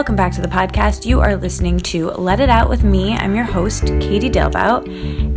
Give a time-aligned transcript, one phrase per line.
[0.00, 1.04] welcome back to the podcast.
[1.04, 3.12] You are listening to Let It Out with me.
[3.16, 4.88] I'm your host, Katie Dalebout,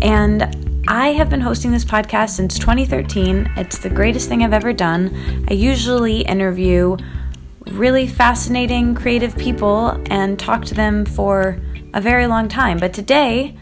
[0.01, 3.51] and I have been hosting this podcast since 2013.
[3.57, 5.45] It's the greatest thing I've ever done.
[5.49, 6.95] I usually interview
[7.71, 11.59] really fascinating, creative people and talk to them for
[11.93, 12.77] a very long time.
[12.77, 13.57] But today,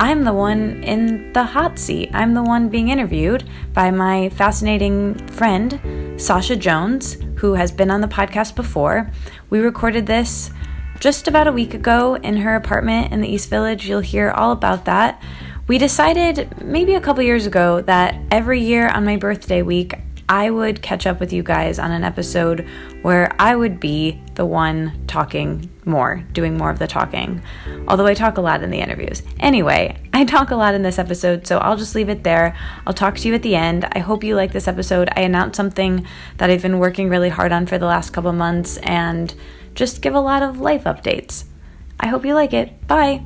[0.00, 2.10] I'm the one in the hot seat.
[2.12, 8.02] I'm the one being interviewed by my fascinating friend, Sasha Jones, who has been on
[8.02, 9.10] the podcast before.
[9.48, 10.50] We recorded this
[10.98, 13.88] just about a week ago in her apartment in the East Village.
[13.88, 15.22] You'll hear all about that.
[15.66, 19.94] We decided maybe a couple years ago that every year on my birthday week,
[20.28, 22.68] I would catch up with you guys on an episode
[23.00, 27.42] where I would be the one talking more, doing more of the talking.
[27.86, 29.22] Although I talk a lot in the interviews.
[29.38, 32.56] Anyway, I talk a lot in this episode, so I'll just leave it there.
[32.86, 33.86] I'll talk to you at the end.
[33.92, 35.10] I hope you like this episode.
[35.14, 36.06] I announced something
[36.38, 39.34] that I've been working really hard on for the last couple months and
[39.74, 41.44] just give a lot of life updates.
[42.00, 42.86] I hope you like it.
[42.88, 43.20] Bye.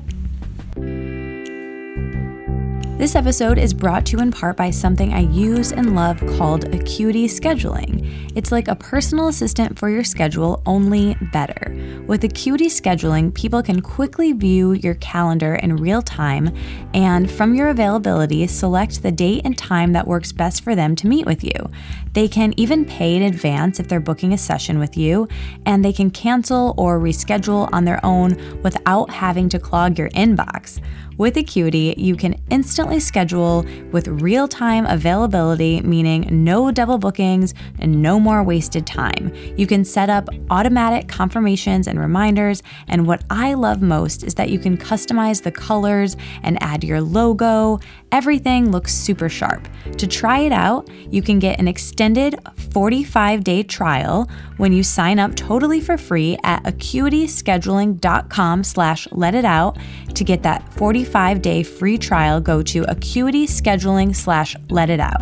[2.97, 6.73] This episode is brought to you in part by something I use and love called
[6.73, 8.33] Acuity Scheduling.
[8.37, 11.77] It's like a personal assistant for your schedule, only better.
[12.07, 16.57] With Acuity Scheduling, people can quickly view your calendar in real time
[16.95, 21.09] and, from your availability, select the date and time that works best for them to
[21.09, 21.71] meet with you.
[22.13, 25.27] They can even pay in advance if they're booking a session with you,
[25.67, 30.81] and they can cancel or reschedule on their own without having to clog your inbox.
[31.17, 38.03] With Acuity, you can instantly schedule with real time availability, meaning no double bookings and
[38.03, 39.33] no more wasted time.
[39.57, 44.51] You can set up automatic confirmations and reminders, and what I love most is that
[44.51, 47.79] you can customize the colors and add your logo.
[48.15, 49.67] Everything looks super sharp.
[49.99, 52.37] To try it out, you can get an extended
[52.71, 59.45] 45 day trial when you sign up totally for free at acuityscheduling.com slash let it
[59.45, 59.79] out
[60.15, 65.21] to get that 45 day free trial go to acuityscheduling slash let it out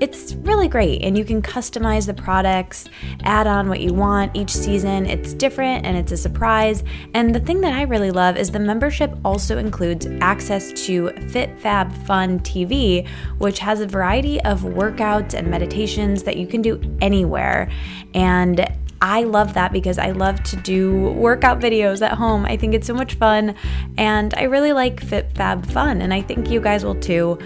[0.00, 2.88] It's really great, and you can customize the products,
[3.22, 5.06] add on what you want each season.
[5.06, 6.84] It's different and it's a surprise.
[7.14, 11.58] And the thing that I really love is the membership also includes access to Fit
[11.58, 13.08] Fab Fun TV,
[13.38, 17.70] which has a variety of workouts and meditations that you can do anywhere.
[18.12, 18.68] And
[19.04, 22.46] I love that because I love to do workout videos at home.
[22.46, 23.54] I think it's so much fun
[23.98, 27.38] and I really like Fit Fab Fun and I think you guys will too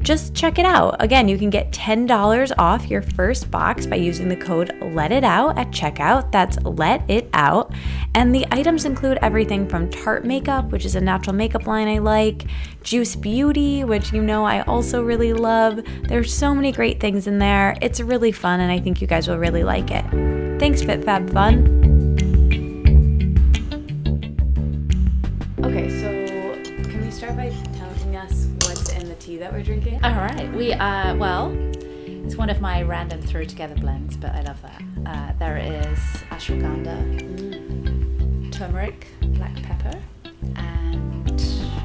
[0.00, 0.96] just check it out.
[1.00, 5.24] Again, you can get $10 off your first box by using the code Let It
[5.24, 6.32] Out at checkout.
[6.32, 7.72] That's Let It Out.
[8.14, 11.98] And the items include everything from Tarte Makeup, which is a natural makeup line I
[11.98, 12.44] like,
[12.82, 15.80] Juice Beauty, which you know I also really love.
[16.04, 17.76] There's so many great things in there.
[17.82, 20.04] It's really fun, and I think you guys will really like it.
[20.58, 21.87] Thanks, Fit Fab Fun.
[29.58, 29.98] We're drinking?
[30.04, 30.52] All right.
[30.54, 34.80] We uh well, it's one of my random throw together blends, but I love that.
[35.04, 35.98] Uh, there is
[36.30, 39.98] ashwagandha, turmeric, black pepper,
[40.54, 41.26] and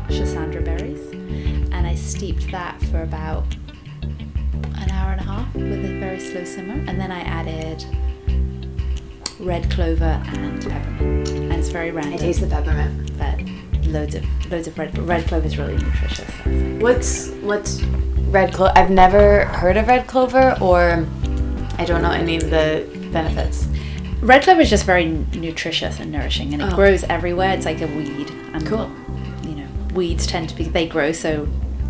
[0.07, 1.01] schisandra berries,
[1.71, 3.55] and I steeped that for about
[4.03, 7.83] an hour and a half with a very slow simmer, and then I added
[9.39, 12.13] red clover and peppermint, and it's very random.
[12.13, 13.17] It is the peppermint.
[13.17, 13.39] but
[13.87, 16.17] loads of loads of red red clover is really nutritious.
[16.27, 17.81] so it's like- What's what's
[18.29, 18.73] red clover?
[18.75, 21.05] I've never heard of red clover, or
[21.77, 23.67] I don't know any of the benefits.
[24.21, 26.75] Red clover is just very nutritious and nourishing, and it Oh.
[26.75, 27.53] grows everywhere.
[27.53, 28.89] It's like a weed, and Cool.
[29.43, 31.47] you know, weeds tend to be they grow so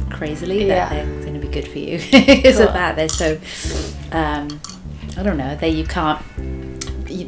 [0.09, 0.89] crazily Yeah.
[0.89, 2.67] that they're going to be good for you because Cool.
[2.67, 2.95] that.
[2.95, 3.39] They're so,
[4.11, 4.59] um,
[5.17, 6.19] I don't know, they you can't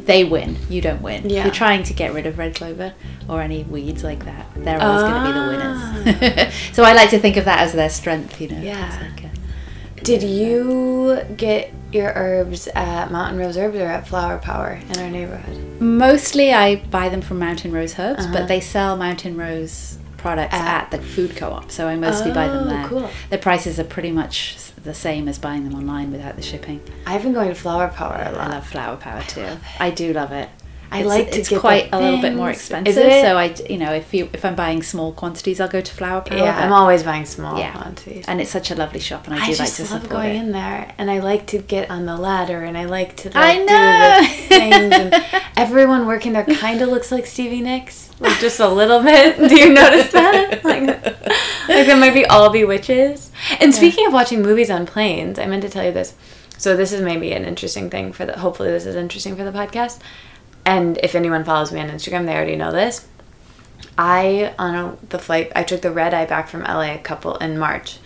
[0.06, 0.56] they win.
[0.68, 1.30] You don't win.
[1.30, 1.44] Yeah.
[1.44, 2.92] You're trying to get rid of red clover
[3.28, 4.46] or any weeds like that.
[4.56, 6.14] They're always going to be the
[6.44, 6.54] winners.
[6.72, 8.40] so I like to think of that as their strength.
[8.40, 8.60] You know.
[8.60, 8.98] Yeah.
[9.14, 14.80] Like a- Did you get your herbs at Mountain Rose Herbs or at Flower Power
[14.90, 15.80] in our neighborhood?
[15.80, 18.32] Mostly, I buy them from Mountain Rose Herbs, Uh-huh.
[18.32, 22.48] but they sell Mountain Rose products At- at, the food co-op, so I mostly buy
[22.48, 22.86] them Oh, there.
[22.88, 23.10] cool.
[23.30, 26.80] The prices are pretty much the same as buying them online without the shipping.
[27.06, 28.48] I've been going to Flower Power a lot.
[28.50, 29.46] I love Flower Power too.
[29.80, 30.48] I do love it.
[30.90, 32.88] I It's- like to it's get quite a little bit more expensive.
[32.88, 33.22] Is it?
[33.22, 36.20] So I, you know, if you if I'm buying small quantities, I'll go to Flower
[36.20, 36.38] Power.
[36.38, 38.24] yeah, I'm always buying small yeah, quantities.
[38.28, 40.40] and it's such a lovely shop, and I I do like to love going it.
[40.42, 43.28] in there, and I like to get on the ladder, and I like to.
[43.30, 44.20] Like, I Do know.
[44.20, 48.68] the things, and everyone working there kind of looks like Stevie Nicks, like just a
[48.68, 49.36] little bit.
[49.48, 50.64] Do you notice that?
[50.64, 50.82] Like,
[51.68, 53.32] like they might be all be witches.
[53.60, 56.14] And speaking of watching movies on planes, I meant to tell you this.
[56.58, 58.38] So this is maybe an interesting thing for the.
[58.38, 59.98] Hopefully, this is interesting for the podcast.
[60.66, 63.06] And if anyone follows me on Instagram, they already know this.
[63.96, 67.36] I on a, the flight I took the red eye back from LA a couple
[67.36, 67.98] in March,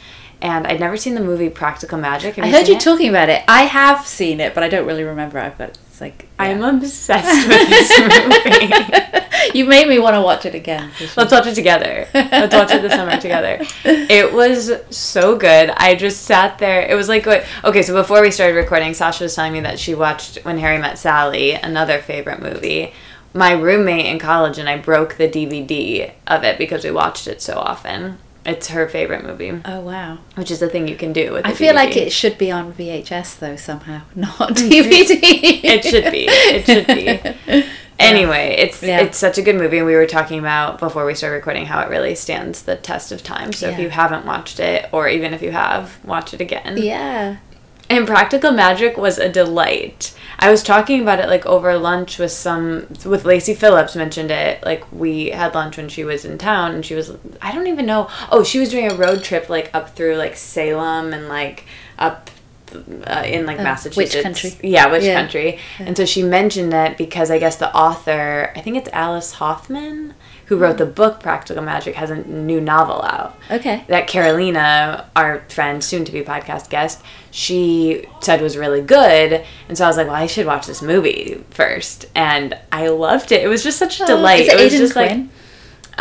[0.43, 2.37] and I'd never seen the movie Practical Magic.
[2.37, 2.81] Have I heard you it?
[2.81, 3.43] talking about it.
[3.49, 5.39] I have seen it, but I don't really remember.
[5.39, 6.45] I've got it's like yeah.
[6.45, 9.17] I'm obsessed with this movie.
[9.55, 10.91] you made me want to watch it again.
[11.17, 12.07] Let's watch it together.
[12.15, 13.61] Let's watch it this summer together.
[13.85, 15.71] It was so good.
[15.71, 16.83] I just sat there.
[16.83, 17.83] It was like what- okay.
[17.83, 20.99] So before we started recording, Sasha was telling me that she watched When Harry Met
[20.99, 22.93] Sally, another favorite movie.
[23.33, 27.41] My roommate in college and I broke the DVD of it because we watched it
[27.41, 28.19] so often.
[28.45, 30.19] It's her favorite movie, Oh wow!
[30.35, 31.47] which is the thing you can do with.
[31.47, 35.11] I feel like it should be on VHS though somehow, not DVD.
[35.63, 36.27] it should be.
[36.27, 37.65] It should be.
[38.01, 39.01] Anyway, it's Yeah.
[39.01, 41.81] it's such a good movie, and we were talking about before we started recording how
[41.81, 43.53] it really stands the test of time.
[43.53, 46.77] So if you haven't watched it, or even if you have, watch it again.
[46.79, 47.37] yeah.
[47.89, 50.15] And Practical Magic was a delight.
[50.39, 54.65] I was talking about it like over lunch with some with Lacy Phillips mentioned it.
[54.65, 57.11] Like we had lunch when she was in town and she was
[57.43, 58.09] I don't even know.
[58.31, 61.65] Oh, she was doing a road trip like up through like Salem and like
[62.75, 64.15] uh, in like Oh, Massachusetts.
[64.15, 64.53] which country?
[64.63, 65.15] Yeah, which Yeah.
[65.21, 65.59] country?
[65.79, 70.15] And so she mentioned it because I guess the author, I think it's Alice Hoffman,
[70.47, 73.85] who wrote the book Practical Magic, has a new novel out Okay.
[73.89, 77.01] that Carolina, our friend, soon to be podcast guest,
[77.31, 79.45] she said was really good.
[79.69, 82.07] And so I was like, well, I should watch this movie first.
[82.15, 83.45] And I loved it.
[83.45, 84.43] It was just such a delight.
[84.43, 85.19] Is it was Aidan just Quinn?
[85.21, 85.29] like,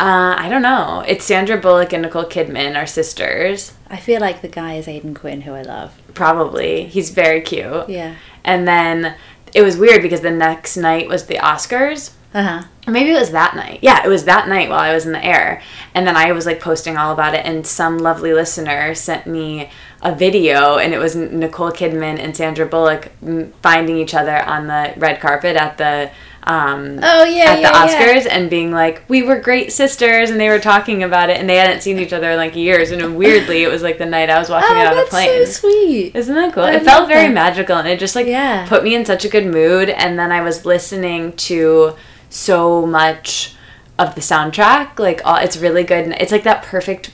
[0.00, 1.04] uh, I don't know.
[1.06, 3.74] It's Sandra Bullock and Nicole Kidman, our sisters.
[3.90, 6.00] I feel like the guy is Aidan Quinn, who I love.
[6.14, 6.86] Probably.
[6.86, 7.86] He's very cute.
[7.88, 8.16] Yeah.
[8.42, 9.14] And then
[9.54, 12.12] it was weird because the next night was the Oscars.
[12.32, 12.62] Uh huh.
[12.86, 13.80] Maybe it was that night.
[13.82, 15.62] Yeah, it was that night while I was in the air.
[15.94, 19.70] And then I was like posting all about it, and some lovely listener sent me
[20.00, 24.66] a video, and it was Nicole Kidman and Sandra Bullock mm, finding each other on
[24.66, 26.10] the red carpet at the.
[26.44, 27.86] Um, Oh, yeah, at the yeah, yeah.
[28.22, 31.48] Oscars and being like, we were great sisters, and they were talking about it, and
[31.48, 34.30] they hadn't seen each other in like years, and weirdly, it was like the night
[34.30, 35.44] I was watching it Oh, on a that's plane.
[35.46, 36.16] so sweet.
[36.16, 36.62] Isn't that cool?
[36.64, 37.34] I it felt very that.
[37.34, 38.66] magical and it just like Yeah.
[38.68, 41.94] put me in such a good mood and then I was listening to
[42.30, 43.54] so much
[43.98, 44.98] of the soundtrack.
[44.98, 47.10] Like all, it's really good and it's like that perfect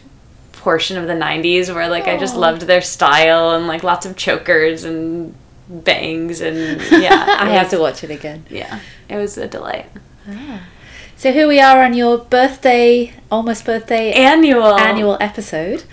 [0.52, 4.16] portion of the 90s where like I just loved their style and like lots of
[4.16, 5.34] chokers and
[5.68, 7.36] bangs and yeah.
[7.40, 8.44] I have to watch it again.
[8.50, 8.80] Yeah.
[9.08, 9.86] It was a delight.
[10.28, 10.62] Ah.
[11.16, 14.74] So here we are on your birthday, almost birthday Annual.
[14.78, 15.84] annual episode,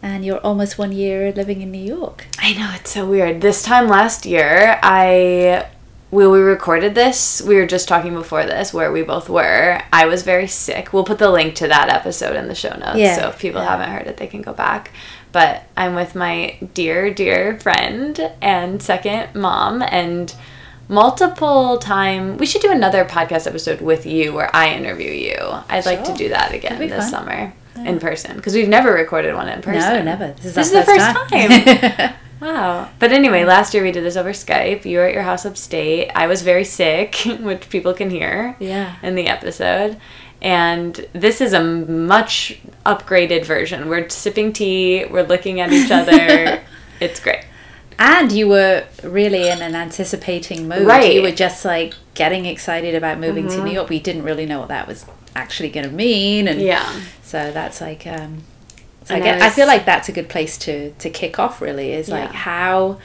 [0.00, 2.26] and you're almost one year living in New York.
[2.38, 3.40] I know it's so weird.
[3.40, 5.66] This time last year, I
[6.10, 9.82] when we recorded this, we were just talking before this where we both were.
[9.92, 10.92] I was very sick.
[10.92, 12.98] We'll put the link to that episode in the show notes.
[12.98, 13.68] Yeah, So if people yeah.
[13.68, 14.92] haven't heard it, they can go back.
[15.32, 20.34] But I'm with my dear, dear friend and second mom and
[20.88, 25.36] multiple time we should do another podcast episode with you where I interview you.
[25.68, 27.10] I'd like to do that again this fun.
[27.10, 29.92] summer in person because we've never recorded one in person.
[29.92, 30.32] No, never.
[30.32, 31.90] This is, This is the first time.
[31.90, 32.14] time.
[32.40, 32.88] Wow.
[32.98, 34.84] But anyway, last year we did this over Skype.
[34.84, 36.10] You were at your house upstate.
[36.14, 38.96] I was very sick, which people can hear yeah.
[39.02, 40.00] in the episode.
[40.40, 43.88] And this is a much upgraded version.
[43.88, 46.62] We're sipping tea, we're looking at each other.
[47.00, 47.44] it's great.
[47.98, 50.86] And you were really in an anticipating mood.
[50.86, 51.02] Right.
[51.02, 51.12] Mm-hmm.
[51.16, 53.88] You were just like getting excited about moving to New York.
[53.88, 55.04] We didn't really know what that was
[55.34, 57.00] actually going to mean, and Yeah.
[57.22, 58.06] so that's like.
[58.06, 58.42] Um,
[59.04, 61.60] so I, get, I I feel like that's a good place to to kick off.
[61.60, 62.38] Really, is like Yeah.
[62.38, 63.00] how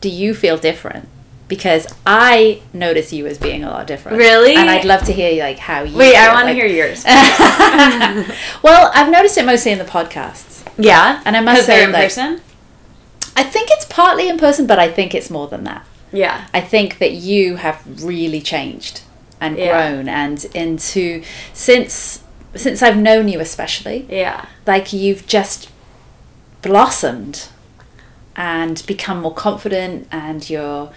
[0.00, 1.08] do you feel different?
[1.52, 4.16] Because I notice you as being a lot different.
[4.16, 4.54] Really?
[4.56, 5.94] and I'd love to hear like how you.
[5.98, 7.04] Wait, I want to like- hear yours.
[8.62, 10.66] well, I've noticed it mostly in the podcasts.
[10.78, 11.20] yeah.
[11.26, 12.40] And I must say, in like- person?
[13.36, 15.84] I think it's partly in person, but I think it's more than that.
[16.10, 16.46] Yeah.
[16.54, 19.02] I think that you have really changed
[19.38, 19.72] and Yeah.
[19.90, 22.20] grown and into since
[22.54, 24.46] since I've known you especially Yeah.
[24.66, 25.68] like you've just
[26.62, 27.48] blossomed
[28.36, 30.92] and become more confident and your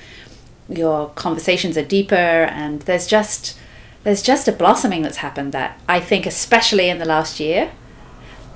[0.70, 3.58] your conversations are deeper and there's just
[4.04, 7.72] there's just a blossoming that's happened that I think especially in the last year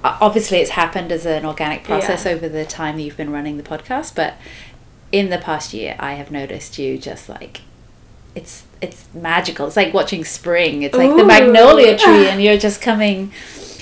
[0.03, 2.31] obviously it's happened as an organic process Yeah.
[2.31, 4.35] over the time that you've been running the podcast but
[5.11, 7.61] in the past year I have noticed you just like
[8.35, 12.81] it's it's magical it's like watching spring it's like the magnolia tree and you're just
[12.81, 13.31] coming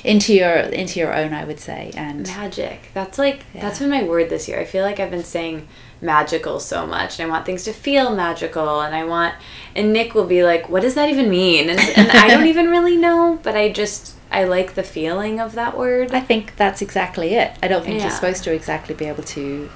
[0.04, 2.90] into your into your own I would say and Magic.
[2.94, 4.60] That's like that's been my word this year.
[4.60, 5.68] I feel like I've been saying
[6.02, 9.36] magical so much, and I want things to feel magical, and I want.
[9.76, 12.70] And Nick will be like, "What does that even mean?" And, and I don't even
[12.70, 16.12] really know, but I just I like the feeling of that word.
[16.14, 18.04] I think that's exactly it I don't think Yeah.
[18.08, 19.70] you're supposed to exactly be able to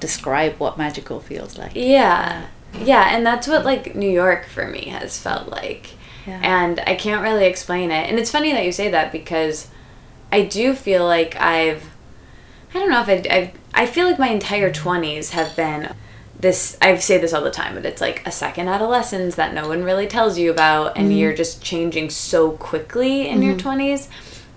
[0.00, 2.46] describe what magical feels like Yeah.
[2.74, 5.90] Yeah, and that's what like New York for me has felt like.
[6.26, 6.40] Yeah.
[6.42, 8.08] And I can't really explain it.
[8.08, 9.68] And it's funny that you say that because
[10.32, 11.84] I do feel like I've
[12.74, 15.94] I don't know if I I I feel like my entire 20s have been
[16.38, 19.68] this I say this all the time, but it's like a second adolescence that no
[19.68, 24.08] one really tells you about and you're just changing so quickly in your 20s.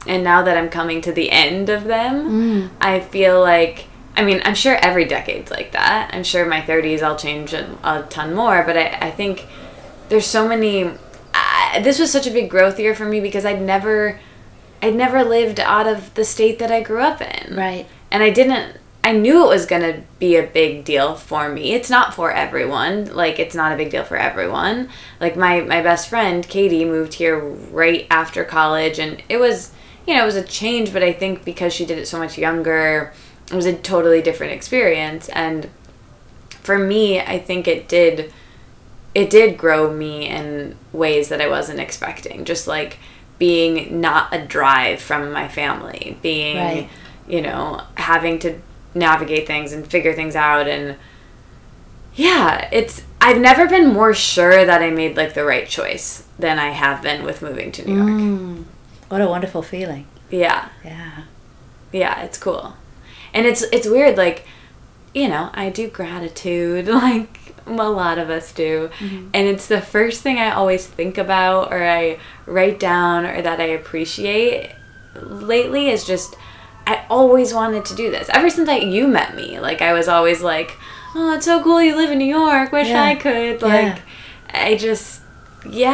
[0.07, 3.85] And now that I'm coming to the end of them, I feel like
[4.17, 6.11] I mean, I'm sure every decade's like that.
[6.13, 9.45] I'm sure my 30s I'll change a, a ton more, but I, I think
[10.09, 10.85] there's so many.
[11.33, 14.19] Uh, this was such a big growth year for me because I'd never,
[14.81, 18.29] I'd never lived out of the state that I grew up in, right and I
[18.29, 18.77] didn't.
[19.05, 21.73] I knew it was gonna be a big deal for me.
[21.73, 23.05] It's not for everyone.
[23.13, 24.89] Like it's not a big deal for everyone.
[25.21, 29.71] Like my my best friend Katie moved here right after college, and it was
[30.07, 32.35] you know it was a change, but I think because she did it so much
[32.35, 33.13] younger,
[33.51, 35.29] it was a totally different experience.
[35.29, 35.69] And
[36.49, 38.33] for me, I think it did
[39.13, 42.43] it did grow me in ways that I wasn't expecting.
[42.43, 42.97] Just like
[43.37, 46.89] being not a drive from my family, being Right.
[47.27, 48.59] you know having to
[48.95, 50.95] navigate things and figure things out and
[52.15, 56.57] yeah it's i've never been more sure that i made like the right choice than
[56.57, 58.09] i have been with moving to new york.
[58.09, 58.63] Mm.
[59.09, 60.07] what a wonderful feeling.
[60.29, 60.69] Yeah.
[60.83, 61.23] Yeah.
[61.91, 62.73] Yeah it's cool.
[63.33, 64.47] And it's it's weird like
[65.13, 68.91] you know i do gratitude like a lot of us do.
[68.99, 73.59] And it's the first thing i always think about or i write down or that
[73.59, 74.71] i appreciate
[75.21, 76.35] lately is just
[76.87, 80.07] i always wanted to do this ever since I, you met me like i was
[80.07, 80.77] always like
[81.15, 83.03] oh it's so cool you live in new york wish Yeah.
[83.03, 83.67] i could Yeah.
[83.67, 84.01] like
[84.53, 85.21] i just
[85.67, 85.91] yeah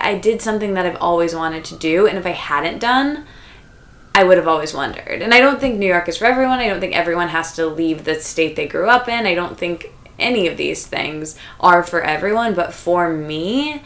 [0.00, 2.78] I, I I did something that i've always wanted to do and if i hadn't
[2.78, 3.24] done
[4.14, 5.22] I would have always wondered.
[5.22, 6.58] And I don't think New York is for everyone.
[6.58, 9.24] I don't think everyone has to leave the state they grew up in.
[9.24, 9.86] I don't think
[10.18, 12.52] any of these things are for everyone.
[12.52, 13.80] But for me,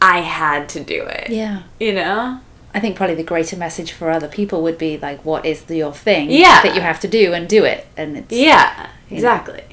[0.00, 1.28] I had to do it.
[1.28, 2.40] yeah You know?
[2.74, 5.76] I think probably the greater message for other people would be like, what is the,
[5.78, 6.62] your thing Yeah.
[6.62, 9.64] that you have to do and do it, and it's Yeah, exactly.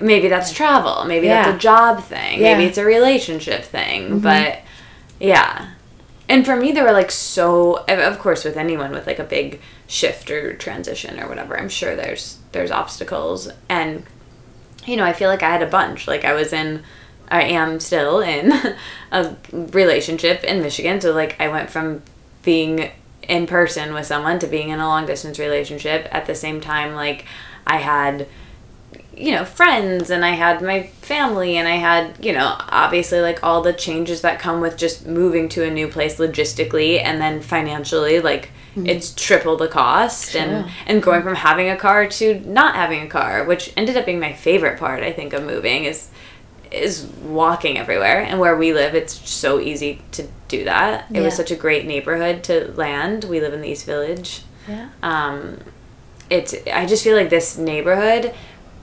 [0.00, 1.04] Maybe that's travel.
[1.06, 1.44] Maybe Yeah.
[1.44, 2.40] that's a job thing.
[2.40, 2.48] Yeah.
[2.50, 2.58] Mm-hmm.
[2.58, 4.18] Maybe it's a relationship thing.
[4.20, 4.60] But
[5.20, 5.70] yeah.
[6.28, 9.24] And for me, there were like so, of- of course, with anyone with like a
[9.24, 13.48] big shift or transition or whatever, I'm sure there's there's obstacles.
[13.68, 14.02] And
[14.84, 16.06] you know, I feel like I had a bunch.
[16.08, 16.82] Like I was in,
[17.28, 18.52] I am still in
[19.12, 21.00] a relationship in Michigan.
[21.00, 22.02] So like I went from
[22.46, 22.92] being
[23.24, 26.94] in person with someone to being in a long distance relationship at the same time.
[26.94, 27.26] Like
[27.66, 28.28] I had,
[29.14, 33.42] you know, friends and I had my family and I had, you know, obviously like
[33.42, 37.42] all the changes that come with just moving to a new place logistically and then
[37.42, 38.20] financially.
[38.20, 38.86] Like mm-hmm.
[38.86, 43.08] it's triple the cost and and going from having a car to not having a
[43.08, 46.08] car, which ended up being my favorite part, I think, of moving is
[46.72, 48.20] is walking everywhere.
[48.22, 51.06] And where we live, it's so easy to do that.
[51.12, 53.24] It was such a great neighborhood to land.
[53.24, 54.42] We live in the East Village.
[54.68, 55.58] yeah, Um,
[56.30, 58.34] it's I just feel like this neighborhood,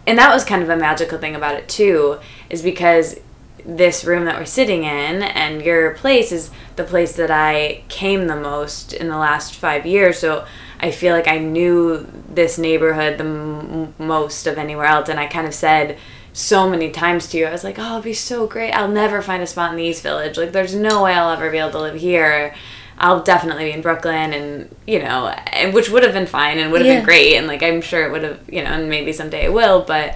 [0.07, 3.19] and that was kind of a magical thing about it too, is because
[3.65, 8.27] this room that we're sitting in and your place is the place that I came
[8.27, 10.19] the most in the last five years.
[10.19, 10.45] So
[10.81, 15.27] I feel like I knew this neighborhood the m- most of anywhere else, and I
[15.27, 15.97] kind of said
[16.33, 18.71] so many times to you, I was like, "Oh, it'd be so great.
[18.71, 20.37] I'll never find a spot in the East Village.
[20.37, 22.53] Like, there's no way I'll ever be able to live here."
[22.95, 26.71] I'll definitely be in Brooklyn, and you know, and which would have been fine and
[26.71, 26.95] would have Yeah.
[26.97, 29.51] been great, and like I'm sure it would have, you know, and maybe someday it
[29.53, 29.81] will.
[29.81, 30.15] But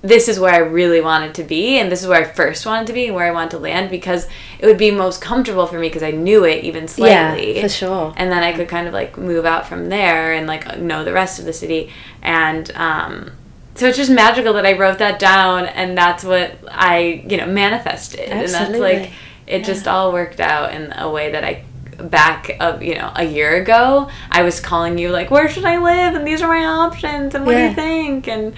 [0.00, 2.86] this is where I really wanted to be, and this is where I first wanted
[2.86, 4.28] to be, and where I wanted to land because
[4.60, 7.68] it would be most comfortable for me because I knew it even slightly, yeah, for
[7.68, 8.14] sure.
[8.16, 11.12] and then I could kind of like move out from there and like know the
[11.12, 11.90] rest of the city,
[12.22, 13.32] and um,
[13.74, 17.46] so it's just magical that I wrote that down and that's what I, you know,
[17.46, 18.20] manifested.
[18.20, 19.10] And that's like
[19.46, 21.64] it just all worked out in a way that I
[22.02, 25.78] back of you know a year ago I was calling you like where should I
[25.78, 28.52] live and these are my options and what do you think and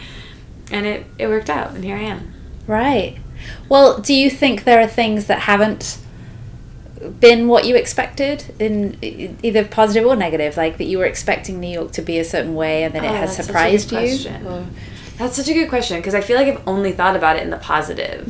[0.70, 2.32] and it it worked out and here I am.
[2.66, 3.18] Right.
[3.68, 5.98] Well, do you think there are things that haven't
[7.20, 8.96] been what you expected in
[9.42, 12.54] either positive or negative, like that you were expecting New York to be a certain
[12.54, 13.98] way and then it Oh, has a good surprised you?
[13.98, 14.70] question.
[15.18, 17.50] That's such a good question because I feel like I've only thought about it in
[17.50, 18.26] the positive.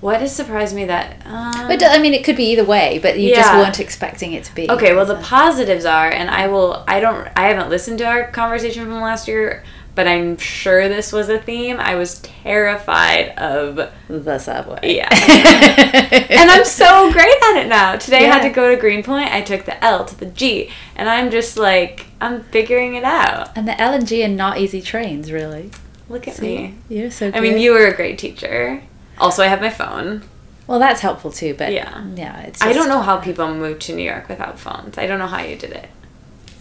[0.00, 1.68] What has surprised me that um, Mm-hmm.
[1.68, 4.54] But I mean, it could be either way, but you just weren't expecting it to
[4.54, 4.68] be.
[4.70, 6.82] Okay, well the positives are, and I will.
[6.88, 7.28] I don't.
[7.36, 9.62] I haven't listened to our conversation from last year,
[9.94, 11.78] but I'm sure this was a theme.
[11.78, 14.96] I was terrified of, the subway.
[14.96, 15.08] yeah,
[16.30, 17.94] and I'm so great at it now.
[17.96, 19.32] Today I had to go to Greenpoint.
[19.32, 23.56] I took the L to the G, and I'm just like I'm figuring it out.
[23.56, 25.70] and the L and G are not easy trains, really.
[26.12, 26.74] Look at See, me.
[26.88, 27.30] you're so.
[27.30, 27.38] Good.
[27.38, 28.82] I mean, you were a great teacher.
[29.18, 30.22] Also, I have my phone.
[30.66, 32.04] Well, that's helpful too, but Yeah.
[32.14, 32.62] yeah, it's.
[32.62, 34.96] I don't know how people moved to New York without phones.
[34.98, 35.88] I don't know how you did it.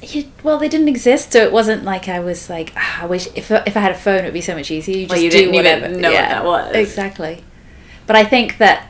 [0.01, 3.27] You, well, they didn't exist, so it wasn't like I was like, "Ah, I wish
[3.35, 4.95] if if I had a phone, it would be so much easier.
[4.97, 5.95] You just Well, you do didn't even whatever.
[6.01, 6.75] know what that was.
[6.75, 7.43] exactly.
[8.07, 8.87] But I think that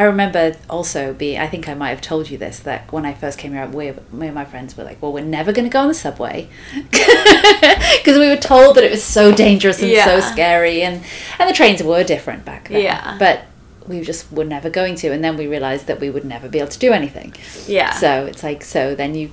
[0.00, 3.12] I remember also being, I think I might have told you this that when I
[3.12, 5.70] first came here, we, me and my friends were like, "Well, we're never going to
[5.70, 6.48] go on the subway,"
[6.90, 11.04] because we were told that it was so dangerous and so scary, and
[11.38, 12.82] and the trains were different back then.
[12.82, 13.16] Yeah.
[13.18, 13.42] but.
[13.88, 16.60] We just were never going to, and then we realized that we would never be
[16.60, 17.34] able to do anything.
[17.66, 17.92] Yeah.
[17.92, 19.32] So it's like so then you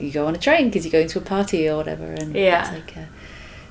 [0.00, 2.62] you go on a train because you're going to a party or whatever, and Yeah.
[2.62, 3.00] it's like uh,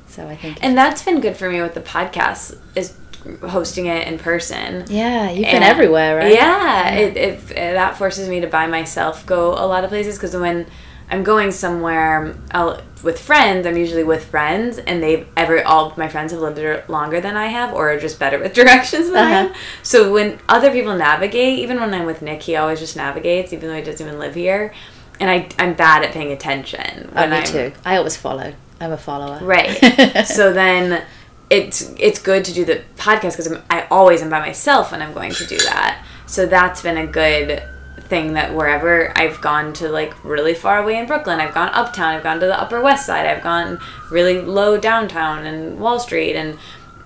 [0.08, 2.94] so I think And that's been good for me with the podcast is
[3.42, 4.86] hosting it in person.
[4.88, 6.34] yeah, you've been everywhere, right?
[6.34, 10.16] Yeah, It, it, it- that forces me to by myself go a lot of places
[10.18, 10.66] because when
[11.10, 16.08] I'm going somewhere I'll, with friends, I'm usually with friends, and they've ever all my
[16.08, 19.50] friends have lived longer than I have, or are just better with directions than Uh-huh.
[19.50, 19.54] am.
[19.84, 23.70] So when other people navigate, even when I'm with Nick, he always just navigates, even
[23.70, 24.74] though he doesn't even live here.
[25.20, 27.12] And I, I'm bad at paying attention.
[27.16, 27.74] Oh, me I'm, too.
[27.86, 28.54] I always follow.
[28.80, 29.38] I'm a follower.
[29.44, 30.26] Right.
[30.26, 31.04] so then
[31.52, 35.14] it's it's good to do the podcast because I always am by myself when I'm
[35.14, 36.04] going to do that.
[36.26, 37.62] So that's been a good
[38.00, 42.16] thing that wherever I've gone to like really far away in Brooklyn, I've gone uptown,
[42.16, 46.38] I've gone to the Upper West Side, I've gone really low downtown and Wall Street,
[46.38, 46.58] and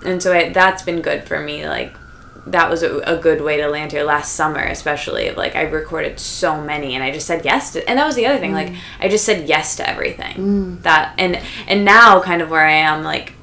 [0.05, 1.67] and so I, that's been good for me.
[1.67, 1.97] Like
[2.45, 5.31] that was a, a good way to land here last summer, especially.
[5.31, 8.27] Like I recorded so many, and I just said yes to, and that was the
[8.27, 8.53] other thing.
[8.53, 8.77] Like mm.
[8.99, 10.35] I just said yes to everything.
[10.35, 10.81] Mm.
[10.83, 13.33] That and and now kind of where I am, like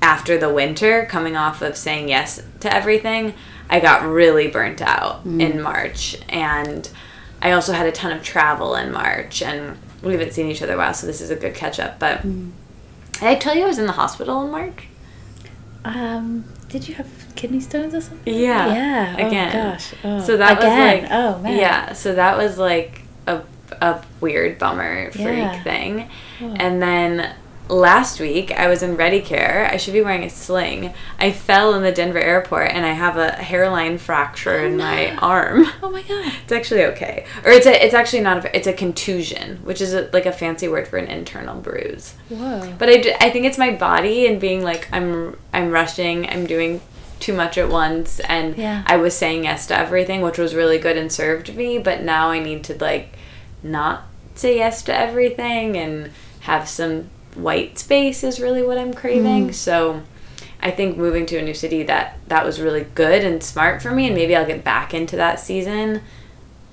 [0.00, 3.34] after the winter, coming off of saying yes to everything,
[3.70, 6.88] I got really burnt out in March, and
[7.42, 10.74] I also had a ton of travel in March, and we haven't seen each other
[10.74, 11.98] a while, so this is a good catch up.
[11.98, 14.86] But did I tell you I was in the hospital in March?
[15.84, 18.32] Um, did you have kidney stones or something?
[18.34, 18.66] Yeah.
[18.72, 19.26] Yeah.
[19.26, 19.48] Again.
[19.56, 19.94] Oh gosh.
[20.04, 20.20] Oh.
[20.20, 21.02] So that Again.
[21.02, 21.56] was like oh man.
[21.58, 23.42] Yeah, so that was like a
[23.80, 25.62] a weird bummer freak Yeah.
[25.62, 26.10] thing.
[26.42, 26.54] Oh.
[26.58, 27.34] And then
[27.68, 29.68] last week I was in Ready Care.
[29.70, 30.92] I should be wearing a sling.
[31.18, 35.66] I fell in the Denver airport and I have a hairline fracture in my arm.
[35.82, 36.32] Oh my god.
[36.42, 37.26] It's actually okay.
[37.44, 40.32] Or it's a it's actually not a it's a contusion, which is a, like a
[40.32, 42.14] fancy word for an internal bruise.
[42.28, 42.74] Whoa.
[42.78, 46.80] But I, I think it's my body and being like I'm I'm rushing, I'm doing
[47.20, 48.84] too much at once and Yeah.
[48.86, 52.30] I was saying yes to everything, which was really good and served me, but now
[52.30, 53.16] I need to like
[53.62, 54.04] not
[54.36, 59.48] say yes to everything and have some white space is really what I'm craving.
[59.48, 59.54] Mm.
[59.54, 60.02] So
[60.60, 63.90] I think moving to a new city that that was really good and smart for
[63.92, 66.02] me and maybe I'll get back into that season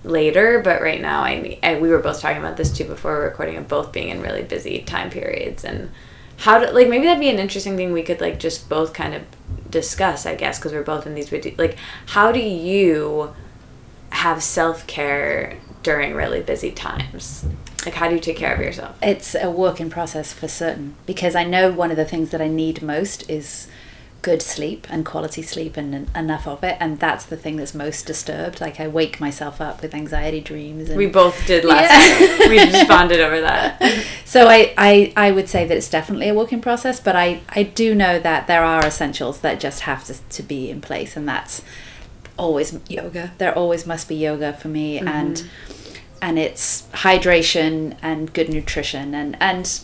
[0.03, 3.19] later but right now I, I we were both talking about this too before we
[3.19, 5.91] we're recording of both being in really busy time periods and
[6.37, 9.13] how to like maybe that'd be an interesting thing we could like just both kind
[9.13, 9.23] of
[9.69, 13.33] discuss I guess because we're both in these like how do you
[14.09, 17.45] have self-care during really busy times
[17.85, 18.97] like how do you take care of yourself?
[19.01, 22.41] It's a work in process for certain because I know one of the things that
[22.41, 23.67] I need most is
[24.21, 27.75] good sleep and quality sleep and en- enough of it and that's the thing that's
[27.75, 28.59] most disturbed.
[28.59, 32.49] Like I wake myself up with anxiety dreams and we both did last Yeah.
[32.49, 33.81] we just bonded over that.
[34.25, 37.41] So I, I I would say that it's definitely a work in process but I
[37.49, 41.15] I do know that there are essentials that just have to, to be in place
[41.15, 41.61] and that's
[42.37, 43.33] always yoga.
[43.37, 45.84] There always must be yoga for me and mm-hmm.
[46.21, 49.81] And it's hydration and good nutrition and and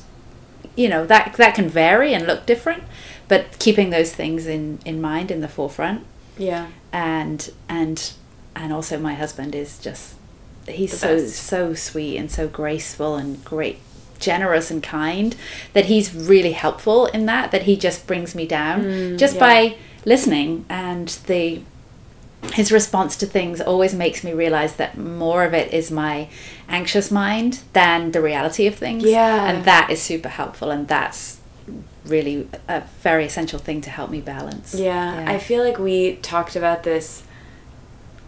[0.76, 2.84] you know that that can vary and look different
[3.28, 6.06] but keeping those things in in mind in the forefront.
[6.38, 6.68] Yeah.
[6.92, 8.12] And and
[8.58, 10.16] and also my husband is just
[10.68, 13.80] he's so so sweet and so graceful and great
[14.20, 15.36] generous and kind
[15.72, 19.40] that he's really helpful in that that he just brings me down Mm, just yeah.
[19.40, 21.62] by listening and the
[22.54, 26.28] his response to things always makes me realize that more of it is my
[26.68, 29.46] anxious mind than the reality of things Yeah.
[29.50, 31.40] and that is super helpful and that's
[32.06, 36.56] really a very essential thing to help me balance Yeah, I feel like we talked
[36.56, 37.24] about this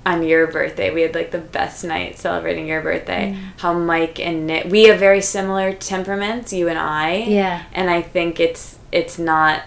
[0.05, 0.93] on your birthday.
[0.93, 3.31] We had like the best night celebrating your birthday.
[3.37, 3.39] Mm.
[3.61, 7.15] How Mike and Nick, we have very similar temperaments, you and I.
[7.17, 7.63] Yeah.
[7.71, 9.63] And I think it's it's not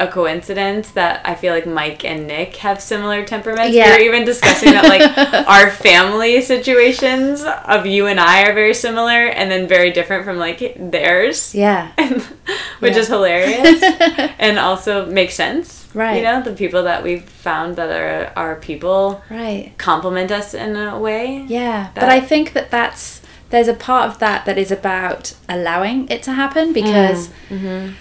[0.00, 3.74] a coincidence that I feel like Mike and Nick have similar temperaments.
[3.74, 3.96] Yeah.
[3.96, 5.02] We were even discussing that like
[5.48, 10.38] our family situations of you and I are very similar and then very different from
[10.38, 11.54] like theirs.
[11.54, 11.92] yeah
[12.78, 12.98] Which Yeah.
[13.00, 13.82] is hilarious
[14.38, 15.86] and also makes sense.
[15.94, 16.18] Right.
[16.18, 20.76] You know, the people that we've found that are our people right complement us in
[20.76, 21.44] a way.
[21.48, 26.06] Yeah, but I think that that's there's a part of that that is about allowing
[26.08, 27.66] it to happen because mm-hmm.
[27.66, 27.92] Mm-hmm.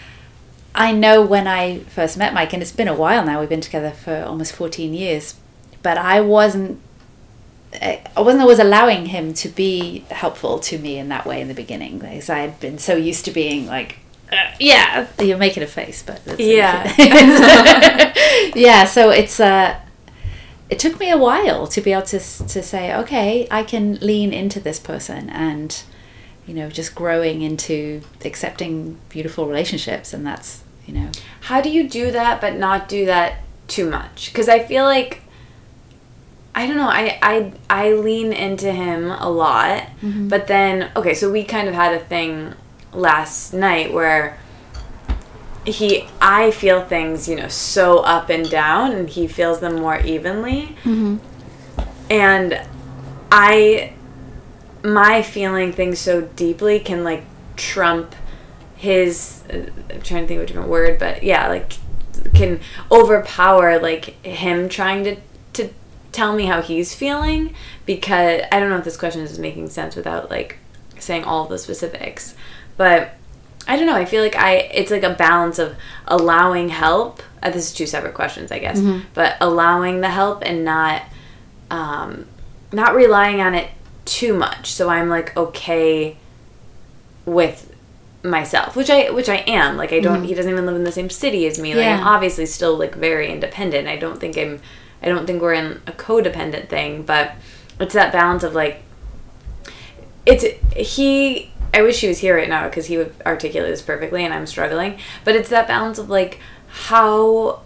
[0.78, 3.40] I know when I first met Mike, and it's been a while now.
[3.40, 5.36] We've been together for almost fourteen years,
[5.82, 6.80] but I wasn't.
[7.82, 11.54] I wasn't always allowing him to be helpful to me in that way in the
[11.54, 13.98] beginning, because I had been so used to being like,
[14.32, 16.94] uh, "Yeah, you're making a face," but Yeah.
[18.56, 18.86] yeah.
[18.86, 19.80] So it's uh,
[20.70, 24.32] it took me a while to be able to to say, okay, I can lean
[24.32, 25.82] into this person and
[26.46, 31.88] you know just growing into accepting beautiful relationships, and that's you know How do you
[31.88, 34.32] do that but not do that too much?
[34.32, 35.22] Because I feel like
[36.58, 36.90] I don't know.
[36.90, 40.28] I I I lean into him a lot, mm-hmm.
[40.28, 41.14] but then okay.
[41.14, 42.56] So we kind of had a thing
[42.94, 44.40] last night where
[45.66, 50.00] he I feel things you know so up and down, and he feels them more
[50.00, 51.18] evenly, mm-hmm.
[52.10, 52.60] and
[53.32, 53.94] I
[54.84, 57.24] my feeling things so deeply can like
[57.56, 58.16] trump
[58.78, 61.74] his uh, I'm trying to think of a different word, but yeah, like
[62.34, 62.60] can
[62.92, 65.18] overpower like him trying to
[65.54, 65.70] to
[66.12, 67.54] tell me how he's feeling
[67.86, 70.60] because I don't know if this question is making sense without like
[71.00, 72.36] saying all of the specifics.
[72.76, 73.16] But
[73.68, 75.76] I don't know, I feel like I it's like a balance of
[76.08, 77.22] allowing help.
[77.42, 78.80] Uh, this is two separate questions, I guess.
[79.14, 81.04] But allowing the help and not
[81.72, 82.28] um
[82.72, 83.70] not relying on it
[84.06, 84.72] too much.
[84.72, 86.18] So I'm like okay
[87.26, 87.67] with
[88.24, 89.78] myself, which I which I am.
[89.78, 90.24] Like I don't.
[90.24, 90.26] Mm.
[90.26, 91.76] He doesn't even live in the same city as me.
[91.76, 93.88] Like I'm obviously still like very independent.
[93.88, 94.60] I don't think I'm.
[95.02, 97.34] I don't think we're in a codependent thing, but
[97.80, 98.82] it's that balance of like.
[100.26, 100.44] It's
[100.76, 101.52] he.
[101.74, 104.46] I wish he was here right now because he would articulate this perfectly, and I'm
[104.46, 104.98] struggling.
[105.24, 107.62] But it's that balance of like how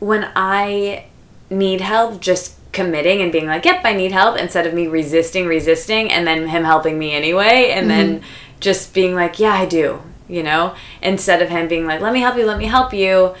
[0.00, 1.06] when I
[1.50, 5.46] need help, just committing and being like, "Yep, I need help," instead of me resisting,
[5.46, 8.26] resisting, and then him helping me anyway, and then mm-hmm.
[8.60, 12.20] Just being like, "Yeah, I do," you know, instead of him being like, "Let me
[12.20, 13.34] help you, let me help you,"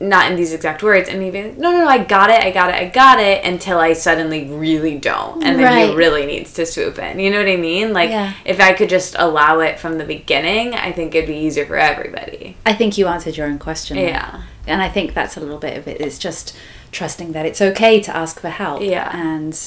[0.00, 2.40] not in these exact words, and me being, like, "No, no, no, I got it,
[2.44, 6.24] I got it, I got it," until I suddenly really don't, and then he really
[6.26, 7.18] needs to swoop in.
[7.18, 7.92] You know what I mean?
[7.92, 8.32] Like, Yeah.
[8.44, 11.76] if I could just allow it from the beginning, I think it'd be easier for
[11.76, 12.56] everybody.
[12.64, 13.96] I think you answered your own question.
[13.96, 14.08] there.
[14.08, 14.40] Yeah.
[14.68, 16.00] And I think that's a little bit of it.
[16.00, 16.54] It's just
[16.92, 18.82] trusting that it's okay to ask for help.
[18.82, 19.10] Yeah.
[19.16, 19.58] And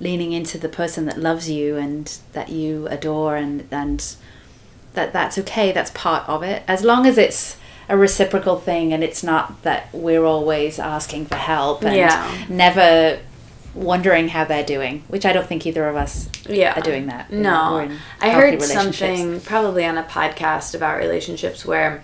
[0.00, 4.04] leaning into the person that loves you and that you adore and and
[4.98, 5.70] that that's okay.
[5.72, 6.62] That's part of it.
[6.66, 7.56] As long as it's
[7.88, 12.44] a reciprocal thing and it's not that we're always asking for help and Yeah.
[12.48, 13.18] never
[13.74, 17.30] wondering how they're doing, which I don't think either of us yeah are doing that.
[17.32, 17.88] No
[18.20, 22.02] i heard something probably on a podcast about relationships where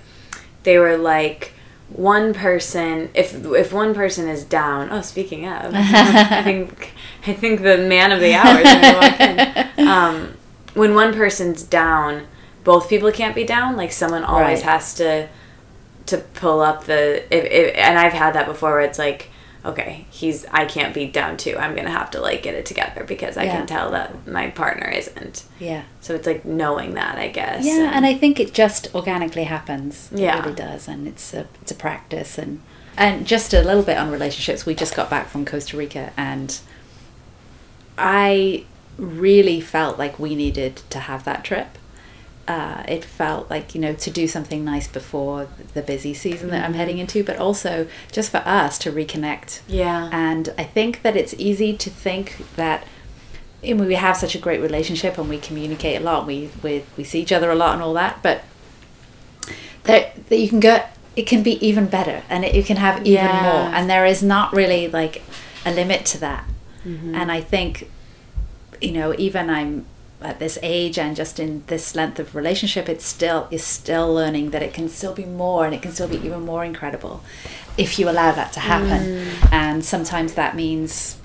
[0.63, 1.53] they were like
[1.89, 6.93] one person if if one person is down oh speaking of i think
[7.27, 9.21] i think the man of the hour is gonna walk
[9.79, 9.89] in.
[9.95, 10.37] um
[10.75, 12.27] when one person's down
[12.65, 14.73] both people can't be down like someone always Right.
[14.73, 15.29] has to
[16.07, 19.31] to pull up the if, if, and i've had that before where it's like
[19.65, 23.05] okay he's i can't be down too i'm gonna have to like get it together
[23.05, 23.57] because i Yeah.
[23.57, 25.85] can tell that my partner isn't Yeah.
[26.03, 30.11] so it's like knowing that i guess Yeah, and I think it just organically happens.
[30.13, 30.37] Yeah.
[30.39, 32.61] It really does, and it's a it's a practice and
[32.97, 34.67] and just a little bit on relationships.
[34.67, 36.59] We just got back from Costa Rica, and
[37.99, 38.65] I
[38.99, 41.79] really felt like we needed to have that trip.
[42.47, 46.63] Uh, it felt like you know to do something nice before the busy season that
[46.65, 51.17] I'm heading into, but also just for us to reconnect yeah and I think that
[51.17, 52.85] it's easy to think that
[53.63, 56.27] I mean, we have such a great relationship and we communicate a lot.
[56.27, 58.43] We we, we see each other a lot and all that, but
[59.85, 60.83] that that you can go.
[61.17, 63.43] It can be even better, and it, you can have even Yeah.
[63.43, 63.75] more.
[63.75, 65.23] And there is not really like
[65.65, 66.45] a limit to that.
[66.85, 67.15] Mm-hmm.
[67.15, 67.89] And I think,
[68.81, 69.87] you know, even I'm
[70.25, 74.51] at this age and just in this length of relationship it still is still learning
[74.51, 77.23] that it can still be more and it can still be even more incredible
[77.77, 79.53] if you allow that to happen Mm.
[79.53, 81.19] and sometimes that means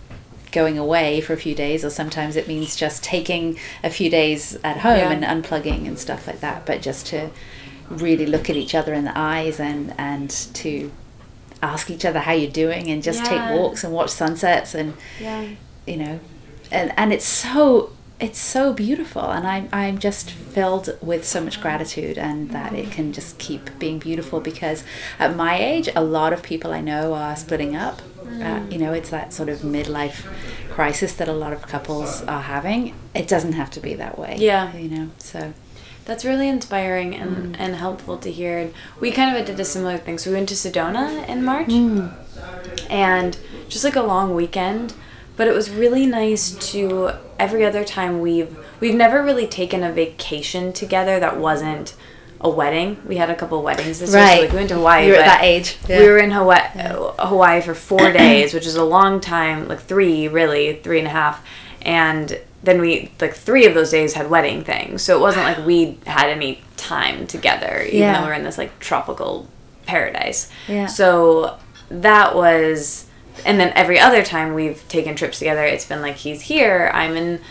[0.52, 4.58] going away for a few days or sometimes it means just taking a few days
[4.64, 5.12] at home Yeah.
[5.12, 7.30] and unplugging and stuff like that but just to
[7.90, 10.92] really look at each other in the eyes and and to
[11.62, 13.30] ask each other how you're doing and just Yeah.
[13.30, 15.44] take walks and watch sunsets and Yeah.
[15.86, 16.20] you know
[16.72, 21.62] and and it's so it's so beautiful and I'm I'm just filled with so much
[21.62, 24.84] gratitude and that it can just keep being beautiful because
[25.18, 28.72] at my age a lot of people I know are splitting up uh, mm.
[28.72, 30.26] you know it's that sort of midlife
[30.70, 34.36] crisis that a lot of couples are having it doesn't have to be that way
[34.38, 34.76] Yeah.
[34.76, 35.54] you know so
[36.06, 37.56] That's really inspiring and, mm.
[37.60, 38.58] and helpful to hear.
[38.58, 40.18] And we kind of did a similar thing.
[40.18, 42.12] So we went to Sedona in March mm.
[42.90, 44.94] and just like a long weekend.
[45.39, 49.91] But it was really nice to every other time we've we've never really taken a
[49.91, 51.95] vacation together that wasn't
[52.41, 53.02] a wedding.
[53.08, 54.19] We had a couple weddings this year.
[54.21, 54.36] Right.
[54.36, 55.08] So like we went to Hawaii.
[55.08, 55.78] You're at that age.
[55.88, 55.99] Yeah.
[56.02, 56.67] We were in Hawaii,
[57.19, 61.12] Hawaii for four days, which is a long time, like three, really, three and a
[61.12, 61.45] half.
[61.84, 65.02] And then we, like, three of those days had wedding things.
[65.02, 68.13] So it wasn't like we had any time together, even Yeah.
[68.15, 69.47] though we were in this, like, tropical
[69.86, 70.49] paradise.
[70.67, 70.88] Yeah.
[70.88, 71.58] So
[71.89, 73.06] that was,
[73.45, 77.15] and then every other time we've taken trips together, it's been like he's here, I'm
[77.15, 77.41] in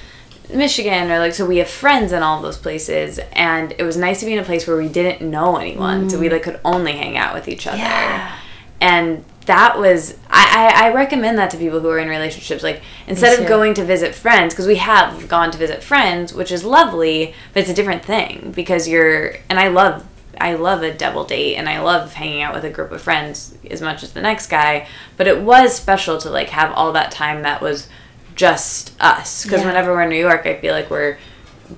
[0.52, 3.18] Michigan, or like, so we have friends in all those places.
[3.32, 6.08] And it was nice to be in a place where we didn't know anyone.
[6.08, 6.32] So we, mm.
[6.32, 8.36] like, could only hang out with each other Yeah.
[8.80, 13.40] and that was I, I recommend that to people who are in relationships like instead
[13.40, 17.34] of going to visit friends because we have gone to visit friends which is lovely
[17.54, 20.06] but it's a different thing because you're and i love
[20.40, 23.56] i love a double date and i love hanging out with a group of friends
[23.70, 27.10] as much as the next guy but it was special to like have all that
[27.10, 27.88] time that was
[28.34, 29.42] just us.
[29.42, 29.66] Because Yeah.
[29.66, 31.18] whenever we're in new york i feel like we're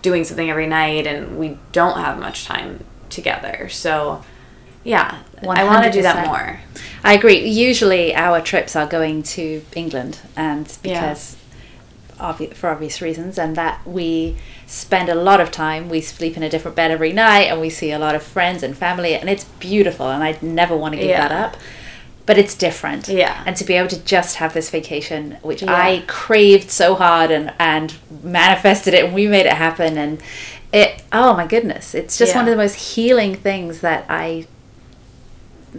[0.03, 3.69] doing something every night and we don't have much time together.
[3.71, 4.23] So
[4.85, 6.61] yeah i want to do that more.
[7.03, 7.49] I agree.
[7.49, 11.37] Usually, our trips are going to England, and because
[12.21, 15.89] obvi- for obvious reasons, and that we spend a lot of time.
[15.89, 18.63] We sleep in a different bed every night, and we see a lot of friends
[18.63, 20.09] and family, and it's beautiful.
[20.09, 21.29] And I'd never want to give Yeah.
[21.29, 21.57] that up.
[22.27, 23.43] But it's different, Yeah.
[23.45, 25.75] And to be able to just have this vacation, which Yeah.
[25.75, 30.21] I craved so hard and and manifested it, and we made it happen, and
[30.73, 31.03] it.
[31.13, 31.93] Oh my goodness!
[31.95, 32.39] It's just Yeah.
[32.41, 34.47] one of the most healing things that I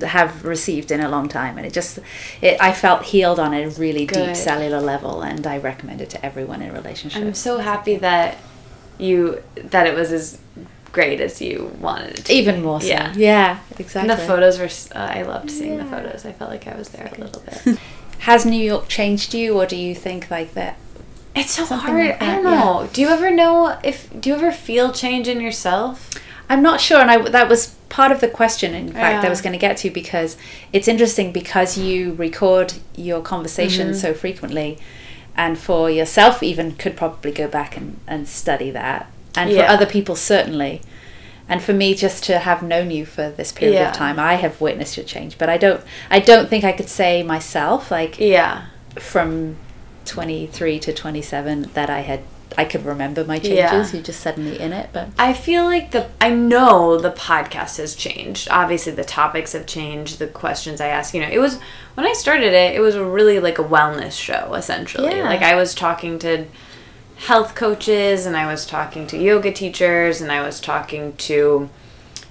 [0.02, 2.00] have received in a long time and it just
[2.42, 4.28] it, i felt healed on a really Good.
[4.28, 7.96] deep cellular level and i recommend it to everyone in a relationship I'm so happy
[7.98, 8.38] that
[8.98, 10.38] you that it was as
[10.92, 12.34] great as you wanted it to.
[12.34, 12.62] even be.
[12.62, 13.14] more so Yeah.
[13.16, 14.70] yeah, And exactly the photos were.
[14.98, 16.26] Uh, I loved seeing the photos.
[16.26, 17.80] I felt like I was there a little bit.
[18.20, 20.78] has new york changed you or do you think like that
[21.36, 22.06] It's so Something hard.
[22.08, 22.64] like I don't that, yeah.
[22.64, 22.90] know.
[22.94, 23.98] Do you ever know if?
[24.22, 26.12] Do you ever feel change in yourself?
[26.52, 29.28] I'm not sure and i that was part of the question in fact Yeah.
[29.28, 30.32] i was going to get to because
[30.74, 34.08] it's interesting because you record your conversations Mm-hmm.
[34.08, 34.78] so frequently
[35.44, 39.02] and for yourself even could probably go back and, and study that
[39.36, 40.82] and for other people certainly
[41.50, 43.90] and for me just to have known you for this period Yeah.
[43.90, 46.90] of time i have witnessed your change but i don't i don't think i could
[46.90, 48.66] say myself like Yeah.
[49.00, 49.56] from
[50.06, 52.22] 23 to 27 that i had
[52.58, 53.92] i could remember my changes Yeah.
[53.92, 57.96] you're just suddenly in it but I feel like the I know the podcast has
[57.96, 58.48] changed.
[58.52, 61.30] Obviously the topics have changed, the questions I ask, you know.
[61.30, 61.60] It was
[61.94, 65.16] when I started it, it was really like a wellness show essentially.
[65.16, 65.30] Yeah.
[65.30, 66.46] Like I was talking to
[67.18, 71.70] health coaches and I was talking to yoga teachers and I was talking to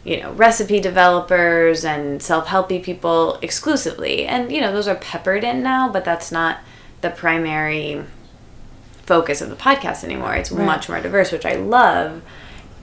[0.02, 4.26] you know, recipe developers and self-helpy people exclusively.
[4.26, 6.59] And you know, those are peppered in now, but that's not
[7.02, 8.04] the primary
[9.11, 10.35] focus of the podcast anymore.
[10.35, 10.64] It's Right.
[10.64, 12.23] much more diverse, which I love.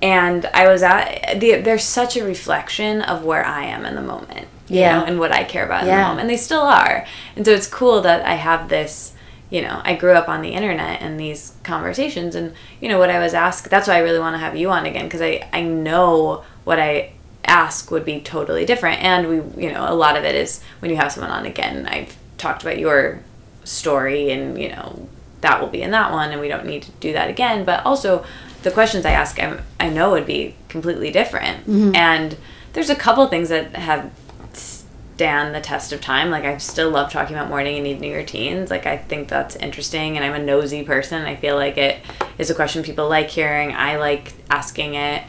[0.01, 4.01] And I was at the, there's such a reflection of where I am in the
[4.01, 4.99] moment, you Yeah.
[4.99, 5.95] know, and what I care about in Yeah.
[6.01, 6.21] the moment.
[6.21, 7.05] And they still are.
[7.35, 9.13] And so it's cool that I have this,
[9.49, 13.09] you know, I grew up on the internet and these conversations and you know what
[13.09, 13.69] I was asked.
[13.69, 16.77] That's why I really want to have you on again because I I know what
[16.79, 17.11] I
[17.45, 19.01] ask would be totally different.
[19.01, 21.87] And we, you know, a lot of it is when you have someone on again.
[21.89, 23.19] I've talked about your
[23.63, 25.07] story and you know
[25.47, 27.63] that will be in that one and we don't need to do that again.
[27.63, 28.25] But also
[28.63, 31.61] the questions i ask i, I know would be completely different.
[31.61, 31.95] Mm-hmm.
[31.95, 32.37] And
[32.73, 34.11] there's a couple things that have
[34.53, 36.29] stand the test of time.
[36.29, 38.69] Like i still love talking about morning and evening routines.
[38.69, 41.23] Like i think that's interesting and i'm a nosy person.
[41.23, 42.01] I feel like it
[42.37, 43.71] is a question people like hearing.
[43.71, 45.23] I like asking it.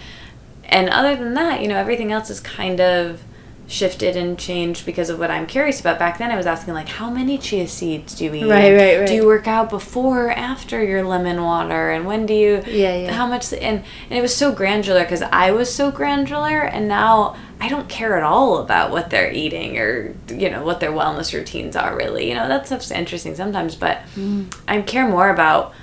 [0.64, 3.22] And other than that you know everything else is kind of
[3.68, 5.98] shifted and changed because of what I'm curious about.
[5.98, 8.48] Back then, I was asking like, how many chia seeds do you eat?
[8.48, 9.06] Right, right, right.
[9.06, 11.90] Do you work out before or after your lemon water?
[11.90, 12.62] And when do you?
[12.66, 13.12] Yeah, yeah.
[13.12, 13.52] How much?
[13.52, 17.88] And and it was so granular because I was so granular, and now I don't
[17.90, 21.94] care at all about what they're eating or you know what their wellness routines are.
[21.94, 24.52] Really, you know that stuff's interesting sometimes, but Mm.
[24.66, 25.74] I care more about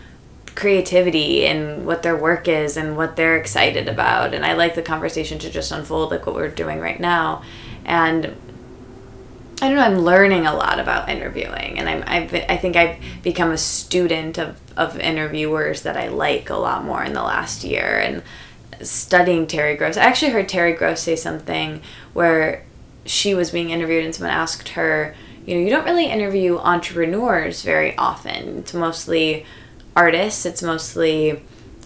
[0.56, 4.82] creativity and what their work is and what they're excited about and i like the
[4.82, 7.44] conversation to just unfold like what we're doing right now
[7.86, 8.26] and
[9.62, 11.80] i don't know i'm learning a lot about interviewing.
[11.80, 16.50] And i'm I've, i think i've become a student of, of interviewers that i like
[16.50, 18.24] a lot more in the last year and
[18.82, 19.96] studying terry gross.
[19.96, 21.82] I actually heard terry gross say something
[22.14, 22.66] where
[23.06, 27.62] she was being interviewed and someone asked her you know you don't really interview entrepreneurs
[27.62, 28.60] very often.
[28.60, 29.46] It's mostly
[29.96, 30.46] artists.
[30.46, 31.44] It's mostly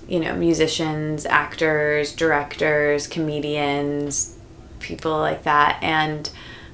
[0.07, 4.38] you know musicians actors directors comedians
[4.79, 6.29] people like that and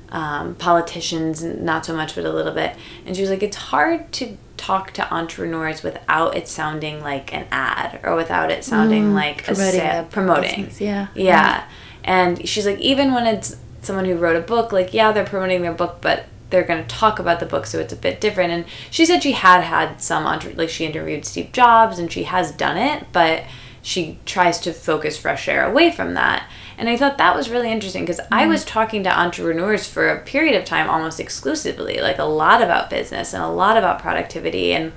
[0.10, 2.76] um, politicians not so much but a little bit.
[3.06, 7.46] And she was like it's hard to talk to entrepreneurs without it sounding like an
[7.52, 10.66] ad or without it sounding like a promoting their promoting.
[10.66, 11.08] business, yeah.
[11.16, 11.70] yeah.
[12.04, 15.62] And she's like even when it's someone who wrote a book like yeah they're promoting
[15.62, 18.52] their book but they're going to talk about the book so it's a bit different.
[18.52, 22.24] And she said she had had some entre- like she interviewed steve jobs and she
[22.24, 23.44] has done it but
[23.86, 27.72] she tries to focus fresh air away from that and i thought that was really
[27.72, 28.50] interesting because i mm-hmm.
[28.50, 32.90] was talking to entrepreneurs for a period of time almost exclusively like a lot about
[32.90, 34.92] business and a lot about productivity and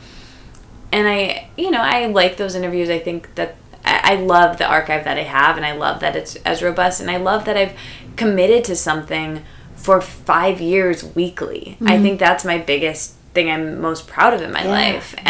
[0.92, 2.88] and I, you know, I like those interviews.
[2.88, 6.16] I think that I, I love the archive that I have, and I love that
[6.16, 7.74] it's as robust, and I love that I've
[8.16, 9.44] committed to something
[9.77, 11.77] for five years weekly.
[11.81, 12.03] I mm-hmm.
[12.03, 15.22] think that's my biggest thing I'm most proud of in my Yeah, life, yeah.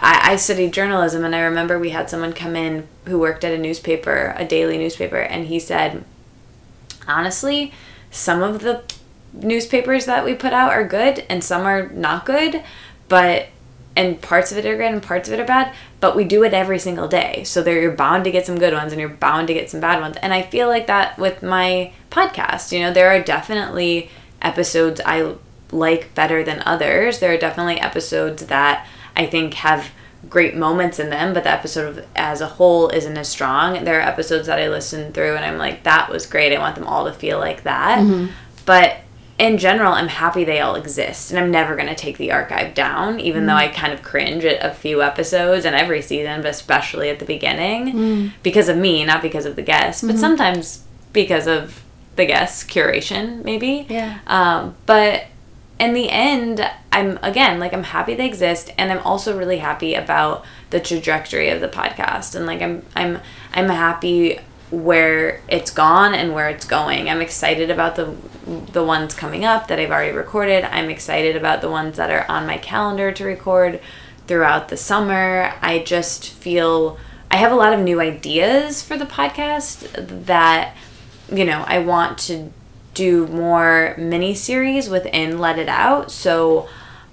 [0.00, 3.52] I, I studied journalism, and I remember we had someone come in who worked at
[3.52, 6.04] a newspaper, a daily newspaper, and he said,
[7.06, 7.72] honestly,
[8.10, 8.82] some of the
[9.32, 12.62] newspapers that we put out are good and some are not good,
[13.08, 13.48] but
[13.96, 16.44] and parts of it are good and parts of it are bad, but we do
[16.44, 17.42] it every single day.
[17.42, 19.80] So there you're bound to get some good ones and you're bound to get some
[19.80, 20.16] bad ones.
[20.22, 22.70] And I feel like that with my podcast.
[22.70, 24.08] You know, there are definitely
[24.40, 25.34] episodes I
[25.72, 27.18] like better than others.
[27.18, 28.86] There are definitely episodes that
[29.18, 29.90] I think have
[30.28, 33.84] great moments in them, but the episode of, as a whole isn't as strong.
[33.84, 36.54] There are episodes that I listen through and I'm like, that was great.
[36.54, 38.00] I want them all to feel like that.
[38.00, 38.32] Mm-hmm.
[38.64, 38.98] But
[39.38, 42.74] in general, I'm happy they all exist, and I'm never going to take the archive
[42.74, 43.72] down, even though mm-hmm.
[43.72, 47.24] I kind of cringe at a few episodes and every season, but especially at the
[47.24, 48.28] beginning mm-hmm.
[48.42, 51.84] because of me, not because of the guests, but sometimes because of
[52.16, 53.86] the guests' curation, maybe.
[53.88, 54.18] Yeah.
[54.26, 55.26] Um, but
[55.78, 59.94] in the end, I'm again like I'm happy they exist, and I'm also really happy
[59.94, 63.20] about the trajectory of the podcast, and like I'm I'm
[63.52, 67.08] I'm happy where it's gone and where it's going.
[67.08, 68.14] I'm excited about the
[68.72, 70.64] the ones coming up that I've already recorded.
[70.64, 73.80] I'm excited about the ones that are on my calendar to record
[74.26, 75.54] throughout the summer.
[75.62, 76.98] I just feel
[77.30, 80.74] I have a lot of new ideas for the podcast that
[81.30, 82.52] you know, I want to
[82.98, 86.10] do more mini series within Let It Out.
[86.10, 86.68] So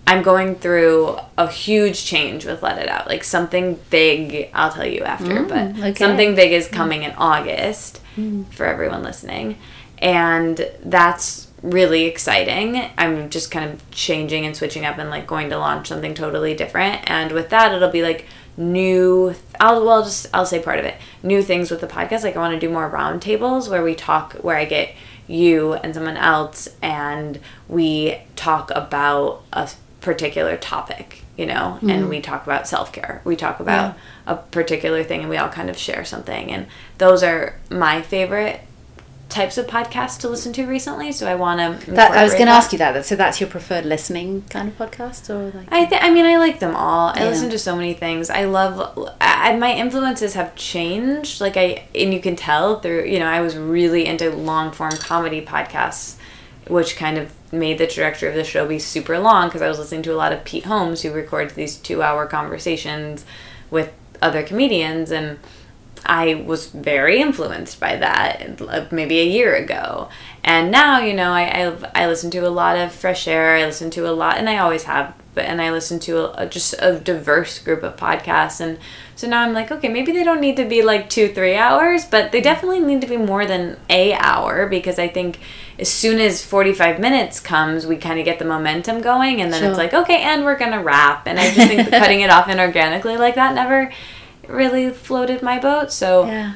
[0.08, 3.08] I'm going through a huge change with Let It Out.
[3.08, 5.94] Like something big, I'll tell you after, mm, but okay.
[5.94, 8.52] something big is coming in August mm.
[8.52, 9.60] for everyone listening.
[10.00, 12.90] And that's really exciting.
[12.98, 16.56] I'm just kind of changing and switching up and like going to launch something totally
[16.56, 17.08] different.
[17.10, 18.26] And with that, it'll be like
[18.58, 20.96] new I'll well just I'll say part of it.
[21.22, 22.24] New things with the podcast.
[22.24, 24.96] Like I want to do more roundtables where we talk where I get
[25.28, 29.70] you and someone else and we talk about a
[30.02, 32.10] particular topic, you know, and mm-hmm.
[32.10, 33.22] we talk about self-care.
[33.24, 33.96] We talk about
[34.28, 36.52] a particular thing and we all kind of share something.
[36.52, 36.68] And
[37.00, 38.62] those are my favorite
[39.28, 42.46] types of podcasts to listen to recently, so I want to That, I was going
[42.46, 43.06] to ask you that.
[43.06, 45.68] So that's your preferred listening kind of podcast, or like?
[45.72, 47.10] I think I mean I like them all.
[47.10, 47.30] I Yeah.
[47.30, 48.30] listen to so many things.
[48.30, 51.42] I love I, my influences have changed.
[51.42, 54.92] Like I and you can tell through you know I was really into long form
[54.92, 56.16] comedy podcasts,
[56.68, 59.80] which kind of made the trajectory of the show be super long because I was
[59.80, 63.26] listening to a lot of Pete Holmes who records these two hour conversations
[63.72, 63.92] with
[64.22, 65.40] other comedians and.
[66.06, 70.10] I was very influenced by that uh, maybe a year ago.
[70.44, 71.44] And now, you know, I,
[71.96, 73.56] I, I listen to a lot of fresh air.
[73.56, 76.44] I listen to a lot, and I always have, but, and I listen to a,
[76.44, 78.62] a- just a diverse group of podcasts.
[78.62, 78.78] And
[79.16, 82.06] so now I'm like, okay, maybe they don't need to be like two, three hours,
[82.06, 85.40] but they definitely need to be more than a hour because I think
[85.80, 89.42] as soon as 45 minutes comes, we kind of get the momentum going.
[89.42, 89.70] And then Sure.
[89.70, 91.26] it's like, okay, and we're going to wrap.
[91.28, 93.92] And I just think cutting it off inorganically like that never
[94.50, 95.92] really floated my boat.
[95.92, 96.54] So Yeah.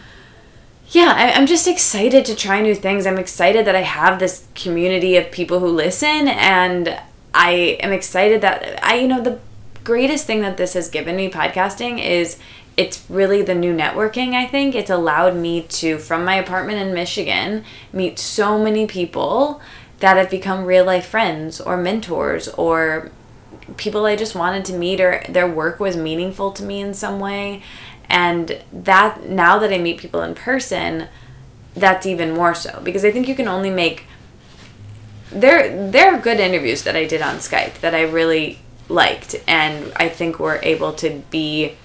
[0.90, 3.06] yeah, I, I'm just excited to try new things.
[3.06, 7.00] I'm excited that I have this community of people who listen, and
[7.34, 9.40] I am excited that I, you know, the
[9.84, 12.38] greatest thing that this has given me podcasting is
[12.78, 14.74] it's really the new networking, I think.
[14.74, 19.62] It's allowed me to, from my apartment in Michigan, meet so many people
[20.00, 23.12] that have become real life friends or mentors or
[23.78, 27.20] people I just wanted to meet or their work was meaningful to me in some
[27.20, 27.63] way.
[28.09, 31.07] And that now that I meet people in person,
[31.76, 34.05] that's even more so because I think you can only make
[35.32, 38.59] there there are good interviews that I did on Skype that I really
[38.89, 41.76] liked and I think were able to be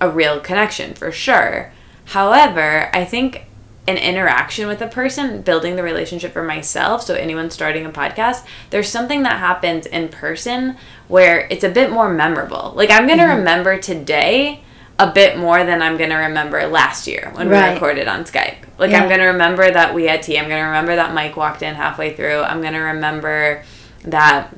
[0.00, 1.72] a real connection for sure.
[2.06, 3.44] However, I think
[3.90, 8.46] an interaction with a person, building the relationship for myself, so anyone starting a podcast,
[8.70, 10.76] there's something that happens in person
[11.08, 12.72] where it's a bit more memorable.
[12.74, 13.38] Like I'm going to mm-hmm.
[13.38, 14.62] remember today
[15.00, 17.68] a bit more than I'm going to remember last year when right.
[17.68, 18.58] we recorded on Skype.
[18.78, 19.02] Like, yeah.
[19.02, 20.38] I'm going to remember that we had tea.
[20.38, 22.40] I'm going to remember that Mike walked in halfway through.
[22.42, 23.64] I'm going to remember
[24.04, 24.54] that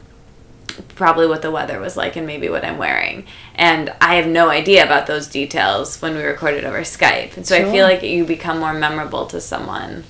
[0.94, 3.26] probably what the weather was like and maybe what I'm wearing.
[3.54, 7.36] And I have no idea about those details when we recorded over Skype.
[7.36, 7.66] And so sure.
[7.66, 10.04] I feel like you become more memorable to someone.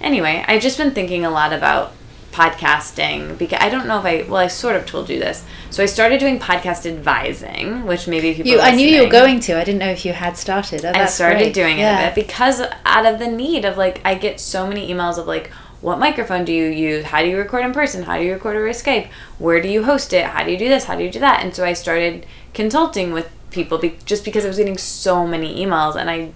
[0.00, 1.92] Anyway, I've just been thinking a lot about
[2.38, 5.44] podcasting because I don't know if I well I sort of told you this.
[5.70, 8.52] So I started doing podcast advising, which maybe people.
[8.52, 9.58] You, I knew you were going to.
[9.58, 10.84] I didn't know if you had started.
[10.84, 11.54] Oh, I started great.
[11.54, 12.00] doing yeah.
[12.00, 15.18] it a bit because out of the need of like I get so many emails
[15.18, 15.50] of like
[15.80, 17.04] what microphone do you use?
[17.06, 18.02] How do you record in person?
[18.02, 19.08] How do you record over Skype?
[19.38, 20.24] Where do you host it?
[20.24, 20.84] How do you do this?
[20.84, 21.42] How do you do that?
[21.42, 25.64] And so I started consulting with people be- just because I was getting so many
[25.64, 26.32] emails and I,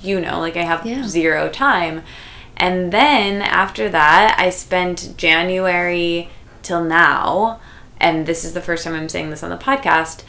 [0.00, 1.06] you know, like I have yeah.
[1.06, 2.02] zero time.
[2.56, 6.28] And then after that, I spent January
[6.62, 7.60] till now,
[7.98, 10.22] and this is the first time I'm saying this on the podcast,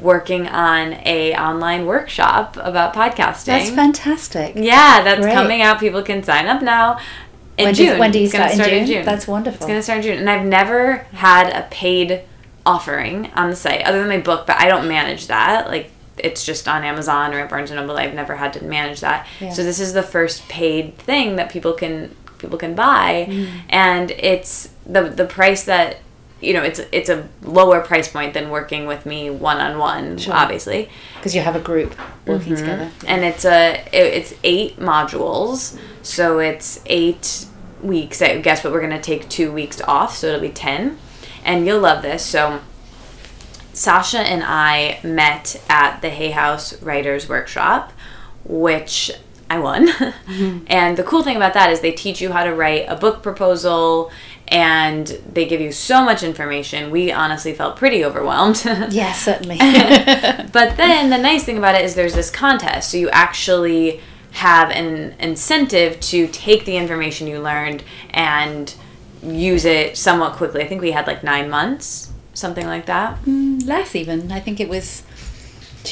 [0.00, 3.46] working on a online workshop about podcasting.
[3.46, 4.54] That's fantastic.
[4.56, 5.34] Yeah, that's Great.
[5.34, 5.80] coming out.
[5.80, 6.98] People can sign up now.
[7.58, 7.86] In when June.
[7.86, 8.82] Does, when do you start, start, in, June?
[8.82, 9.04] in June?
[9.04, 9.58] That's wonderful.
[9.58, 10.18] It's going to start in June.
[10.18, 12.22] And I've never had a paid
[12.66, 15.68] offering on the site other than my book, but I don't manage that.
[15.68, 17.96] Like it's just on Amazon or at Barnes and Noble.
[17.96, 19.26] I've never had to manage that.
[19.40, 19.52] Yeah.
[19.52, 23.48] So this is the first paid thing that people can people can buy, mm.
[23.68, 25.98] and it's the the price that
[26.40, 30.18] you know it's it's a lower price point than working with me one on one,
[30.28, 31.94] obviously, because you have a group
[32.26, 32.64] working mm-hmm.
[32.64, 37.46] together, and it's a it, it's eight modules, so it's eight
[37.82, 38.20] weeks.
[38.20, 40.98] I guess, but we're gonna take two weeks off, so it'll be ten,
[41.44, 42.24] and you'll love this.
[42.24, 42.60] So
[43.72, 47.92] Sasha and I met at the Hay House Writers Workshop,
[48.44, 49.12] which
[49.48, 49.88] I won.
[49.88, 50.64] Mm-hmm.
[50.66, 53.22] and the cool thing about that is they teach you how to write a book
[53.22, 54.10] proposal
[54.48, 56.90] and they give you so much information.
[56.90, 58.62] We honestly felt pretty overwhelmed.
[58.90, 59.58] yeah, certainly.
[59.58, 62.90] but then the nice thing about it is there's this contest.
[62.90, 64.00] So you actually
[64.32, 68.74] have an incentive to take the information you learned and
[69.22, 70.62] use it somewhat quickly.
[70.62, 73.22] I think we had like nine months something like that.
[73.24, 74.30] Mm, less even.
[74.30, 75.02] I think it was.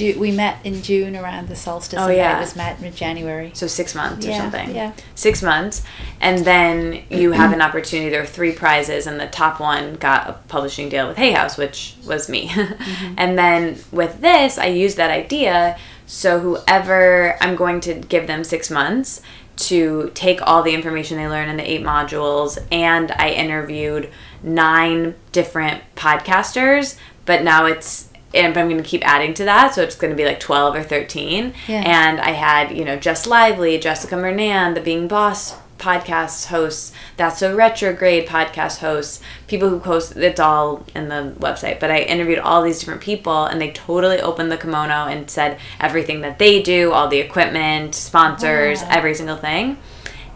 [0.01, 1.99] We met in June around the solstice.
[2.01, 3.51] Oh yeah, it was met in January.
[3.55, 4.75] So six months yeah, or something.
[4.75, 5.83] Yeah, six months,
[6.21, 8.11] and then you have an opportunity.
[8.11, 11.57] There are three prizes, and the top one got a publishing deal with Hay House,
[11.57, 12.51] which was me.
[12.85, 13.15] Mm-hmm.
[13.19, 15.79] and then with this, I used that idea.
[16.07, 19.23] So whoever I'm going to give them six months
[19.57, 24.11] to take all the information they learn in the eight modules, and I interviewed
[24.43, 29.83] nine different podcasters, but now it's and I'm going to keep adding to that, so
[29.83, 31.55] it's going to be like 12 or 13.
[31.69, 31.83] Yeah.
[31.85, 37.43] And I had, you know, Jess Lively, Jessica Murnane, the Being Boss podcast hosts, That's
[37.43, 41.79] a Retrograde podcast hosts, people who host, it's all in the website.
[41.79, 45.59] But I interviewed all these different people, and they totally opened the kimono and said
[45.81, 48.89] everything that they do, all the equipment, sponsors, wow.
[48.91, 49.79] every single thing.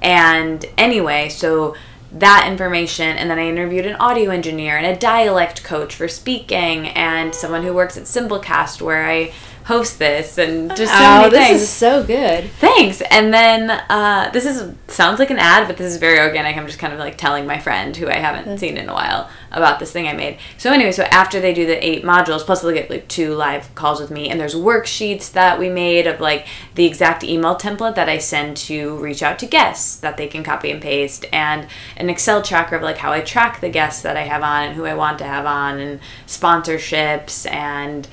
[0.02, 1.74] And anyway, so
[2.12, 6.88] that information and then I interviewed an audio engineer and a dialect coach for speaking
[6.88, 9.32] and someone who works at Simplecast where I
[9.68, 11.60] host this and just so oh, many this things.
[11.60, 12.50] is so good.
[12.52, 13.02] Thanks.
[13.02, 16.56] And then uh, this is sounds like an ad, but this is very organic.
[16.56, 19.28] I'm just kind of like telling my friend who I haven't seen in a while
[19.52, 20.38] about this thing I made.
[20.56, 23.74] So anyway, so after they do the eight modules, plus they get like two live
[23.74, 27.94] calls with me, and there's worksheets that we made of like the exact email template
[27.96, 31.68] that I send to reach out to guests that they can copy and paste, and
[31.98, 34.74] an Excel tracker of like how I track the guests that I have on and
[34.74, 38.08] who I want to have on, and sponsorships and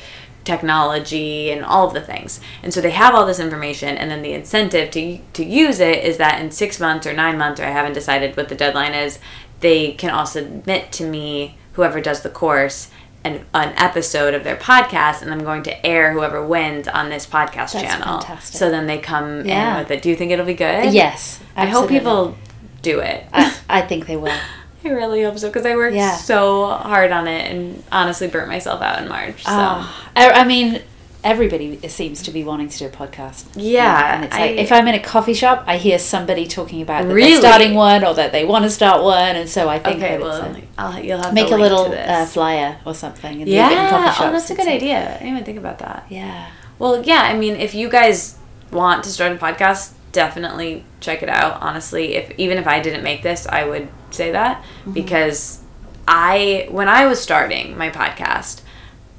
[0.45, 2.39] technology and all of the things.
[2.63, 6.03] And so they have all this information and then the incentive to to use it
[6.03, 8.93] is that in 6 months or 9 months or I haven't decided what the deadline
[8.93, 9.19] is,
[9.59, 12.89] they can all submit to me whoever does the course
[13.25, 17.25] an, an episode of their podcast and I'm going to air whoever wins on this
[17.25, 18.19] podcast That's channel.
[18.21, 18.55] fantastic.
[18.57, 19.73] So then they come Yeah.
[19.73, 20.01] in with it.
[20.03, 20.93] Do you think it'll be good?
[20.93, 21.39] Yes.
[21.55, 22.37] I hope people
[22.83, 23.25] do it.
[23.33, 24.37] I, I think they will.
[24.85, 26.15] I really hope so because I worked Yeah.
[26.15, 29.37] so hard on it and honestly burnt myself out in March.
[29.43, 30.81] So Ah, I, I mean,
[31.23, 33.45] everybody seems to be wanting to do a podcast.
[33.55, 36.81] Yeah, and it's like I- if I'm in a coffee shop, I hear somebody talking
[36.83, 37.39] about Really?
[37.39, 40.41] starting one or that they want to start one, and so I think okay, well,
[40.41, 43.41] a- I'll, you'll have make a little uh, flyer or something.
[43.41, 44.99] And yeah, oh, that's a good idea.
[44.99, 46.05] I didn't even think about that.
[46.09, 46.47] Yeah.
[46.77, 48.37] Well, yeah, I mean, if you guys
[48.71, 51.59] want to start a podcast, definitely check it out.
[51.61, 54.93] Honestly, if even if I didn't make this, I would say that Mm-hmm.
[54.93, 55.61] because
[56.07, 58.61] I when I was starting my podcast,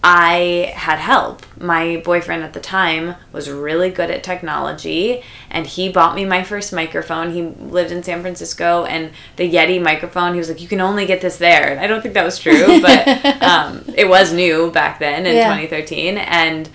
[0.05, 1.45] I had help.
[1.61, 6.45] My boyfriend at the time was really good at technology and he bought me my
[6.45, 7.33] first microphone.
[7.33, 11.07] He lived in San Francisco and the Yeti microphone, he was like, You can only
[11.07, 11.71] get this there.
[11.73, 13.09] And I don't think that was true, but
[13.43, 15.49] um, it was new back then in Yeah.
[15.57, 16.19] 2013.
[16.19, 16.69] And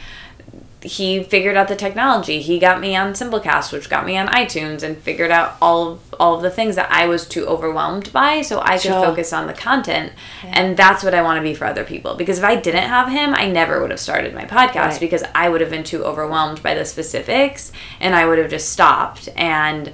[0.82, 2.42] he figured out the technology.
[2.42, 6.16] He got me on Simplecast, which got me on iTunes, and figured out all of,
[6.20, 9.04] all of the things that I was too overwhelmed by, so I could Sure.
[9.06, 10.14] focus on the content.
[10.44, 12.16] And that's what I want to be for other people.
[12.16, 15.00] Because if I didn't have him, I never would have started my podcast Right.
[15.00, 18.70] because I would have been too overwhelmed by the specifics, and I would have just
[18.70, 19.30] stopped.
[19.36, 19.92] And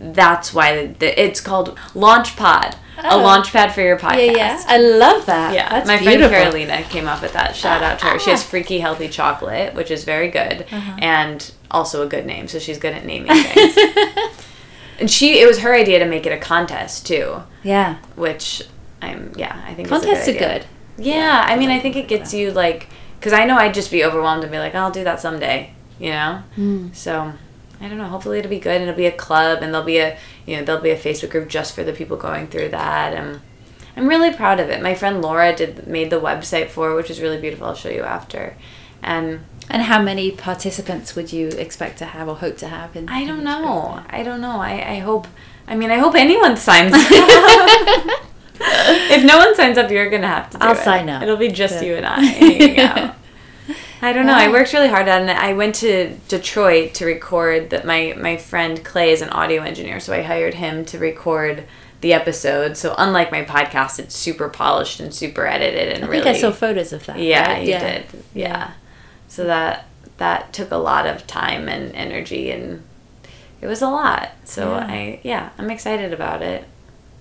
[0.00, 3.18] that's why the, it's called Launch Pod, a Oh.
[3.18, 4.26] launch pad for your podcast.
[4.26, 4.62] Yeah, yeah.
[4.68, 5.54] I love that.
[5.54, 6.28] Yeah, That's my beautiful.
[6.28, 7.56] friend Carolina came up with that.
[7.56, 8.18] Shout out to her.
[8.18, 8.46] She has Ah.
[8.48, 10.92] Freaky Healthy Chocolate, which is very good, Uh-huh.
[11.00, 12.48] and also a good name.
[12.48, 13.76] So she's good at naming things.
[15.00, 17.96] and she, it was her idea to make it a contest too, Yeah.
[18.14, 18.62] which
[19.00, 20.64] I'm yeah, I think is a good Contests are good.
[20.98, 22.88] Yeah, I mean, I think it gets you like,
[23.18, 26.10] because I know I'd just be overwhelmed and be like, I'll do that someday, you
[26.10, 26.42] know.
[26.58, 26.94] Mm.
[26.94, 27.32] So
[27.82, 28.04] I don't know.
[28.06, 30.16] Hopefully it'll be good, and it'll be a club, and there'll be a
[30.46, 33.40] you know there'll be a Facebook group just for the people going through that, and
[33.96, 34.80] I'm really proud of it.
[34.82, 37.66] My friend Laura did made the website for, it, which is really beautiful.
[37.66, 38.56] I'll show you after,
[39.02, 42.94] and And how many participants would you expect to have or hope to have?
[42.96, 44.00] In, I don't know.
[44.10, 44.58] I don't know.
[44.60, 45.26] I I hope.
[45.68, 47.00] I mean, I hope anyone signs up.
[48.60, 50.58] if no one signs up, you're gonna have to.
[50.58, 50.84] Do I'll it.
[50.84, 51.22] sign up.
[51.22, 51.82] It'll be just Yeah.
[51.88, 53.14] you and I hanging out.
[54.02, 54.34] I don't know.
[54.34, 55.36] I worked really hard on it.
[55.36, 57.84] I went to Detroit to record that.
[57.86, 61.64] My my friend Clay is an audio engineer, so I hired him to record
[62.00, 62.76] the episode.
[62.76, 66.24] So unlike my podcast, it's super polished and super edited and I really.
[66.24, 67.18] think I saw photos of that.
[67.18, 67.62] Yeah, right?
[67.62, 68.04] you did.
[68.34, 68.72] Yeah.
[69.28, 69.86] So that
[70.18, 72.82] that took a lot of time and energy and
[73.60, 74.32] it was a lot.
[74.44, 74.86] So Yeah.
[74.86, 76.64] I yeah, I'm excited about it.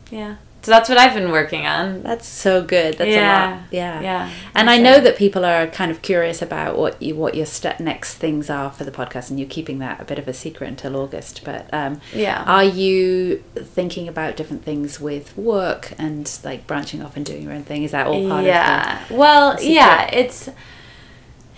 [0.10, 0.38] Yeah.
[0.64, 2.04] So that's what I've been working on.
[2.04, 2.96] That's so good.
[3.00, 3.50] That's a Yeah.
[3.50, 3.60] lot.
[3.72, 4.02] Yeah.
[4.02, 7.48] Yeah, And I know that people are kind of curious about what you what your
[7.48, 10.34] step next things are for the podcast, and you're keeping that a bit of a
[10.34, 11.42] secret until August.
[11.44, 12.44] But um, Yeah.
[12.46, 17.54] are you thinking about different things with work and like branching off and doing your
[17.54, 17.82] own thing?
[17.84, 19.04] Is that all part yeah.
[19.06, 19.18] of Yeah.
[19.18, 20.50] well, yeah, it's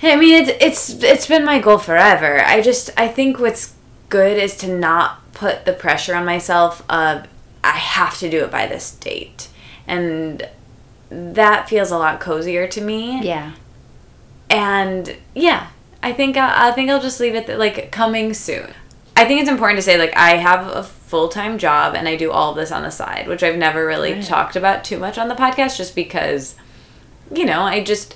[0.01, 2.43] I mean, it's it's it's been my goal forever.
[2.45, 3.73] I just I think what's
[4.09, 7.25] good is to not put the pressure on myself of
[7.63, 9.49] I have to do it by this date.
[9.87, 10.47] And
[11.09, 13.21] that feels a lot cozier to me.
[13.21, 13.53] yeah?
[14.49, 15.67] and yeah
[16.01, 18.71] i think I, I think i'll just leave it th- like coming soon
[19.15, 22.29] i think it's important to say like i have a full-time job and i do
[22.31, 24.23] all of this on the side which i've never really Right.
[24.23, 26.55] talked about too much on the podcast just because
[27.33, 28.15] you know i just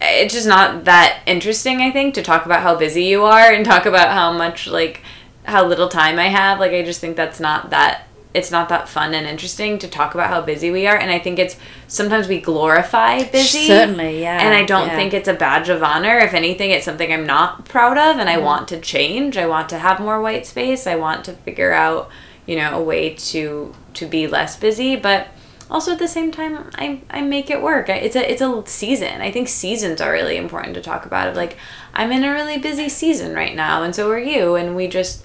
[0.00, 3.64] it's just not that interesting i think to talk about how busy you are and
[3.64, 5.00] talk about how much like
[5.44, 8.88] how little time i have like i just think that's not that it's not that
[8.88, 11.56] fun and interesting to talk about how busy we are and i think it's
[11.86, 13.66] sometimes we glorify busy.
[13.66, 14.96] Certainly, yeah, and i don't yeah.
[14.96, 16.18] think it's a badge of honor.
[16.18, 18.44] If anything it's something i'm not proud of and i Mm-hmm.
[18.44, 19.36] want to change.
[19.36, 20.86] I want to have more white space.
[20.86, 22.08] I want to figure out
[22.46, 25.28] you know a way to to be less busy but
[25.70, 27.88] also at the same time i i make it work.
[27.88, 29.20] It's a it's a season.
[29.20, 31.56] I think seasons are really important to talk about of like
[31.94, 35.22] i'm in a really busy season right now and so are you and we just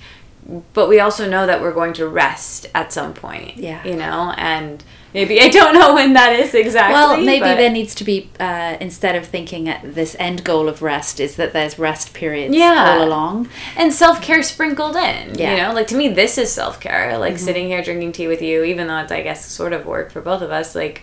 [0.73, 3.83] but we also know that we're going to rest at some point Yeah.
[3.83, 4.83] you know and
[5.13, 8.29] maybe i don't know when that is exactly Well, maybe but- there needs to be
[8.39, 12.55] uh, instead of thinking at this end goal of rest, is that there's rest periods
[12.55, 12.95] Yeah.
[12.97, 13.49] all along.
[13.75, 15.35] and self care sprinkled in.
[15.35, 15.51] Yeah.
[15.55, 17.17] You know, like to me, this is self care.
[17.17, 20.11] Like sitting here drinking tea with you, even though it's I guess sort of work
[20.11, 20.75] for both of us.
[20.75, 21.01] Like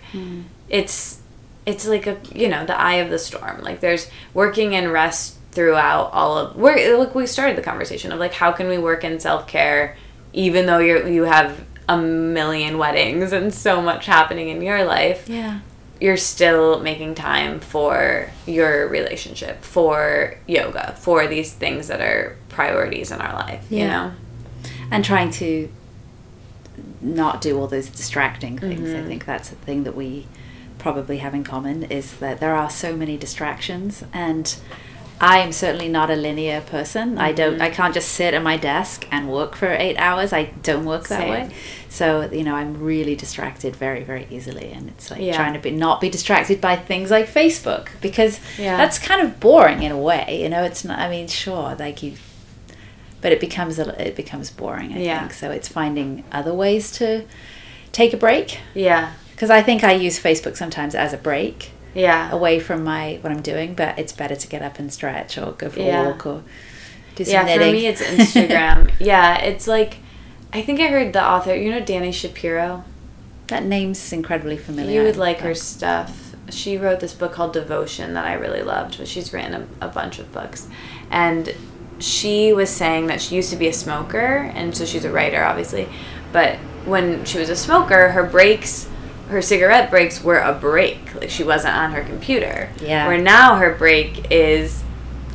[0.68, 1.20] it's
[1.66, 3.62] it's like a you know the eye of the storm.
[3.62, 6.56] Like there's working and rest throughout all of.
[6.56, 9.96] We're like we started the conversation of like how can we work in self care
[10.32, 15.28] even though you you have a million weddings and so much happening in your life
[15.28, 15.60] Yeah.
[16.00, 23.10] you're still making time for your relationship, for yoga, for these things that are priorities
[23.12, 23.86] in our life, you Yeah.
[24.06, 24.12] know?
[24.90, 25.68] and trying to
[27.00, 28.88] not do all those distracting things.
[28.88, 29.04] Mm-hmm.
[29.04, 30.26] I think that's a thing that we
[30.78, 34.56] probably have in common is that there are so many distractions and
[35.20, 37.18] I am certainly not a linear person.
[37.18, 37.74] I don't I mm-hmm.
[37.74, 40.32] can't just sit at my desk and work for 8 hours.
[40.32, 41.30] I don't work that Same.
[41.30, 41.50] way.
[41.88, 45.36] So, you know, I'm really distracted very very easily and it's like Yeah.
[45.36, 48.76] trying to be not be distracted by things like Facebook because Yeah.
[48.76, 52.02] that's kind of boring in a way, you know, it's not I mean, sure, like
[52.02, 52.14] you
[53.20, 55.20] but it becomes a, it becomes boring, I Yeah.
[55.20, 55.32] think.
[55.32, 57.24] So it's finding other ways to
[57.92, 59.12] take a break Yeah.
[59.30, 62.30] because I think I use Facebook sometimes as a break Yeah.
[62.32, 65.52] away from my what I'm doing, but it's better to get up and stretch or
[65.52, 66.02] go for Yeah.
[66.02, 66.42] a walk or
[67.14, 67.68] do some Yeah, knitting.
[67.68, 68.02] for me it's
[68.34, 68.90] Instagram.
[68.98, 69.98] yeah, it's like
[70.52, 72.84] I think I heard the author, you know Dani Shapiro?
[73.48, 75.00] that name's incredibly familiar.
[75.00, 76.34] You would like her stuff.
[76.48, 79.88] She wrote this book called Devotion that I really loved, but she's written a, a
[79.88, 80.66] bunch of books.
[81.10, 81.54] And
[81.98, 85.44] she was saying that she used to be a smoker, and so she's a writer,
[85.44, 85.86] obviously.
[86.32, 88.88] But when she was a smoker, her breaks,
[89.34, 91.14] her cigarette breaks were a break.
[91.14, 92.70] Like she wasn't on her computer.
[92.80, 93.06] Yeah.
[93.06, 94.82] Where now her break is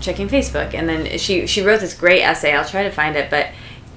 [0.02, 0.74] checking Facebook.
[0.74, 2.54] And then she, she wrote this great essay.
[2.54, 3.50] I'll try to find it, but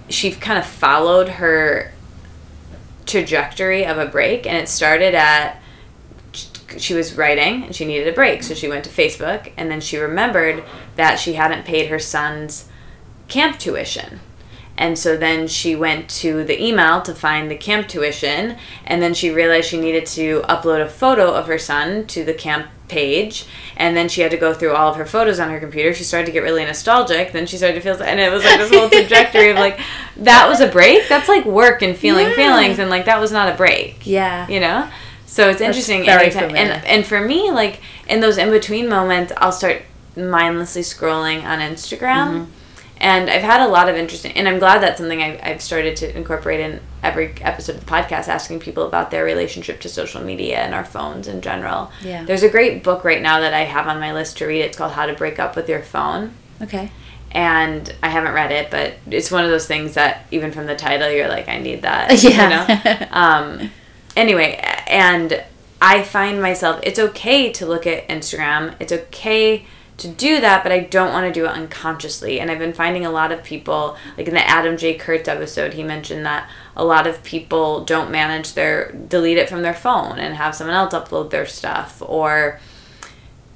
[0.09, 1.93] she kind of followed her
[3.07, 5.61] trajectory of a break and it started at
[6.79, 9.81] she was writing and she needed a break so she went to facebook and then
[9.81, 10.63] she remembered
[10.95, 12.69] that she hadn't paid her son's
[13.29, 14.21] camp tuition
[14.83, 18.57] and so then she went to the email to find the camp tuition
[18.91, 22.35] and then she realized she needed to upload a photo of her son to the
[22.47, 23.35] camp page
[23.83, 26.05] and then she had to go through all of her photos on her computer she
[26.05, 28.71] started to get really nostalgic then she started to feel and it was like this
[28.77, 29.79] whole trajectory of like
[30.31, 32.35] that was a break that's like work and feeling Yeah.
[32.43, 34.47] feelings and like that was not a break Yeah.
[34.49, 34.79] you know
[35.27, 39.33] so it's interesting very anytime- and and for me like in those in between moments
[39.39, 39.79] i'll start
[40.17, 42.45] mindlessly scrolling on instagram Mm-hmm.
[43.03, 45.97] And i've had a lot of interesting and i'm glad that's something I've, I've started
[45.97, 50.23] to incorporate in every episode of the podcast asking people about their relationship to social
[50.23, 52.25] media and our phones in general Yeah.
[52.25, 54.79] there's a great book right now that i have on my list to read it's
[54.79, 56.33] called how to break up with your phone
[56.63, 56.91] Okay.
[57.33, 60.77] and I haven't read it, but it's one of those things that even from the
[60.77, 62.23] title, you're like, I need that.
[62.23, 62.39] Yeah.
[62.69, 63.07] You know?
[63.11, 63.71] um,
[64.17, 65.43] anyway, and
[65.81, 68.77] I find myself, it's okay to look at Instagram.
[68.79, 69.67] It's okay
[70.03, 72.39] to do that, but I don't want to do it unconsciously.
[72.39, 74.95] And I've been finding a lot of people, like in the Adam J.
[74.95, 79.63] Kurtz episode, he mentioned that a lot of people don't manage their, delete it from
[79.63, 82.61] their phone and have someone else upload their stuff or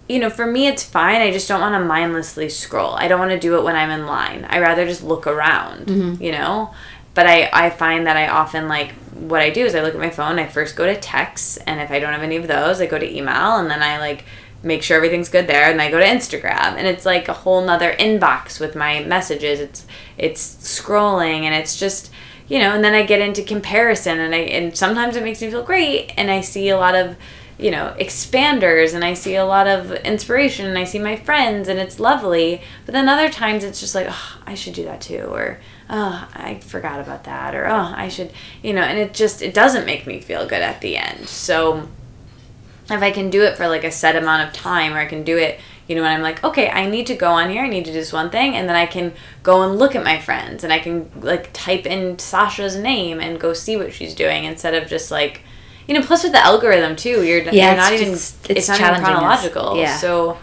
[0.08, 1.20] you know, for me, it's fine.
[1.20, 2.94] I just don't want to mindlessly scroll.
[2.94, 4.46] I don't want to do it when I'm in line.
[4.48, 6.22] I rather just look around, mm-hmm.
[6.22, 6.72] you know?
[7.14, 10.00] But I, I find that I often like what I do is I look at
[10.00, 12.80] my phone, I first go to texts, and if I don't have any of those,
[12.80, 14.26] I go to email, and then I like
[14.62, 17.64] make sure everything's good there, and I go to Instagram, and it's like a whole
[17.64, 19.60] nother inbox with my messages.
[19.60, 19.86] It's
[20.18, 22.10] it's scrolling, and it's just
[22.48, 25.50] you know, and then I get into comparison, and I and sometimes it makes me
[25.50, 27.16] feel great, and I see a lot of
[27.58, 31.68] you know expanders and i see a lot of inspiration and i see my friends
[31.68, 35.00] and it's lovely but then other times it's just like oh, i should do that
[35.00, 38.30] too or oh i forgot about that or oh i should
[38.62, 41.88] you know and it just it doesn't make me feel good at the end so
[42.90, 45.22] if i can do it for like a set amount of time or i can
[45.24, 45.58] do it
[45.88, 47.90] you know when i'm like okay i need to go on here i need to
[47.90, 49.12] do this one thing and then i can
[49.42, 53.38] go and look at my friends and i can like type in sasha's name and
[53.40, 55.42] go see what she's doing instead of just like
[55.86, 58.58] you know plus with the algorithm too you're, Yeah, you're it's not even just- it's,
[58.60, 59.96] it's not even chronological Yeah.
[59.96, 60.38] so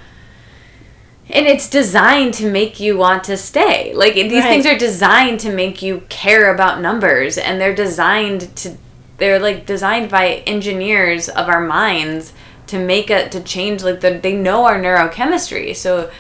[1.30, 4.44] and it's designed to make you want to stay like these Right.
[4.50, 8.78] things are designed to make you care about numbers and they're designed to
[9.24, 12.34] they're like designed by engineers of our minds
[12.68, 16.12] to make it to change like the, they know our neurochemistry so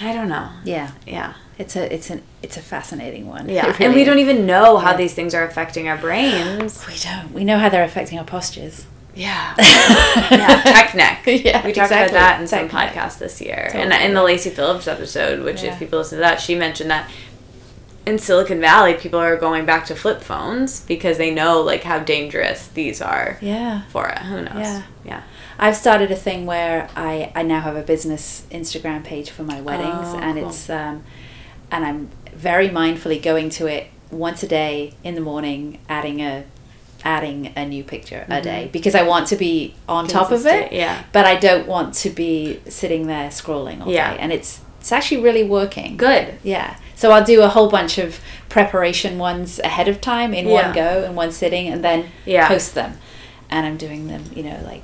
[0.00, 0.90] i don't know Yeah.
[1.06, 3.48] yeah It's a it's an it's a fascinating one.
[3.48, 4.06] yeah It and we is.
[4.08, 4.96] don't even know how Yeah.
[5.02, 7.32] these things are affecting our brains We don't.
[7.38, 8.86] We know how they're affecting our postures.
[9.14, 11.96] yeah yeah tech neck Yeah, we talked exactly.
[11.96, 12.94] about that in some Tech neck.
[12.94, 13.82] podcasts this year Totally.
[13.94, 15.72] and in the Lacy Phillips episode which Yeah.
[15.72, 17.04] if people listen to that she mentioned that
[18.08, 21.98] in silicon valley people are going back to flip phones because they know like how
[21.98, 23.82] dangerous these are Yeah.
[23.88, 24.82] for it who knows Yeah.
[25.04, 25.22] yeah
[25.60, 29.60] I've started a thing where I, I now have a business Instagram page for my
[29.60, 30.48] weddings, Oh, and cool.
[30.48, 31.02] it's um,
[31.72, 36.44] and I'm very mindfully going to it once a day in the morning, adding a
[37.04, 40.66] adding a new picture a day because I want to be on top of it.
[40.66, 40.74] Mm-hmm.
[40.74, 41.02] Yeah.
[41.12, 44.12] But I don't want to be sitting there scrolling all Yeah.
[44.14, 45.96] day, and it's it's actually really working.
[45.96, 46.76] good Yeah.
[46.98, 48.18] So I'll do a whole bunch of
[48.48, 50.66] preparation ones ahead of time in Yeah.
[50.66, 52.48] one go in one sitting and then Yeah.
[52.48, 52.98] post them.
[53.48, 54.82] And I'm doing them, you know, like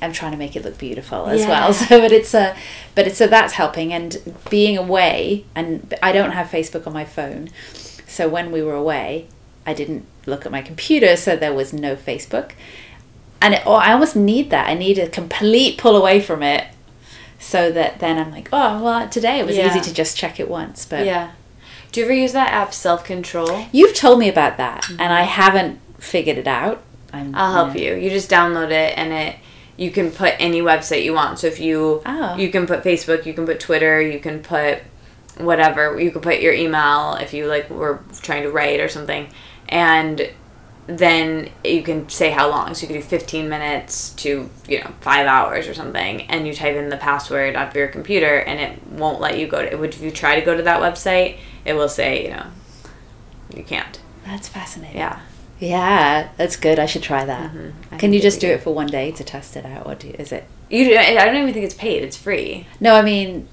[0.00, 1.48] I'm trying to make it look beautiful as Yeah.
[1.50, 1.72] well.
[1.80, 2.56] So but it's a
[2.94, 4.16] but it's so that's helping and
[4.48, 7.50] being away and I don't have Facebook on my phone.
[8.06, 9.26] So when we were away,
[9.66, 12.52] I didn't look at my computer so there was no Facebook.
[13.42, 14.66] and it, or I almost need that.
[14.68, 16.64] I need a complete pull away from it,
[17.38, 19.68] so that then I'm like, oh well, today it was Yeah.
[19.68, 20.84] easy to just check it once.
[20.86, 21.32] But Yeah.
[21.90, 23.66] Do you ever use that app, Self Control?
[23.72, 25.00] you've told me about that, mm-hmm.
[25.00, 26.82] and I haven't figured it out.
[27.12, 27.80] I'm, I'll help know.
[27.80, 27.94] you.
[27.94, 29.36] You just download it and it
[29.78, 31.38] you can put any website you want.
[31.38, 32.36] So if you Oh.
[32.36, 34.80] you can put Facebook, you can put Twitter, you can put
[35.38, 35.98] whatever.
[36.00, 39.28] You can put your email if you like were trying to write or something.
[39.68, 40.30] And
[40.88, 42.74] then you can say how long.
[42.74, 46.54] So you could do 15 minutes to, you know, 5 hours or something and you
[46.54, 49.78] type in the password off your computer and it won't let you go to it
[49.78, 51.36] would if you try to go to that website,
[51.66, 52.46] it will say, you know,
[53.54, 54.00] you can't.
[54.24, 54.96] That's fascinating.
[54.96, 55.20] Yeah.
[55.60, 56.78] Yeah, that's good.
[56.78, 57.52] I should try that.
[57.52, 57.98] Mhm.
[57.98, 58.54] Can you just do good.
[58.54, 60.44] it for one day to test it out, or do you, is it?
[60.70, 62.02] You I don't even think it's paid.
[62.04, 62.66] It's free.
[62.78, 63.48] No, I mean,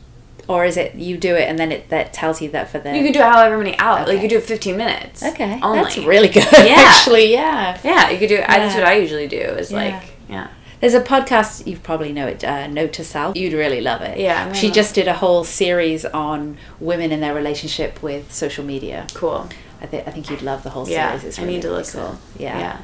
[0.48, 2.96] or is it you do it and then it that tells you that for the
[2.96, 4.08] You can do it however many hours.
[4.08, 5.24] Like you do it 15 minutes.
[5.24, 5.82] okay, Only.
[5.82, 6.46] that's really good.
[6.54, 6.76] Yeah.
[6.88, 7.80] actually, yeah.
[7.84, 8.38] Yeah, you could do.
[8.38, 9.38] I, that's what I usually do.
[9.38, 9.78] Is Yeah.
[9.78, 10.48] like, yeah,
[10.82, 13.36] There's a podcast you probably know it, uh, Note to Self.
[13.36, 14.20] You'd really love it.
[14.20, 19.08] Yeah, she just did a whole series on women and their relationship with social media.
[19.14, 19.50] cool.
[19.82, 21.24] I think I think you'd love the whole Yeah, series.
[21.26, 22.18] It's I really, need to really cool.
[22.40, 22.60] Yeah.
[22.60, 22.78] yeah,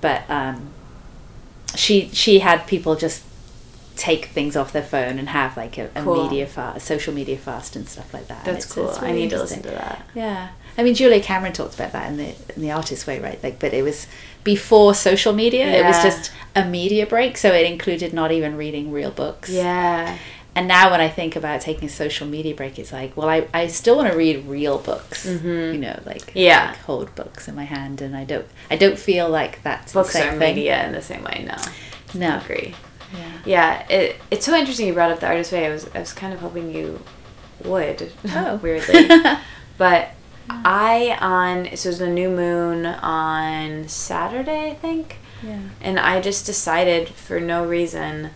[0.00, 0.70] but um,
[1.76, 3.22] she she had people just
[3.96, 6.24] take things off their phone and have like a, a Cool.
[6.24, 8.44] media fast, social media fast and stuff like that.
[8.44, 8.88] That's it's- cool.
[8.90, 10.06] it's I need to listen to that.
[10.14, 13.42] Yeah, I mean Julia Cameron talked about that in the in the artist way, right?
[13.42, 14.06] Like, but it was
[14.44, 15.66] before social media.
[15.66, 19.50] It was just a media break, so it included not even reading real books.
[19.50, 20.16] Yeah,
[20.56, 23.46] And now when I think about taking a social media break, it's like, well, I,
[23.54, 25.26] I still want to read real books.
[25.26, 25.74] Mhm.
[25.74, 26.70] You know, like Yeah.
[26.70, 30.12] like hold books in my hand, and I don't I don't feel like that's books
[30.14, 30.56] the same are thing.
[30.56, 31.44] media in the same way.
[31.46, 31.72] No, I
[32.18, 32.38] No.
[32.42, 32.74] agree.
[33.12, 33.32] Yeah.
[33.44, 35.66] Yeah, it, it's so interesting you brought up the artist way.
[35.66, 37.00] I was I was kind of hoping you
[37.64, 38.12] would.
[38.28, 38.56] Oh.
[38.62, 39.08] weirdly.
[39.78, 40.10] But
[40.46, 45.16] I on so it was the new moon on Saturday, I think.
[45.42, 45.60] Yeah.
[45.80, 48.30] And I just decided for no reason.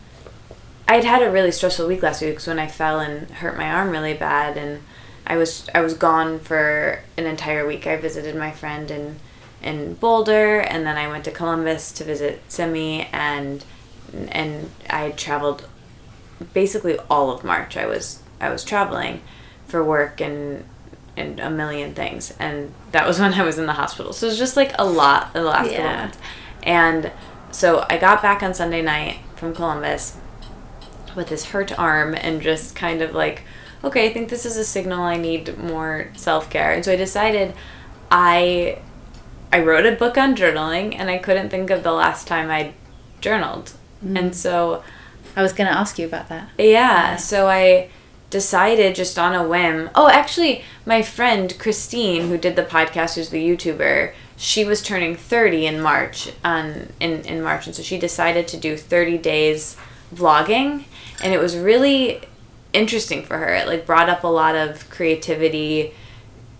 [0.88, 3.58] I had had a really stressful week last week because when I fell and hurt
[3.58, 4.82] my arm really bad, and
[5.26, 7.86] I was I was gone for an entire week.
[7.86, 9.16] I visited my friend in
[9.62, 13.64] in Boulder, and then I went to Columbus to visit Simi, and
[14.12, 15.68] and I had traveled
[16.52, 17.76] basically all of March.
[17.76, 19.22] I was I was traveling
[19.66, 20.64] for work and
[21.16, 24.12] and a million things, and that was when I was in the hospital.
[24.12, 26.18] So it was just like a lot the last couple months.
[26.62, 27.12] And
[27.50, 30.16] so I got back on Sunday night from Columbus
[31.14, 33.42] with this hurt arm and just kind of like,
[33.84, 36.72] okay, I think this is a signal I need more self care.
[36.72, 37.54] And so I decided
[38.10, 38.78] I
[39.52, 42.74] I wrote a book on journaling and I couldn't think of the last time I
[43.20, 43.74] journaled.
[44.04, 44.18] Mm.
[44.18, 44.84] And so
[45.36, 46.48] I was going to ask you about that.
[46.58, 47.90] yeah, so I
[48.30, 49.90] decided just on a whim.
[49.94, 55.14] Oh, actually, my friend Christine, who did the podcast, who's the YouTuber, she was turning
[55.14, 59.76] 30 in March on in, in March and so she decided to do 30 days
[60.12, 60.84] vlogging
[61.22, 62.20] and it was really
[62.72, 63.54] interesting for her.
[63.54, 65.94] It like brought up a lot of creativity.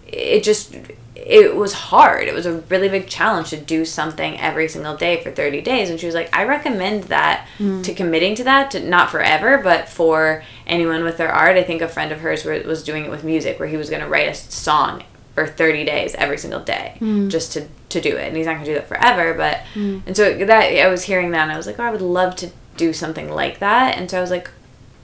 [0.06, 0.76] It just
[1.14, 2.26] it was hard.
[2.26, 5.88] It was a really big challenge to do something every single day for 30 days.
[5.88, 7.84] And she was like, I recommend that mm.
[7.84, 11.56] to committing to that, to not forever, but for anyone with their art.
[11.56, 14.02] I think a friend of hers was doing it with music, where he was going
[14.02, 15.04] to write a song
[15.34, 17.30] for 30 days every single day mm.
[17.30, 18.28] just to, to do it.
[18.28, 19.34] And he's not going to do that forever.
[19.34, 20.02] But, mm.
[20.06, 22.34] and so that, I was hearing that and I was like, oh, I would love
[22.36, 23.96] to do something like that.
[23.96, 24.50] And so I was like,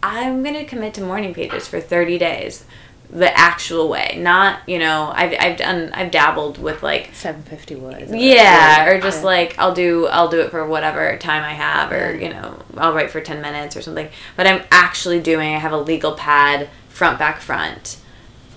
[0.02, 2.64] I'm going to commit to morning pages for 30 days
[3.12, 8.12] the actual way not you know i've, I've done i've dabbled with like 750 words.
[8.14, 9.26] yeah or just Yeah.
[9.26, 12.28] like i'll do i'll do it for whatever time i have or Yeah.
[12.28, 15.72] you know i'll write for 10 minutes or something but i'm actually doing i have
[15.72, 17.98] a legal pad front back front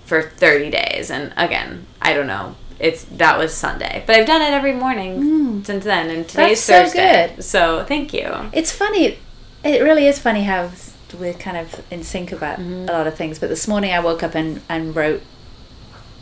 [0.05, 4.41] for 30 days and again i don't know it's that was sunday but i've done
[4.41, 5.65] it every morning mm.
[5.65, 7.43] since then and today's That's so thursday good.
[7.43, 9.17] so thank you It's funny.
[9.63, 10.69] It really is funny how
[11.13, 12.89] we're kind of in sync about Mm-hmm.
[12.89, 13.39] a lot of things.
[13.39, 15.21] But this morning I woke up and, and wrote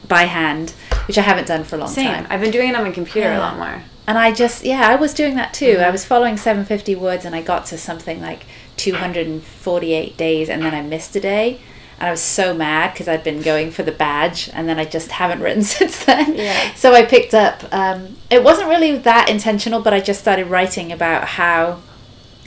[0.07, 0.71] by hand,
[1.07, 2.27] which I haven't done for a long same time.
[2.29, 4.95] i've been doing it on my computer a lot more And I just, yeah, I
[4.95, 5.75] was doing that too.
[5.75, 5.83] Mm-hmm.
[5.83, 8.45] I was following 750 words and I got to something like
[8.77, 11.59] 248 days and then I missed a day.
[11.99, 14.85] And I was so mad because I'd been going for the badge and then I
[14.85, 16.35] just haven't written since then.
[16.35, 16.73] Yeah.
[16.73, 20.91] So I picked up, um, it wasn't really that intentional, but I just started writing
[20.91, 21.79] about how,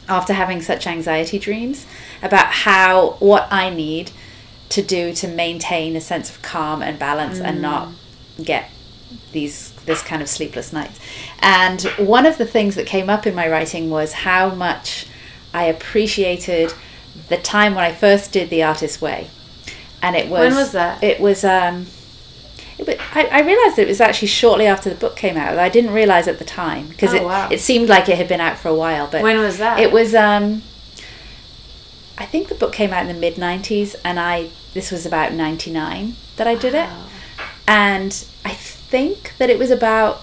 [0.09, 1.87] after having such anxiety dreams,
[2.23, 4.11] about how, what I need
[4.71, 7.89] to do to maintain a sense of calm and balance and not
[8.43, 8.71] get
[9.33, 10.99] these this kind of sleepless nights.
[11.41, 15.07] And one of the things that came up in my writing was how much
[15.53, 16.73] I appreciated
[17.29, 19.29] the time when I first did the artist way.
[20.03, 21.03] And it was When was that?
[21.03, 21.87] It was um
[22.79, 25.59] But I, I realized it was actually shortly after the book came out.
[25.59, 27.49] I didn't realize at the time because Oh, it, wow.
[27.51, 29.07] it seemed like it had been out for a while.
[29.11, 29.79] But When was that?
[29.79, 30.15] It was.
[30.15, 30.63] Um,
[32.17, 35.33] I think the book came out in the mid '90s, and I this was about
[35.33, 36.89] '99 that I did it,
[37.67, 40.23] and I think that it was about.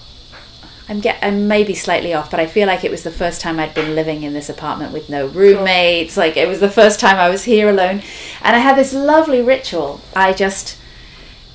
[0.88, 3.58] I'm get I'm maybe slightly off, but I feel like it was the first time
[3.60, 6.16] I'd been living in this apartment with no roommates.
[6.16, 8.02] Like it was the first time I was here alone,
[8.42, 10.00] and I had this lovely ritual.
[10.14, 10.76] I just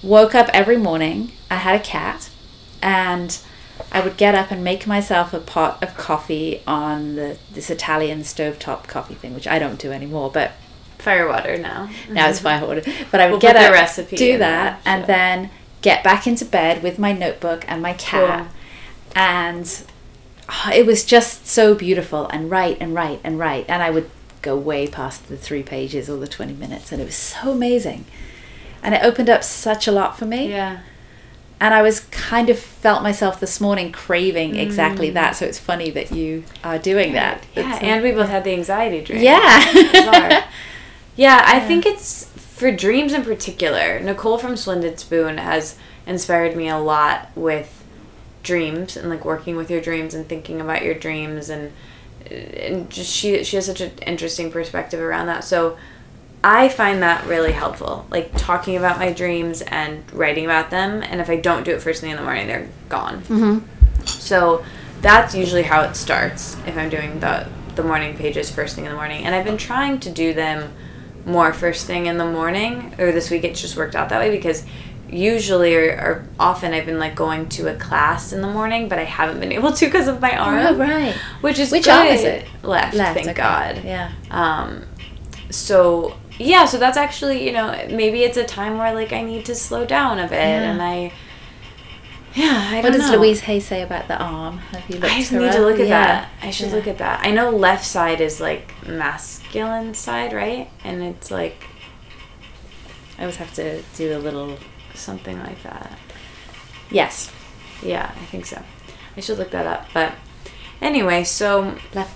[0.04, 1.32] woke up every morning.
[1.50, 2.30] I had a cat,
[2.82, 3.38] and
[3.92, 8.22] I would get up and make myself a pot of coffee on the this Italian
[8.22, 10.30] stovetop coffee thing, which I don't do anymore.
[10.34, 10.52] But
[11.00, 11.90] Firewater now.
[12.10, 12.82] now it's fire water.
[13.12, 15.08] But I would We'll get up, recipe do that, and sure.
[15.08, 15.50] then
[15.82, 18.52] get back into bed with my notebook and my cat, Cool.
[19.16, 19.84] and
[20.50, 24.10] oh, it was just so beautiful and write and write and write, and I would
[24.42, 28.06] go way past the three pages or the twenty minutes, and it was so amazing,
[28.84, 30.80] and it opened up such a lot for me Yeah.
[31.60, 35.36] and I was kind of felt myself this morning craving exactly that.
[35.36, 37.42] So it's funny that you are doing that.
[37.42, 37.46] Mm.
[37.56, 39.22] Yeah, It's, and we both had the anxiety dream.
[39.22, 40.44] yeah, Bizarre.
[41.16, 44.00] Yeah, I think it's for dreams in particular.
[44.00, 45.76] Nicole from Splendid Spoon has
[46.06, 47.84] inspired me a lot with
[48.44, 51.74] dreams and like working with your dreams and thinking about your dreams and
[52.30, 55.44] and just she she has such an interesting perspective around that.
[55.44, 55.78] So
[56.50, 58.08] I find that really helpful.
[58.10, 61.82] Like talking about my dreams and writing about them and if I don't do it
[61.82, 63.22] first thing in the morning, they're gone.
[64.06, 64.64] So
[65.02, 68.92] that's usually how it starts if I'm doing the the morning pages first thing in
[68.92, 69.26] the morning.
[69.26, 70.72] And I've been trying to do them
[71.26, 72.96] more first thing in the morning.
[72.98, 74.66] Or this week it's just worked out that way because
[75.10, 79.00] usually or, or often I've been like going to a class in the morning, but
[79.00, 80.66] I haven't been able to because of my arm.
[80.66, 81.14] Oh, right.
[81.42, 81.92] Which is Which good.
[81.92, 82.48] arm is it?
[82.64, 83.36] Left, Left, thank okay.
[83.36, 83.84] God.
[83.84, 84.12] Yeah.
[84.32, 84.86] Um,
[85.50, 89.46] so yeah, so that's actually you know maybe it's a time where like I need
[89.46, 90.72] to slow down a bit, Yeah.
[90.72, 91.12] and I
[92.36, 93.18] yeah I What does know.
[93.18, 94.60] Louise Hay say about the arm?
[94.60, 96.06] Have you looked I just need to look at Yeah.
[96.06, 96.30] that.
[96.42, 96.76] I should Yeah.
[96.76, 97.26] look at that.
[97.26, 100.70] I know left side is like masculine side, right?
[100.84, 101.64] And it's like
[103.18, 104.58] I always have to do a little.
[104.94, 105.92] something like that.
[106.90, 107.32] Yes.
[107.84, 108.62] Yeah, I think so.
[109.16, 109.86] I should look that up.
[109.94, 110.14] But
[110.82, 112.16] anyway, so Left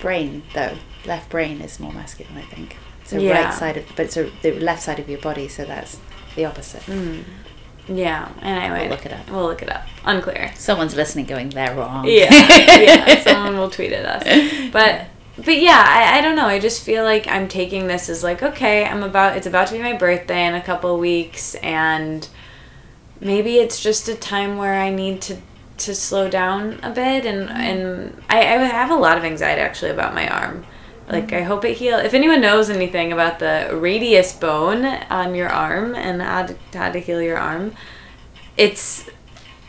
[0.00, 0.76] brain though.
[1.04, 2.76] Left brain is more masculine, I think.
[3.04, 3.44] So Yeah.
[3.44, 5.48] right side of, but it's a, the left side of your body.
[5.48, 5.98] So that's
[6.36, 6.82] the opposite.
[6.82, 7.22] mm,
[7.86, 8.28] yeah.
[8.42, 9.30] Anyway, We'll look it up.
[9.30, 9.86] We'll look it up.
[10.04, 10.52] Unclear.
[10.56, 13.20] Someone's listening, going, "They're wrong." yeah, yeah.
[13.22, 14.70] Someone will tweet at us.
[14.72, 16.46] But but yeah, I, I don't know.
[16.46, 19.74] I just feel like I'm taking this as like, okay, I'm about it's about to
[19.74, 22.26] be my birthday in a couple of weeks and
[23.20, 25.36] maybe it's just a time where I need to
[25.76, 29.90] to slow down a bit and and I, I have a lot of anxiety actually
[29.90, 30.64] about my arm.
[31.08, 32.02] Like I hope it heals.
[32.02, 36.90] If anyone knows anything about the radius bone on your arm and how to, how
[36.90, 37.74] to heal your arm,
[38.56, 39.08] it's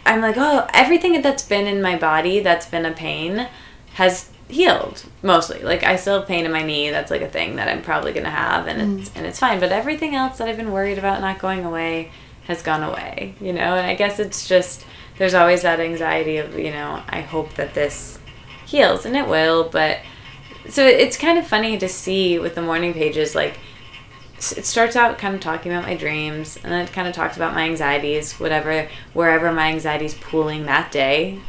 [0.05, 3.47] I'm like, oh, everything that's been in my body that's been a pain
[3.95, 5.61] has healed mostly.
[5.61, 6.89] Like I still have pain in my knee.
[6.89, 9.17] That's like a thing that I'm probably gonna have, and it's mm.
[9.17, 9.59] and it's fine.
[9.59, 12.11] But everything else that I've been worried about not going away
[12.45, 13.35] has gone away.
[13.41, 14.85] You know, and I guess it's just
[15.17, 18.19] there's always that anxiety of you know I hope that this
[18.65, 19.67] heals, and it will.
[19.69, 19.99] But
[20.69, 23.57] so it's kind of funny to see with the morning pages like
[24.37, 27.35] it starts out kind of talking about my dreams and then it kind of talks
[27.35, 31.39] about my anxieties whatever wherever my anxieties pooling that day.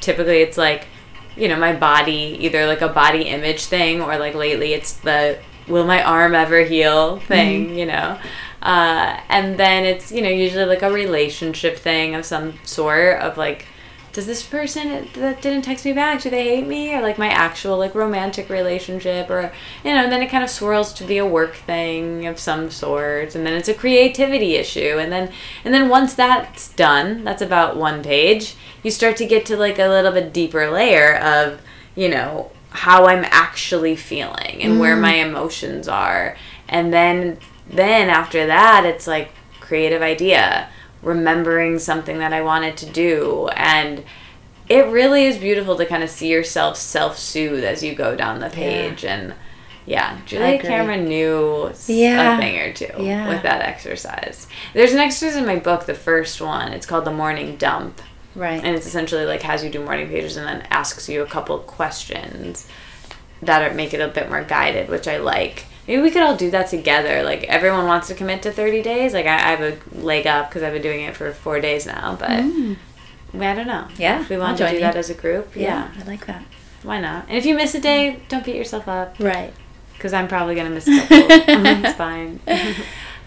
[0.00, 0.86] Typically it's like
[1.36, 5.38] you know my body either like a body image thing or like lately it's the
[5.68, 7.18] will my arm ever heal?
[7.20, 8.18] Thing you know?
[8.60, 13.36] Uh, and then it's you know usually like a relationship thing of some sort of
[13.36, 13.66] like
[14.12, 16.94] does this person that didn't text me back do they hate me?
[16.94, 19.30] Or like my actual like romantic relationship?
[19.30, 19.52] Or
[19.84, 22.70] you know and then it kind of swirls to be a work thing of some
[22.70, 25.32] sort and then it's a creativity issue and then
[25.64, 29.78] and then once that's done that's about one page you start to get to like
[29.78, 31.60] a little bit deeper layer of
[31.94, 35.02] you know how i'm actually feeling and where mm.
[35.02, 36.36] my emotions are.
[36.68, 37.38] And then
[37.68, 40.68] then after that it's like creative idea
[41.02, 43.48] remembering something that I wanted to do.
[43.56, 44.04] And
[44.68, 48.40] it really is beautiful to kind of see yourself self soothe as you go down
[48.40, 49.04] the page.
[49.04, 49.34] And
[49.84, 50.60] yeah, Julia.
[50.60, 52.36] Cameron knew Yeah.
[52.36, 53.28] a thing or two Yeah.
[53.28, 54.46] with that exercise.
[54.74, 56.72] There's an exercise in my book, the first one.
[56.72, 58.00] It's called the morning dump.
[58.34, 58.62] Right.
[58.64, 61.58] And it's essentially like has you do morning pages and then asks you a couple
[61.58, 62.66] questions
[63.42, 65.66] that are, make it a bit more guided, which I like.
[65.86, 67.22] Maybe we could all do that together.
[67.22, 69.12] Like everyone wants to commit to 30 days.
[69.14, 71.86] Like I, I have a leg up because I've been doing it for four days
[71.86, 72.16] now.
[72.18, 72.76] But mm.
[73.34, 73.88] I, I don't know.
[73.96, 74.80] Yeah, If we want to do you.
[74.80, 75.90] that as a group, yeah.
[75.98, 76.42] I like that.
[76.82, 77.26] Why not?
[77.28, 79.52] And if you miss a day, don't beat yourself up Right.
[79.94, 81.16] because I'm probably going to miss a couple.
[81.84, 82.40] it's fine.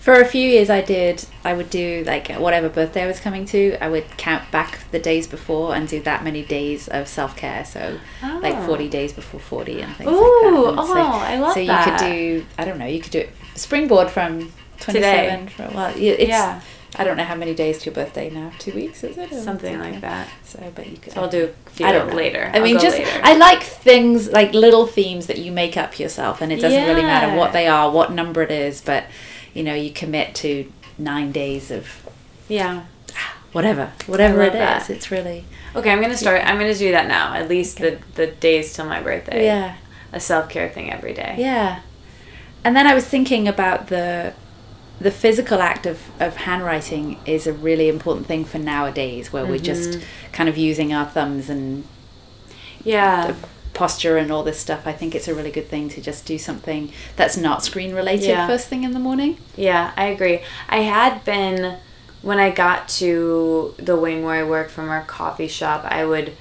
[0.06, 1.26] For a few years, I did.
[1.44, 3.76] I would do like whatever birthday I was coming to.
[3.84, 7.66] I would count back the days before and do that many days of self care.
[7.66, 8.68] So, like Oh.
[8.68, 10.78] forty days before forty and things Ooh, like that.
[10.78, 11.56] And so, oh, I love that.
[11.56, 12.46] So you could do.
[12.60, 12.86] I don't know.
[12.86, 15.98] You could do it springboard from twenty seven for a while.
[15.98, 16.62] Yeah, It's, Yeah.
[16.98, 18.52] I don't know how many days to your birthday now.
[18.60, 19.32] Two weeks is it?
[19.32, 20.30] Or Something like that.
[20.44, 21.14] So, but you could.
[21.14, 22.16] So I'll do a I don't know.
[22.16, 22.52] later.
[22.54, 23.22] I mean, just later.
[23.24, 27.02] I like things like little themes that you make up yourself, and it doesn't really
[27.02, 29.06] matter what they are, what number it is, but
[29.56, 31.88] you know, you commit to nine days of
[32.48, 32.84] yeah.
[33.52, 34.88] whatever, whatever it that.
[34.92, 35.46] It's really
[35.76, 36.42] Okay, I'm gonna start.
[36.46, 37.34] I'm gonna do that now.
[37.34, 39.46] At least the the days till my birthday.
[39.46, 39.76] yeah,
[40.14, 41.36] A self care thing every day.
[41.40, 41.82] yeah.
[42.64, 44.34] And then I was thinking about the
[45.00, 49.60] the physical act of, of handwriting is a really important thing for nowadays, where we're
[49.74, 50.32] just Mm-hmm.
[50.32, 51.84] kind of using our thumbs and
[52.84, 53.36] Yeah.
[53.76, 54.88] Posture and all this stuff.
[54.88, 58.30] I think it's a really good thing to just do something that's not screen related
[58.30, 58.48] Yeah.
[58.48, 59.38] first thing in the morning.
[59.56, 60.42] Yeah, I agree.
[60.68, 61.78] I had been
[62.22, 66.32] when I got to the wing where I work from our coffee shop, I would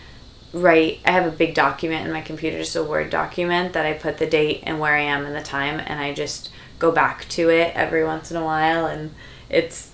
[0.54, 3.92] write I have a big document in my computer, just a Word document that I
[3.92, 7.28] put the date and where I am and the time and I just go back
[7.30, 9.12] to it every once in a while and
[9.50, 9.90] it's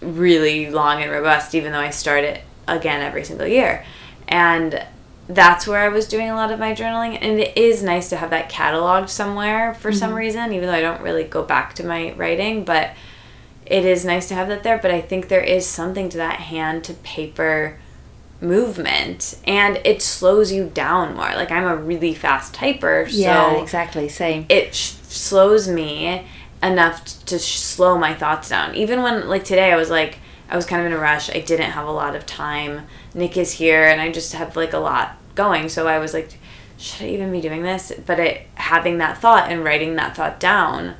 [0.00, 3.84] really long and robust even though I start it again every single year.
[4.28, 4.84] And
[5.28, 8.16] that's where I was doing a lot of my journaling and it is nice to
[8.16, 10.18] have that cataloged somewhere for some mm-hmm.
[10.18, 12.90] reason even though I don't really go back to my writing but
[13.64, 16.40] it is nice to have that there but I think there is something to that
[16.40, 17.78] hand to paper
[18.40, 24.08] movement and it slows you down more like I'm a really fast typer so exactly.
[24.08, 24.46] Same.
[24.48, 26.26] it sh- slows me
[26.62, 28.74] enough t- to sh- slow my thoughts down.
[28.74, 30.18] Even when, like today, I was like,
[30.48, 31.30] I was kind of in a rush.
[31.30, 32.86] I didn't have a lot of time.
[33.14, 35.68] Nick is here, and I just have like a lot going.
[35.68, 36.30] So I was like,
[36.78, 37.92] should I even be doing this?
[38.04, 40.96] But it having that thought and writing that thought down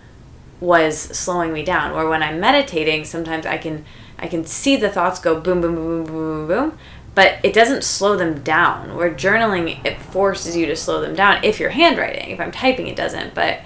[0.60, 1.94] was slowing me down.
[1.94, 3.84] Where when I'm meditating, sometimes I can
[4.18, 6.78] I can see the thoughts go boom, boom, boom, boom, boom, boom, boom.
[7.14, 8.96] But it doesn't slow them down.
[8.96, 11.44] Where journaling, it forces you to slow them down.
[11.44, 13.34] If you're handwriting, if I'm typing, it doesn't.
[13.34, 13.60] But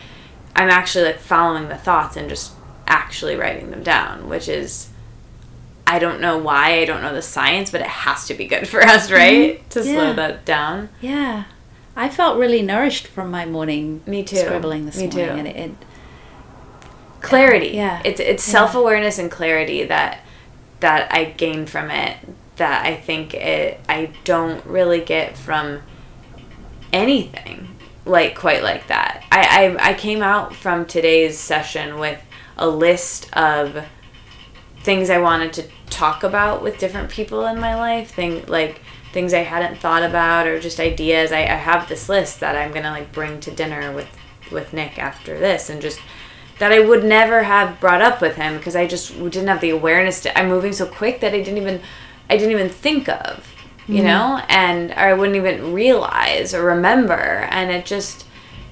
[0.57, 2.55] I'm actually like following the thoughts and just
[2.87, 4.89] actually writing them down, which is
[5.87, 8.67] I don't know why, I don't know the science, but it has to be good
[8.69, 9.15] for us, mm-hmm.
[9.15, 9.71] right?
[9.71, 10.89] To slow that down.
[11.01, 11.45] Yeah.
[11.95, 14.37] I felt really nourished from my morning Me too.
[14.37, 15.33] scribbling this Me morning too.
[15.33, 15.71] and it, it
[17.23, 17.69] Clarity.
[17.69, 18.03] Yeah.
[18.05, 18.53] It's it's Yeah.
[18.53, 20.21] self awareness and clarity that
[20.81, 22.17] that I gain from it
[22.57, 25.83] that I think it I don't really get from
[26.93, 27.69] anything
[28.05, 29.25] like quite like that.
[29.33, 32.21] I, I I came out from today's session with
[32.59, 33.85] a list of
[34.87, 38.13] things I wanted to talk about with different people in my life.
[38.13, 38.81] Thing like
[39.13, 41.33] things I hadn't thought about or just ideas.
[41.33, 44.09] I, I have this list that I'm gonna like bring to dinner with
[44.53, 46.01] with Nick after this and just
[46.61, 49.71] that I would never have brought up with him because I just didn't have the
[49.71, 51.81] awareness to I'm moving so quick that I didn't even
[52.31, 53.53] I didn't even think of
[53.89, 54.07] you mm-hmm.
[54.07, 58.25] know and or I wouldn't even realize or remember and it just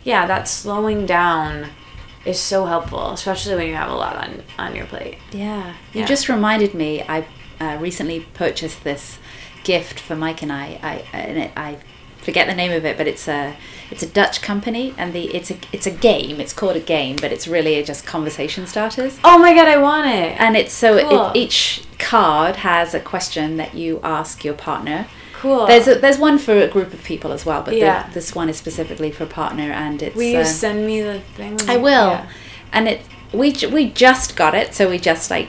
[0.04, 1.70] yeah that slowing down
[2.24, 6.00] is so helpful especially when you have a lot on on your plate Yeah, you
[6.00, 6.06] Yeah.
[6.06, 7.02] just reminded me.
[7.02, 7.26] I
[7.60, 9.18] uh, recently purchased this
[9.62, 10.78] gift for Mike and I.
[10.82, 11.78] I and it, I
[12.18, 13.56] forget the name of it, but it's a
[13.90, 16.40] it's a Dutch company, and the it's a it's a game.
[16.40, 19.18] It's called a game, but it's really just conversation starters.
[19.24, 21.30] oh my god I want it And it's so Cool.
[21.30, 25.06] it, each card has a question that you ask your partner.
[25.44, 28.34] Cool There's a, there's one for a group of people as well, but the- this
[28.34, 30.16] one is specifically for a partner, and it's.
[30.16, 32.10] will you uh, send me the thing I will.
[32.10, 32.26] Yeah.
[32.72, 33.00] And it
[33.32, 35.48] we we just got it, so we just like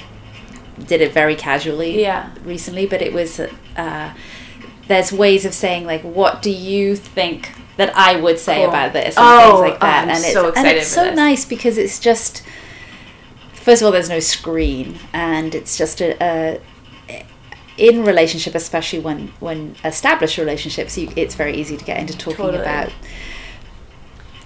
[0.91, 2.29] did it very casually Yeah.
[2.43, 3.39] recently, but it was
[3.85, 4.13] uh
[4.87, 7.39] there's ways of saying like what do you think
[7.77, 8.69] that I would say Cool.
[8.69, 10.03] about this and Oh, things like that.
[10.03, 11.15] I'm and it's so and it's so this.
[11.15, 12.43] nice because it's just
[13.53, 16.59] first of all there's no screen and it's just a, a
[17.78, 22.38] in relationship especially when when established relationships you, it's very easy to get into talking
[22.38, 22.61] Totally.
[22.61, 22.91] about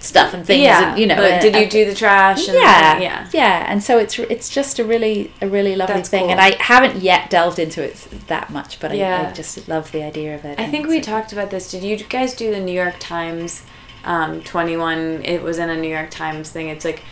[0.00, 2.98] stuff and things yeah and, you know and- did you do the trash and yeah,
[2.98, 6.30] yeah yeah, and so it's it's just a really a really lovely That's thing, cool.
[6.30, 7.94] and I haven't yet delved into it
[8.28, 9.28] that much, but I, Yeah.
[9.28, 10.58] I just love the idea of it.
[10.58, 11.70] I think we so- talked about this.
[11.70, 13.62] Did you guys do the New York Times
[14.04, 15.22] um, 21?
[15.24, 16.68] It was in a New York Times thing.
[16.68, 17.02] It's like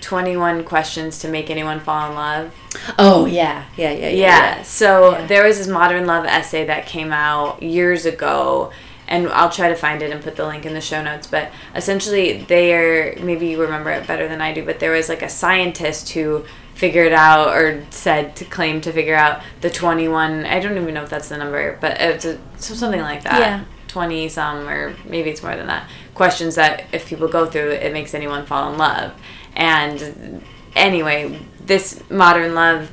[0.00, 2.54] 21 questions to make anyone fall in love.
[2.98, 4.10] Oh yeah, yeah, yeah, yeah.
[4.10, 4.62] Yeah.
[4.62, 5.26] So Yeah.
[5.26, 8.70] there was this modern love essay that came out years ago,
[9.08, 11.26] and I'll try to find it and put the link in the show notes.
[11.26, 14.64] But essentially, they are maybe you remember it better than I do.
[14.64, 16.44] But there was like a scientist who
[16.74, 21.02] figured out or said to claim to figure out the 21 i don't even know
[21.02, 23.64] if that's the number but it's a, something like that Yeah.
[23.88, 27.94] 20 some or maybe it's more than that questions that if people go through it
[27.94, 29.12] makes anyone fall in love
[29.56, 30.42] and
[30.74, 32.90] anyway this Modern Love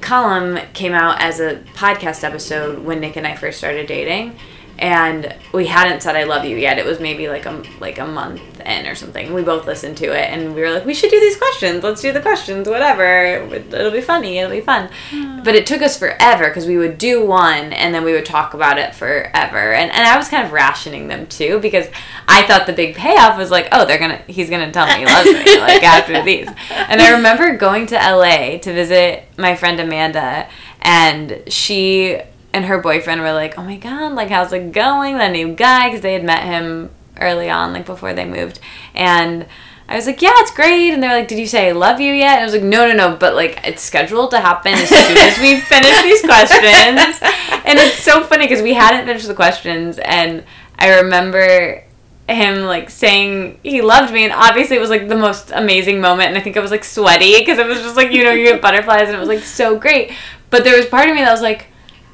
[0.00, 4.38] column came out as a podcast episode when Nick and I first started dating.
[4.80, 6.78] And we hadn't said I love you yet.
[6.78, 9.34] It was maybe like a like a month in or something.
[9.34, 11.84] We both listened to it and we were like, we should do these questions.
[11.84, 13.46] Let's do the questions, whatever.
[13.52, 14.38] It'll be funny.
[14.38, 14.88] It'll be fun.
[15.10, 15.42] Hmm.
[15.42, 18.54] But it took us forever because we would do one and then we would talk
[18.54, 19.74] about it forever.
[19.74, 21.86] And and I was kind of rationing them too because
[22.26, 25.04] I thought the big payoff was like, oh, they're gonna he's gonna tell me he
[25.04, 26.48] loves me like after these.
[26.70, 30.48] And I remember going to LA to visit my friend Amanda
[30.80, 32.22] and she
[32.52, 35.18] and her boyfriend were like, "Oh my god, like how's it going?
[35.18, 36.90] The new guy because they had met him
[37.20, 38.60] early on, like before they moved."
[38.94, 39.46] And
[39.88, 42.12] I was like, "Yeah, it's great." And they're like, "Did you say I love you
[42.12, 44.88] yet?" And I was like, "No, no, no, but like it's scheduled to happen as
[44.88, 47.20] soon as we finish these questions."
[47.64, 50.44] And it's so funny because we hadn't finished the questions, and
[50.78, 51.84] I remember
[52.28, 56.28] him like saying he loved me and obviously it was like the most amazing moment
[56.28, 58.44] and i think i was like sweaty because it was just like you know you
[58.44, 60.12] get butterflies and it was like so great
[60.48, 61.66] but there was part of me that was like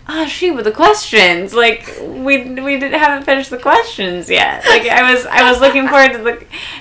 [0.08, 1.54] oh shoot with the questions.
[1.54, 4.64] Like we we didn't haven't finished the questions yet.
[4.66, 6.32] Like i was i was looking forward to the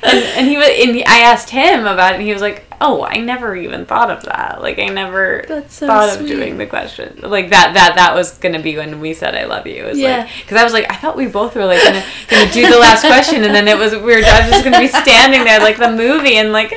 [0.04, 2.66] and, and he was and he, i asked him about it and he was like
[2.82, 6.22] oh i never even thought of that like i never so thought sweet.
[6.22, 9.46] of doing the question like that that that was gonna be when we said i
[9.46, 10.18] love you it was Yeah.
[10.20, 12.78] like because i was like i thought we both were like gonna, gonna do the
[12.78, 15.60] last question and then it was we were I was just gonna be standing there
[15.60, 16.74] like the movie and like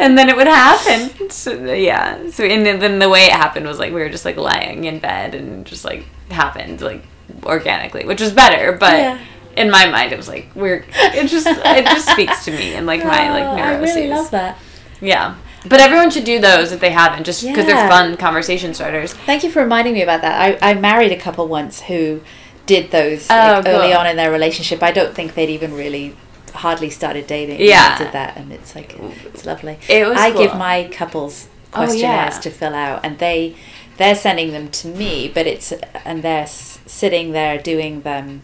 [0.00, 3.66] and then it would happen so yeah so and then, then the way it happened
[3.66, 7.02] was like we were just like lying in bed and just like happened like
[7.44, 9.18] organically which was better but Yeah.
[9.56, 12.86] in my mind it was like we're it just it just speaks to me and
[12.86, 14.58] like my like Oh, neuroses I really love that.
[15.02, 15.34] Yeah
[15.68, 19.44] but everyone should do those if they haven't just because they're fun conversation starters Thank
[19.44, 20.60] you for reminding me about that.
[20.62, 22.20] I, I married a couple once who
[22.66, 23.34] did those Oh,
[23.64, 24.82] like, early on in their relationship.
[24.82, 26.16] I don't think they'd even really
[26.54, 27.60] hardly started dating.
[27.60, 27.96] Yeah.
[27.98, 29.78] they did that, and it's like it's lovely.
[29.88, 31.86] It was I give my couples Oh, yeah.
[31.86, 33.54] questionnaires to fill out, and they
[33.98, 35.72] they're sending them to me, but it's
[36.04, 38.42] and they're sitting there doing them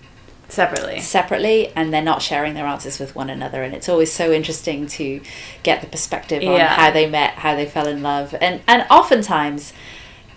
[0.48, 4.32] separately separately and they're not sharing their answers with one another and it's always so
[4.32, 5.20] interesting to
[5.62, 6.68] get the perspective on Yeah.
[6.68, 9.72] how they met how they fell in love and and oftentimes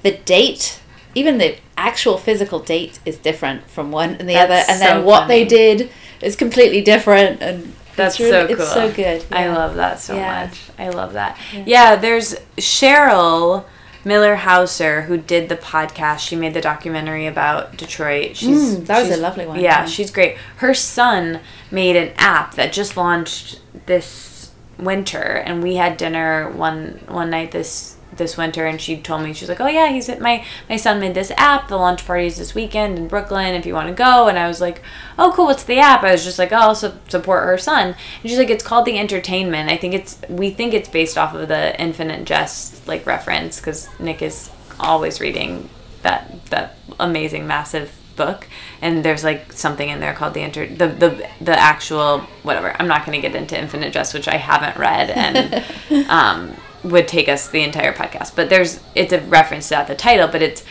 [0.04, 0.80] the date
[1.16, 4.86] even the actual physical date is different from one and the That's other and so
[4.86, 5.90] then what they did
[6.22, 8.56] is completely different and That's really, so cool.
[8.58, 10.46] it's so good I love that so Yeah.
[10.46, 10.60] much.
[10.78, 11.38] I love that.
[11.66, 11.96] Yeah.
[11.96, 13.64] there's Cheryl
[14.04, 16.20] Miller Hauser who did the podcast.
[16.20, 18.36] She made the documentary about Detroit.
[18.38, 19.86] She's Mm, that was a lovely one, Yeah, yeah.
[19.86, 20.38] she's great.
[20.58, 21.40] Her son
[21.70, 27.52] made an app that just launched this winter, and we had dinner one one night
[27.52, 30.76] this this winter and she told me she's like oh yeah he's at my my
[30.76, 33.88] son made this app the launch party is this weekend in brooklyn if you want
[33.88, 34.28] to go.
[34.28, 34.82] And i was like
[35.18, 36.04] oh cool what's the app?
[36.04, 37.96] I was just like oh i'll su- support her son.
[38.22, 39.70] And she's like it's called the entertainment.
[39.70, 43.88] I think it's we think it's based off of the infinite jest like reference because
[44.00, 44.50] nick is
[44.80, 45.70] always reading
[46.02, 48.48] that that amazing massive book
[48.82, 52.88] and there's like something in there called the inter the the, the actual whatever i'm
[52.88, 55.64] not going to get into infinite jest which i haven't read and
[56.10, 56.54] um
[56.84, 58.36] would take us the entire podcast.
[58.36, 60.64] But there's it's a reference to that the title but it's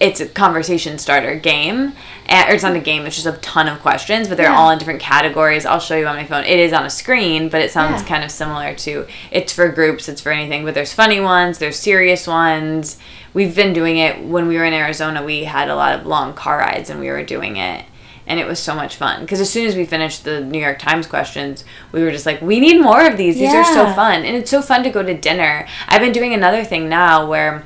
[0.00, 1.92] it's a conversation starter game.
[2.26, 4.56] And, or it's not a game it's just a ton of questions but they're Yeah.
[4.56, 5.66] all in different categories.
[5.66, 6.44] I'll show you on my phone.
[6.44, 8.08] It is on a screen but it sounds Yeah.
[8.08, 11.76] kind of similar to it's for groups it's for anything but there's funny ones there's
[11.78, 12.98] serious ones.
[13.34, 16.34] We've been doing it when we were in arizona we had a lot of long
[16.34, 17.84] car rides and we were doing it
[18.32, 20.78] and it was so much fun because as soon as we finished the new york
[20.78, 24.24] times questions we were just like we need more of these these are so fun
[24.24, 27.64] and it's so fun to go to dinner i've been doing another thing now where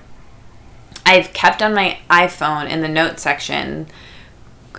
[1.09, 3.87] I've kept on my iPhone in the notes section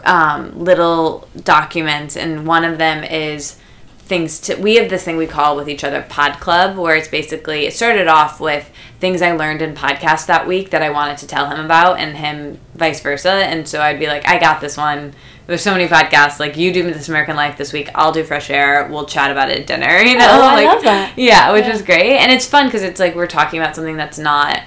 [0.04, 3.58] um, little documents, and one of them is
[4.00, 4.56] things to.
[4.56, 7.74] We have this thing we call with each other Pod Club, where it's basically it
[7.74, 8.70] started off with
[9.00, 12.18] things I learned in podcast that week that I wanted to tell him about, and
[12.18, 13.32] him vice versa.
[13.32, 15.14] And so I'd be like, I got this one.
[15.48, 16.40] There's so many podcasts.
[16.40, 17.90] Like you do this American Life this week.
[17.96, 18.88] I'll do Fresh Air.
[18.92, 19.98] We'll chat about it at dinner.
[20.00, 21.14] You oh, know, Oh, I love that.
[21.18, 21.74] yeah, which Yeah.
[21.74, 24.62] is great, and it's fun because it's like we're talking about something that's not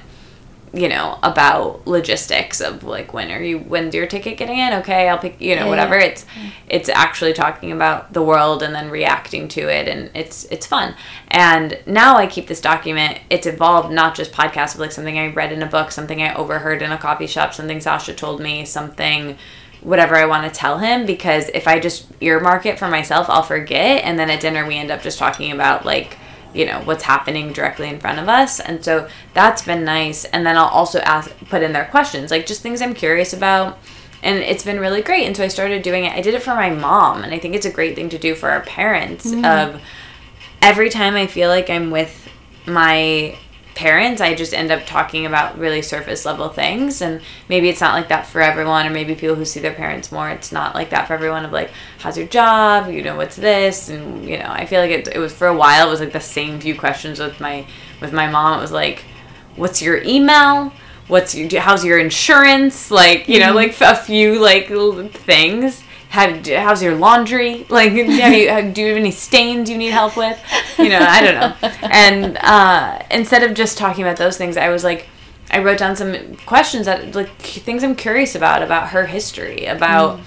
[0.73, 5.09] you know about logistics of like when are you when's your ticket getting in okay
[5.09, 6.05] i'll pick you know Yeah, whatever yeah.
[6.07, 6.25] it's
[6.69, 10.95] it's actually talking about the world and then reacting to it and it's it's fun
[11.27, 15.27] and now i keep this document it's evolved not just podcasts but like something i
[15.33, 18.65] read in a book something i overheard in a coffee shop something sasha told me
[18.65, 19.37] something
[19.83, 23.43] whatever i want to tell him because if i just earmark it for myself i'll
[23.43, 26.19] forget and then at dinner we end up just talking about like
[26.53, 30.25] you know what's happening directly in front of us and so that's been nice.
[30.27, 33.79] And then i'll also ask put in their questions like just things i'm curious about
[34.23, 35.27] and it's been really great.
[35.27, 36.13] And so i started doing it.
[36.13, 38.35] I did it for my mom and i think it's a great thing to do
[38.35, 39.45] for our parents mm-hmm.
[39.45, 39.81] of
[40.61, 42.29] every time i feel like i'm with
[42.67, 43.37] my
[43.81, 47.01] parents, I just end up talking about really surface level things.
[47.01, 50.13] And maybe it's not like that for everyone, or maybe people who see their parents
[50.13, 51.47] more, it's not like that for everyone.
[51.47, 52.93] Of like, how's your job?
[52.93, 53.89] You know, what's this?
[53.89, 55.89] And you know, I feel like it, it was for a while.
[55.89, 57.67] It was like the same few questions with my
[58.03, 58.59] with my mom.
[58.59, 59.03] It was like,
[59.57, 60.75] what's your email?
[61.09, 62.91] What's your how's your insurance?
[62.91, 63.81] Like you know, mm-hmm.
[63.81, 64.69] like a few like
[65.15, 67.67] things have, how's your laundry?
[67.71, 70.39] Like, you, do you have any stains you need help with?
[70.77, 71.71] You know, I don't know.
[71.93, 75.07] And uh, instead of just talking about those things, I was like,
[75.51, 80.19] I wrote down some questions that, like, things I'm curious about, about her history, about
[80.19, 80.23] mm.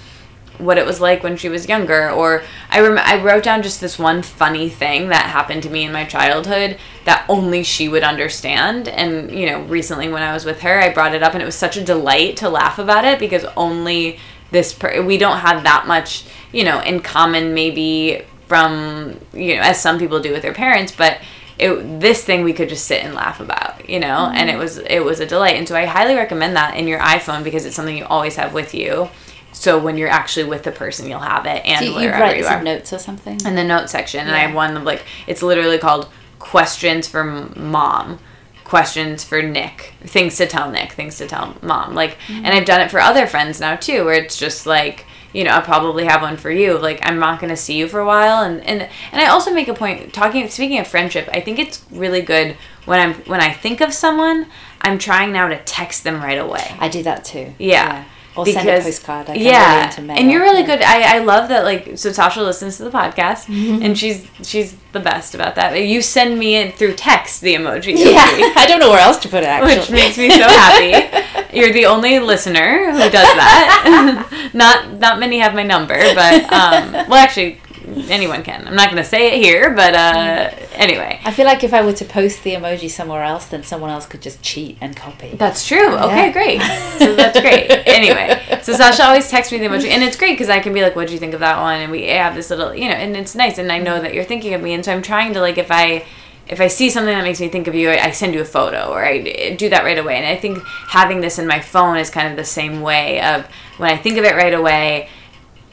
[0.58, 2.10] what it was like when she was younger.
[2.10, 5.84] Or I, rem- I wrote down just this one funny thing that happened to me
[5.84, 8.88] in my childhood that only she would understand.
[8.88, 11.46] And, you know, recently when I was with her, I brought it up, and it
[11.46, 14.18] was such a delight to laugh about it because only
[14.54, 19.62] this per- we don't have that much you know in common maybe from you know
[19.62, 21.18] as some people do with their parents but
[21.58, 24.06] it, this thing we could just sit and laugh about you know?
[24.06, 24.36] Mm-hmm.
[24.36, 25.56] and it was it was a delight.
[25.56, 28.54] And so i highly recommend that in your iphone because it's something you always have
[28.54, 29.10] with you.
[29.52, 32.44] So when you're actually with the person you'll have it and so you write you
[32.44, 33.38] some notes or something?
[33.46, 34.20] In the note section.
[34.20, 34.28] Yeah.
[34.28, 36.08] and i have one of like it's literally called
[36.38, 38.18] questions for mom
[38.64, 41.94] questions for Nick, things to tell Nick, things to tell mom.
[41.94, 42.44] Like, mm-hmm.
[42.44, 45.50] and I've done it for other friends now too, where it's just like, you know,
[45.50, 46.78] I'll probably have one for you.
[46.78, 49.52] Like, I'm not going to see you for a while, and and and I also
[49.52, 50.48] make a point talking.
[50.48, 54.46] Speaking of friendship, I think it's really good when I'm when I think of someone,
[54.80, 56.76] I'm trying now to text them right away.
[56.78, 57.54] I do that too.
[57.58, 57.84] yeah.
[57.98, 58.04] yeah
[58.36, 59.30] or because, send a postcard.
[59.30, 60.66] I yeah, really and you're really yeah.
[60.66, 60.82] good.
[60.82, 61.64] I, I love that.
[61.64, 63.82] Like, so Sasha listens to the podcast, mm-hmm.
[63.82, 65.74] and she's she's the best about that.
[65.74, 67.94] You send me in through text the emoji.
[67.96, 68.22] Yeah,
[68.56, 69.46] I don't know where else to put it.
[69.46, 69.78] Actually.
[69.78, 71.32] Which makes me so happy.
[71.56, 74.50] you're the only listener who does that.
[74.54, 77.60] not not many have my number, but um, well, actually,
[78.08, 78.66] anyone can.
[78.66, 81.20] I'm not going to say it here, but uh, anyway.
[81.24, 84.06] I feel like if I were to post the emoji somewhere else, then someone else
[84.06, 85.30] could just cheat and copy.
[85.34, 85.94] That's true.
[85.96, 86.32] Okay, yeah.
[86.32, 86.60] great.
[86.98, 87.70] So that's great.
[87.86, 90.82] anyway, so Sasha always texts me the emoji, and it's great because I can be
[90.82, 92.94] like, "What do you think of that one?" And we have this little, you know,
[92.94, 95.32] and it's nice, and I know that you're thinking of me, and so I'm trying
[95.34, 96.04] to like if I
[96.46, 98.90] if I see something that makes me think of you, I, send you a photo
[98.90, 100.16] or I do that right away.
[100.16, 103.46] And I think having this in my phone is kind of the same way of
[103.78, 105.08] when I think of it right away,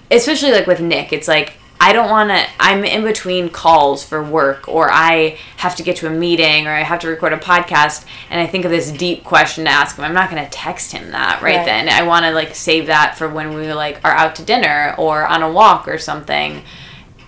[0.09, 1.53] especially like with Nick, it's like
[1.83, 5.95] I don't want to, I'm in between calls for work, or I have to get
[5.97, 8.91] to a meeting, or I have to record a podcast, and I think of this
[8.91, 10.05] deep question to ask him.
[10.05, 11.65] I'm not going to text him that right, right.
[11.65, 11.89] then.
[11.89, 15.25] I want to like save that for when we like are out to dinner or
[15.25, 16.61] on a walk or something,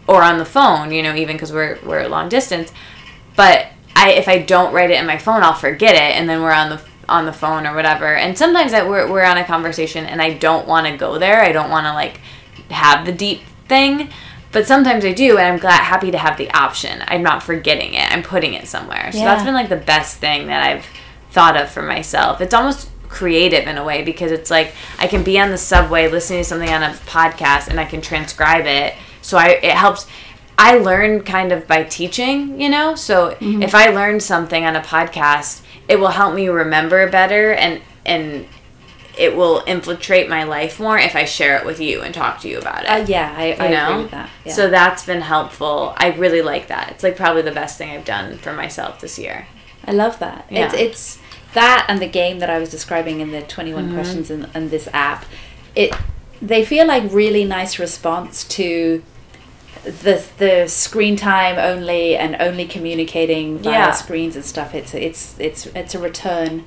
[0.08, 2.72] or on the phone, you know, even because we're, we're long distance.
[3.36, 6.44] But I, if I don't write it in my phone, I'll forget it, and then
[6.44, 8.16] we're on the on the phone or whatever.
[8.16, 11.42] And sometimes I, we're, we're on a conversation and I don't want to go there.
[11.42, 12.22] I don't want to like
[12.70, 14.10] have the deep thing
[14.54, 17.04] but sometimes I do, and I'm glad, happy to have the option.
[17.08, 18.10] I'm not forgetting it.
[18.12, 19.12] I'm putting it somewhere.
[19.12, 19.26] So yeah.
[19.26, 20.86] that's been like the best thing that I've
[21.32, 22.40] thought of for myself.
[22.40, 26.10] It's almost creative in a way because it's like I can be on the subway
[26.10, 28.96] listening to something on a podcast and I can transcribe it.
[29.22, 30.08] So I it helps.
[30.58, 32.94] I learn kind of by teaching, you know.
[32.94, 33.64] So mm-hmm.
[33.64, 38.48] if I learn something on a podcast, it will help me remember better and and
[39.18, 42.50] it will infiltrate my life more if I share it with you and talk to
[42.50, 42.88] you about it.
[42.88, 43.90] Uh, yeah, I, I know?
[43.90, 44.30] agree with that.
[44.46, 44.54] Yeah.
[44.54, 45.94] So that's been helpful.
[45.98, 46.92] I really like that.
[46.92, 49.48] It's like probably the best thing I've done for myself this year.
[49.86, 50.48] I love that.
[50.50, 50.66] Yeah.
[50.66, 51.20] It's, it's
[51.54, 53.94] that and the game that I was describing in the 21 mm-hmm.
[53.94, 55.26] questions in, in this app.
[55.76, 55.94] It
[56.42, 59.04] they feel like really nice response to
[59.84, 63.92] the the screen time only and only communicating via yeah.
[63.92, 64.74] screens and stuff.
[64.74, 66.66] It's it's it's it's a return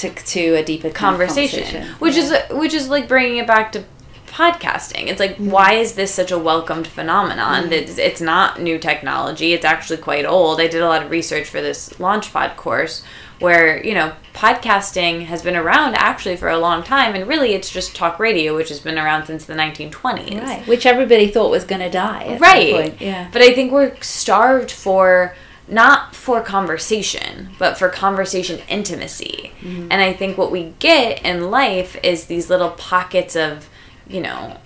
[0.00, 1.94] to to a deeper conversation, conversation.
[1.98, 2.48] which yeah.
[2.50, 3.84] is which is like bringing it back to
[4.30, 5.08] podcasting.
[5.08, 5.50] It's like, mm-hmm.
[5.50, 7.64] why is this such a welcomed phenomenon?
[7.64, 7.72] Mm-hmm.
[7.72, 9.52] It's, it's not new technology.
[9.52, 10.60] It's actually quite old.
[10.60, 13.02] I did a lot of research for this Launchpod course
[13.40, 17.14] where, you know, podcasting has been around actually for a long time.
[17.14, 20.40] And really, it's just talk radio, which has been around since the 1920s.
[20.40, 20.66] Right.
[20.66, 22.38] Which everybody thought was going to die.
[22.38, 23.00] right.
[23.00, 23.28] Yeah.
[23.32, 25.34] But I think we're starved for
[25.70, 29.52] not for conversation, but for conversation intimacy.
[29.60, 29.88] Mm-hmm.
[29.90, 33.68] And I think what we get in life is these little pockets of,
[34.08, 34.58] you know,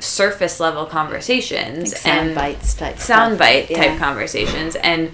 [0.00, 3.78] surface level conversations like sound and bites type sound bite yeah.
[3.78, 5.10] type conversations and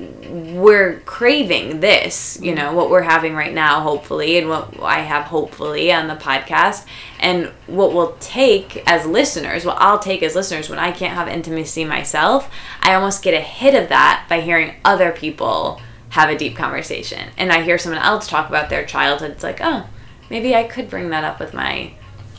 [0.00, 2.74] we're craving this, you know, mm.
[2.74, 6.86] what we're having right now, hopefully, and what I have hopefully on the podcast.
[7.18, 11.28] And what we'll take as listeners, what I'll take as listeners when I can't have
[11.28, 12.50] intimacy myself,
[12.82, 17.30] I almost get a hit of that by hearing other people have a deep conversation.
[17.36, 19.32] And I hear someone else talk about their childhood.
[19.32, 19.86] It's like, oh,
[20.30, 21.92] maybe I could bring that up with my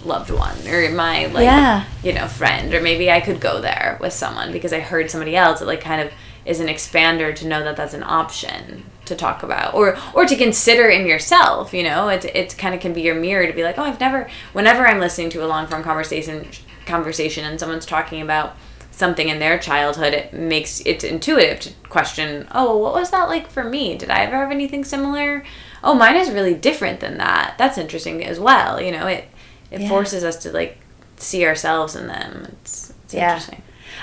[0.04, 1.86] loved one or my like yeah.
[2.04, 5.36] you know friend or maybe I could go there with someone because I heard somebody
[5.36, 6.12] else it like kind of
[6.46, 10.36] is an expander to know that that's an option to talk about or or to
[10.36, 12.08] consider in yourself you know?
[12.10, 14.88] It, it kind of can be your mirror to be like oh i've never whenever
[14.88, 16.48] i'm listening to a long form conversation
[16.86, 18.56] conversation and someone's talking about
[18.92, 23.50] something in their childhood it makes it intuitive to question oh what was that like
[23.50, 23.98] for me?
[23.98, 25.44] Did i ever have anything similar?
[25.84, 27.56] Oh mine is really different than that.
[27.58, 29.08] That's interesting as well you know?
[29.08, 29.26] It
[29.72, 29.90] it Yeah.
[29.90, 30.78] forces us to like
[31.18, 32.48] see ourselves in them.
[32.62, 33.30] It's, it's Yeah.
[33.34, 33.62] interesting.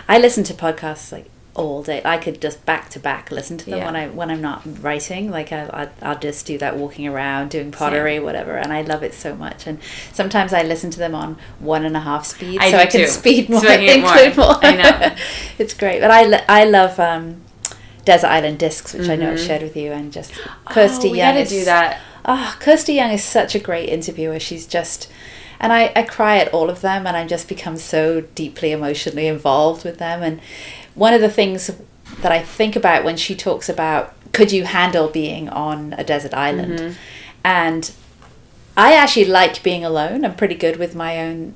[0.09, 2.01] I listen to podcasts like all day.
[2.05, 3.85] I could just back to back listen to them Yeah.
[3.87, 5.31] when I when I'm not writing.
[5.31, 9.03] Like I, I I'll just do that walking around, doing pottery, whatever, and I love
[9.03, 9.67] it so much.
[9.67, 9.79] And
[10.13, 13.01] sometimes I listen to them on one and a half speed, I so I can
[13.01, 13.07] too.
[13.09, 14.17] speed more, So I get more.
[14.17, 14.57] include more.
[14.65, 15.17] I know.
[15.59, 17.43] it's great, but I I love um,
[18.05, 19.47] Desert Island Discs, which I know I've Mhm.
[19.47, 20.33] shared with you, and just
[20.67, 21.37] Kirsty oh, Young.
[21.37, 22.01] is- do that
[22.31, 24.39] Oh, Kirsty Young is such a great interviewer.
[24.39, 25.09] She's just,
[25.59, 29.27] and I, I cry at all of them, and I just become so deeply emotionally
[29.27, 30.23] involved with them.
[30.23, 30.41] And
[30.99, 31.71] one of the things
[32.23, 36.35] that I think about when she talks about could you handle being on a desert
[36.35, 36.93] island, Mm-hmm.
[37.45, 37.91] and
[38.77, 40.25] I actually like being alone.
[40.25, 41.55] I'm pretty good with my own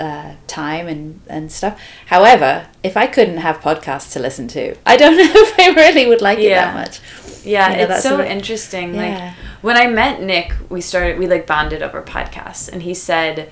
[0.00, 1.80] uh, time and, and stuff.
[2.06, 6.06] However, if I couldn't have podcasts to listen to, I don't know if I really
[6.06, 7.00] would like it that much.
[7.44, 8.94] Yeah, You know, it's so sort of- interesting.
[8.94, 9.00] Yeah.
[9.02, 13.50] Like when I met Nick, we started we like bonded over podcasts, and he said,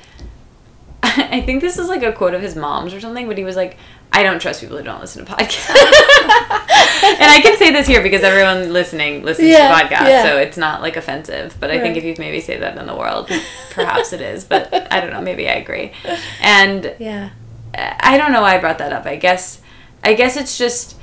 [1.03, 3.57] I think this is like a quote of his mom's or something, but he was
[3.57, 3.77] like,
[4.13, 8.03] "I don't trust people who don't listen to podcasts." and I can say this here
[8.03, 10.23] because everyone listening listens Yeah, to podcasts, yeah.
[10.23, 11.57] so it's not like offensive.
[11.61, 13.31] But I think if you maybe say that in the world,
[13.71, 14.45] perhaps it is.
[14.45, 15.21] But I don't know.
[15.21, 15.93] Maybe I agree.
[16.41, 17.31] And Yeah.
[17.75, 19.07] I don't know why I brought that up.
[19.07, 19.61] I guess
[20.03, 20.97] I guess it's just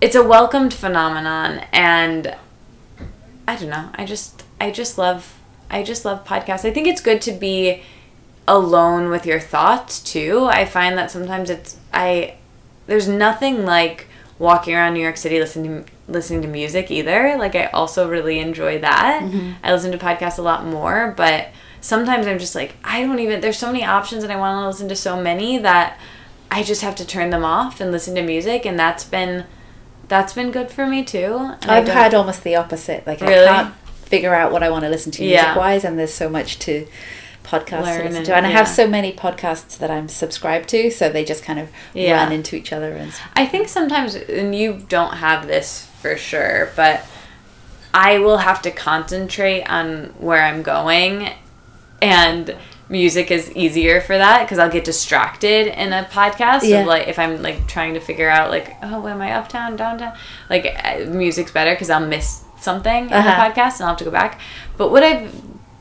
[0.00, 2.34] it's a welcomed phenomenon and
[3.46, 3.90] I don't know.
[3.94, 5.38] I just I just love
[5.70, 6.64] I just love podcasts.
[6.64, 7.82] I think it's good to be
[8.48, 10.46] alone with your thoughts too.
[10.50, 12.37] I find that sometimes it's I
[12.88, 14.08] there's nothing like
[14.40, 17.36] walking around New York City listening to listening to music either.
[17.38, 19.22] Like I also really enjoy that.
[19.22, 19.52] Mm-hmm.
[19.62, 21.48] I listen to podcasts a lot more, but
[21.80, 24.66] sometimes I'm just like I don't even there's so many options and I want to
[24.66, 25.98] listen to so many that
[26.50, 29.44] I just have to turn them off and listen to music and that's been
[30.08, 31.36] that's been good for me too.
[31.62, 33.06] And I've had almost the opposite.
[33.06, 33.46] Like Really?
[33.46, 35.42] I can't figure out what I want to listen to Yeah.
[35.42, 36.86] music wise, and there's so much to
[37.48, 40.68] podcasts Learn to listen and- to, and I have so many podcasts that I'm subscribed
[40.70, 42.22] to, so they just kind of Yeah.
[42.22, 43.12] run into each other and.
[43.12, 43.28] stuff.
[43.36, 47.04] I think sometimes, and you don't have this for sure, but
[47.94, 51.30] I will have to concentrate on where I'm going,
[52.02, 52.54] and
[52.90, 56.62] music is easier for that because I'll get distracted in a podcast.
[56.62, 56.80] Yeah.
[56.80, 60.12] Of like if I'm like trying to figure out like, oh, am I uptown, downtown?
[60.48, 60.64] Like
[61.08, 63.50] music's better because I'll miss something in the Uh-huh.
[63.50, 64.40] podcast and I'll have to go back.
[64.78, 65.32] But what I've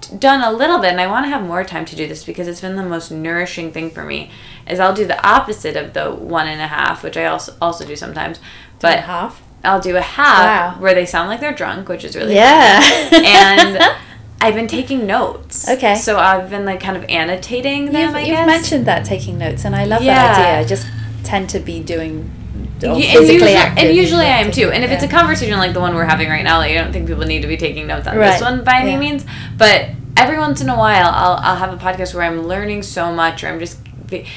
[0.08, 2.48] done a little bit, and I want to have more time to do this because
[2.48, 4.32] it's been the most nourishing thing for me,
[4.68, 7.86] is I'll do the opposite of the one and a half, which I also also
[7.86, 8.40] do sometimes.
[8.80, 9.42] But half.
[9.64, 10.82] I'll do a half Wow.
[10.82, 12.80] where they sound like they're drunk, which is really Yeah.
[13.12, 13.96] and
[14.42, 15.68] I've been taking notes.
[15.68, 15.96] Okay.
[15.96, 17.96] So I've been like kind of annotating them.
[18.10, 18.48] You've, I you've guess.
[18.48, 20.16] mentioned that taking notes, and I love Yeah.
[20.16, 20.60] that idea.
[20.60, 20.88] I just
[21.24, 22.32] tend to be doing.
[22.80, 23.84] Yeah, and physically usually, active.
[23.86, 24.72] and usually I am too.
[24.72, 26.94] And if it's a conversation like the one we're having right now, like I don't
[26.94, 28.32] think people need to be taking notes on Right.
[28.32, 29.00] this one by any Yeah.
[29.00, 29.26] means.
[29.58, 33.12] But every once in a while, I'll I'll have a podcast where I'm learning so
[33.12, 33.80] much, or I'm just,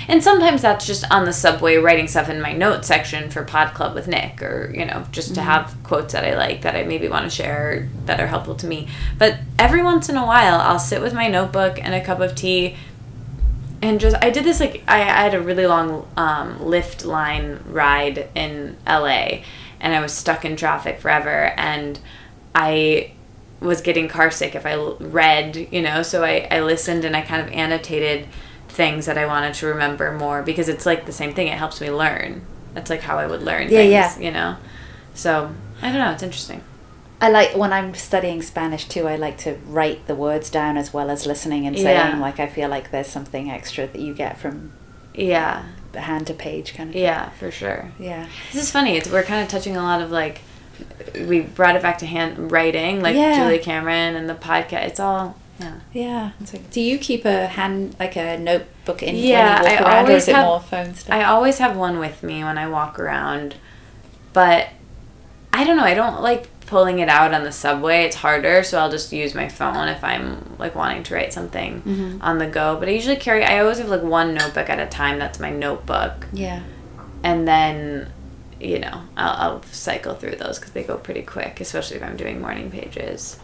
[0.09, 3.73] and sometimes that's just on the subway writing stuff in my notes section for Pod
[3.75, 6.83] Club with Nick, or you know, just to have quotes that I like that I
[6.85, 8.89] maybe want to share that are helpful to me.
[9.19, 12.35] But every once in a while, I'll sit with my notebook and a cup of
[12.35, 12.77] tea
[13.83, 17.61] and just I did this like I, I had a really long um, Lyft line
[17.67, 19.41] ride in LA
[19.81, 21.99] and I was stuck in traffic forever and
[22.55, 23.13] I
[23.61, 26.03] was getting car sick if I read you know?
[26.03, 28.27] So I, I listened and I kind of annotated
[28.69, 31.81] things that I wanted to remember more because it's like the same thing it helps
[31.81, 32.43] me learn.
[32.75, 34.19] That's like how I would learn Yeah, things yeah.
[34.19, 34.57] you know?
[35.15, 35.53] So
[35.83, 36.63] I don't know it's interesting
[37.21, 39.07] I like when I'm studying Spanish too.
[39.07, 42.15] I like to write the words down as well as listening and saying.
[42.15, 42.19] Yeah.
[42.21, 44.73] Like I feel like there's something extra that you get from
[45.15, 45.65] yeah
[45.95, 46.95] hand to page kind of.
[46.95, 48.29] yeah for sure Yeah.
[48.53, 48.97] This is funny.
[48.97, 50.41] It's we're kind of touching a lot of like
[51.29, 53.37] we brought it back to hand writing, like Yeah.
[53.43, 54.87] Julia Cameron and the podcast.
[54.87, 55.81] It's all yeah.
[55.93, 56.31] Yeah.
[56.41, 59.83] It's like, do you keep a hand like a notebook in Yeah, when you walk
[59.83, 61.15] I around, or always it have- more phone stuff?
[61.15, 63.57] I always have one with me when I walk around,
[64.33, 64.69] but
[65.53, 65.85] I don't know.
[65.85, 68.05] I don't like pulling it out on the subway.
[68.05, 71.83] It's harder, so I'll just use my phone if I'm like wanting to write something
[71.85, 72.19] Mhm.
[72.23, 72.77] on the go.
[72.79, 73.45] But I usually carry.
[73.45, 75.19] I always have like one notebook at a time.
[75.19, 76.61] That's my notebook, yeah.
[77.25, 78.11] and then
[78.61, 82.17] you know I'll, I'll cycle through those because they go pretty quick, especially if I'm
[82.17, 83.39] doing morning pages.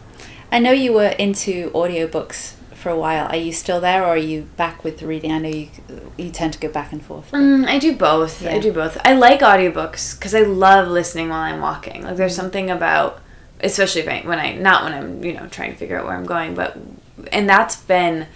[0.51, 2.53] I know you were into audiobooks
[2.87, 3.27] for a while.
[3.27, 5.29] Are you still there, or are you back with the reading?
[5.33, 5.67] I know you
[6.15, 7.31] you tend to go back and forth.
[7.31, 8.45] Mm, I do both.
[8.45, 8.97] I do both.
[9.03, 12.03] I like audiobooks because I love listening while I'm walking.
[12.03, 13.19] Like there's something about,
[13.59, 16.15] especially if I, when I not when I'm you know trying to figure out where
[16.15, 16.77] I'm going, but
[17.33, 18.27] and that's been,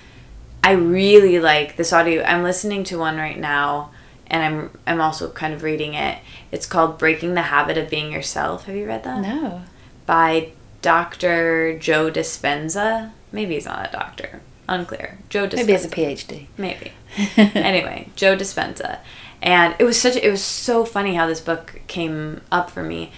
[0.62, 2.22] I really like this audio.
[2.24, 3.92] I'm listening to one right now,
[4.28, 6.20] and I'm I'm also kind of reading it.
[6.52, 8.66] It's called Breaking the Habit of Being Yourself.
[8.66, 9.22] Have you read that?
[9.22, 9.62] No.
[10.06, 10.52] By
[10.82, 11.80] Dr.
[11.80, 13.12] Joe Dispenza.
[13.32, 14.42] Maybe he's not a doctor.
[14.68, 15.18] Unclear.
[15.30, 15.56] Joe Dispenza.
[15.56, 16.48] Maybe as a PhD.
[16.58, 16.92] Maybe.
[17.38, 19.00] anyway, Joe Dispenza.
[19.42, 23.12] And it was such it was so funny how this book came up for me.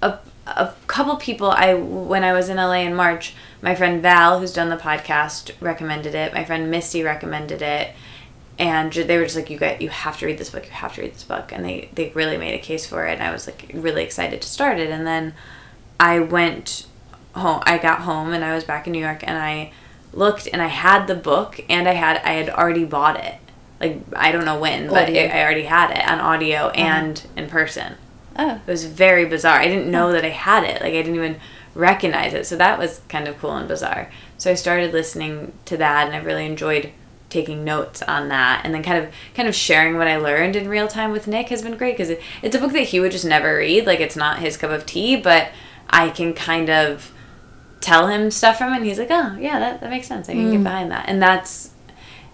[0.00, 4.40] A, a couple people I when I was in LA in March, my friend Val
[4.40, 6.32] who's done the podcast recommended it.
[6.32, 7.94] My friend Misty recommended it.
[8.58, 10.66] And they were just like you get, you have to read this book.
[10.66, 11.52] You have to read this book.
[11.52, 14.40] And they they really made a case for it and I was like really excited
[14.40, 14.90] to start it.
[14.90, 15.34] And then
[16.00, 16.86] I went
[17.34, 19.72] home I got home and I was back in New York and I
[20.12, 23.36] looked and I had the book and I had I had already bought it.
[23.80, 26.76] Like I don't know when, but it, I already had it on audio uh-huh.
[26.76, 27.94] and in person.
[28.36, 28.60] Oh.
[28.66, 29.58] It was very bizarre.
[29.58, 30.80] I didn't know that I had it.
[30.80, 31.36] Like I didn't even
[31.74, 32.46] recognize it.
[32.46, 34.10] So that was kind of cool and bizarre.
[34.38, 36.92] So I started listening to that and I really enjoyed
[37.28, 40.68] taking notes on that and then kind of kind of sharing what I learned in
[40.68, 43.12] real time with Nick has been great because it, it's a book that he would
[43.12, 43.86] just never read.
[43.86, 45.50] Like it's not his cup of tea, but
[45.88, 47.11] I can kind of
[47.82, 50.28] tell him stuff from it and he's like, "Oh, yeah, that, that makes sense.
[50.28, 50.52] I can Mm.
[50.52, 51.70] get behind that." And that's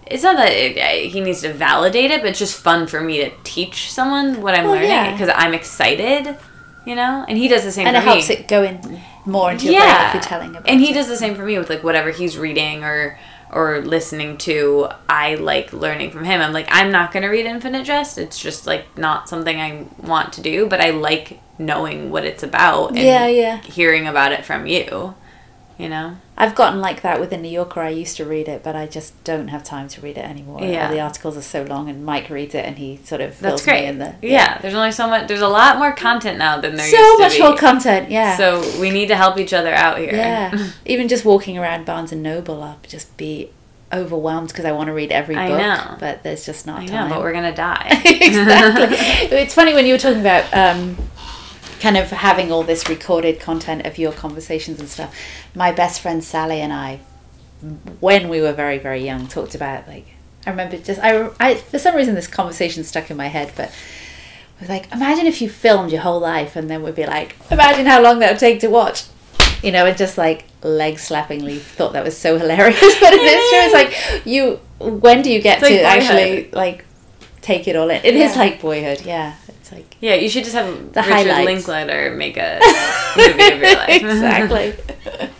[0.07, 2.99] it's not that it, I- he needs to validate it, but it's just fun for
[3.01, 5.11] me to teach someone what I'm Well, learning yeah.
[5.11, 6.35] because I'm excited,
[6.85, 7.25] you know.
[7.27, 7.85] And he does the same.
[7.85, 8.79] And it helps it go in
[9.25, 10.93] more into your brain if you're telling about and he it.
[10.95, 13.19] does the same for me with like whatever he's reading or
[13.51, 14.87] or listening to.
[15.07, 16.39] I like learning from him.
[16.41, 18.17] I'm like, I'm not gonna read Infinite Jest.
[18.17, 22.41] It's just like not something I want to do, but I like knowing what it's
[22.43, 22.89] about.
[22.91, 23.57] And Yeah, yeah.
[23.61, 25.13] Hearing about it from you,
[25.79, 26.17] you know.
[26.37, 27.81] I've gotten like that with the New Yorker.
[27.81, 30.61] I used to read it, but I just don't have time to read it anymore.
[30.61, 30.87] Yeah.
[30.87, 33.53] All the articles are so long, and Mike reads it, and he sort of fills
[33.53, 33.81] That's great.
[33.81, 34.59] me in the yeah.
[34.59, 35.27] there's only so much.
[35.27, 38.11] There's a lot more content now than there so used to much more content.
[38.11, 40.13] Yeah, So we need to help each other out here.
[40.13, 40.69] yeah.
[40.85, 43.49] Even just walking around Barnes and Noble, I'll just be
[43.91, 45.97] overwhelmed because I want to read every book, I know.
[45.99, 47.09] but there's just not I time.
[47.09, 47.87] know, but we're gonna die.
[48.05, 48.95] exactly.
[49.39, 50.95] it's funny when you were talking about um,
[51.79, 55.15] kind of having all this recorded content of your conversations and stuff.
[55.55, 56.99] My best friend Sally and I,
[57.99, 60.07] when we were very very young, talked about like
[60.45, 63.69] I remember just I, I for some reason this conversation stuck in my head, but.
[63.69, 67.35] it was like, imagine if you filmed your whole life and then we'd be like,
[67.49, 69.03] imagine how long that would take to watch.
[69.63, 72.79] You know, and just like leg slappingly thought that was so hilarious.
[72.99, 73.59] but it is true.
[73.65, 76.85] It's like you when do you get It's to like actually like
[77.41, 77.97] take it all in?
[78.05, 78.39] It is Yeah.
[78.41, 79.35] like boyhood, yeah.
[79.69, 81.45] It's like yeah, you should just have The Richard highlights.
[81.67, 82.59] Linklater make a
[83.17, 84.01] movie of your life.
[84.01, 84.73] exactly.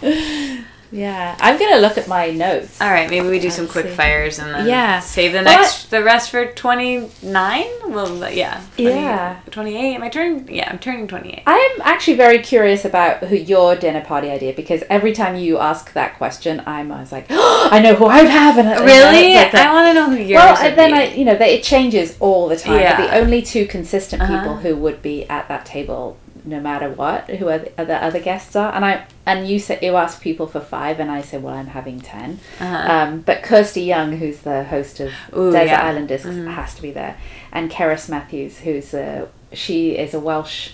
[0.92, 1.36] yeah.
[1.40, 2.80] I'm gonna look at my notes.
[2.82, 3.94] All right, maybe we do some quick see.
[3.94, 5.00] fires and then Yeah.
[5.00, 7.68] save the Well, next the rest for twenty nine.
[7.88, 9.36] Well, yeah, 20, Yeah.
[9.52, 9.96] twenty eight.
[9.96, 10.48] Am I turning?
[10.54, 11.44] Yeah, I'm turning twenty eight.
[11.48, 15.94] I'm actually very curious about who your dinner party idea because every time you ask
[15.94, 18.58] that question, I'm always like, oh, I know who I would have.
[18.58, 19.34] And and Really?
[19.34, 19.66] it's like.
[19.66, 20.42] I want to know who yours.
[20.44, 20.98] well, and then be.
[20.98, 22.74] I, you know, they, it changes all the time.
[22.74, 23.02] But Yeah.
[23.08, 24.38] the only two consistent Uh-huh.
[24.40, 28.20] people who would be at that table, no matter what, who are the, the other
[28.20, 31.44] guests are, and I and you said you asked people for five, and I said,
[31.44, 32.92] well, I'm having 10 Uh-huh.
[32.94, 35.88] Um, but Kirsty Young, who's the host of Ooh, Desert yeah.
[35.88, 36.54] Island Discs, Mhm.
[36.54, 37.18] has to be there,
[37.52, 40.72] and Cerys Matthews, who's a she is a Welsh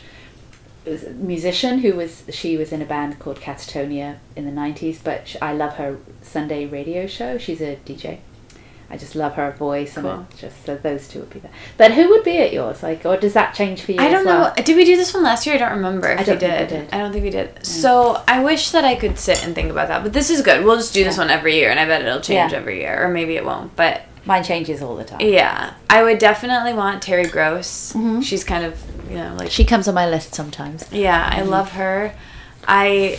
[1.16, 5.52] musician who was she was in a band called Catatonia in the 90s but I
[5.52, 8.20] love her Sunday radio show she's a DJ
[8.90, 10.28] I just love her voice and Cool.
[10.32, 13.06] it just so those two would be there but who would be at yours like
[13.06, 14.54] or does that change for you I don't well?
[14.56, 14.64] know.
[14.64, 15.56] Did we do this one last year?
[15.56, 16.08] I don't remember.
[16.10, 16.70] If I don't we think we did.
[16.86, 16.94] did.
[16.94, 17.66] I don't think we did.
[17.66, 20.04] So I wish that I could sit and think about that.
[20.04, 20.64] But this is good.
[20.64, 22.58] We'll just do this one every year, and I bet it'll change Yeah.
[22.60, 23.76] every year, or maybe it won't.
[23.76, 27.94] But mine changes all the time yeah, I would definitely want Terry Gross.
[27.94, 28.24] Mhm.
[28.24, 28.80] She's kind of
[29.10, 32.14] you know like she comes on my list sometimes Yeah, I love her.
[32.68, 33.18] I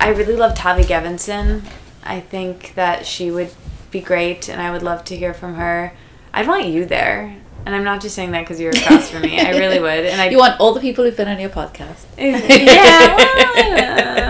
[0.00, 1.62] I really love Tavi Gevinson.
[2.04, 3.50] I think that she would
[3.96, 5.92] be great, and I would love to hear from her.
[6.32, 9.40] I'd want you there, and I'm not just saying that because you're across from me.
[9.40, 12.04] I really would, and I you want all the people who've been on your podcast
[12.18, 13.16] yeah,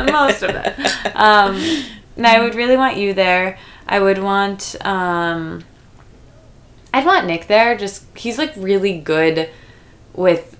[0.04, 0.74] well, most of them.
[1.14, 1.84] Um,
[2.16, 3.58] no, I would really want you there.
[3.86, 4.76] I would want.
[4.84, 5.64] Um,
[6.94, 7.76] I'd want Nick there.
[7.76, 9.50] Just he's like really good
[10.14, 10.56] with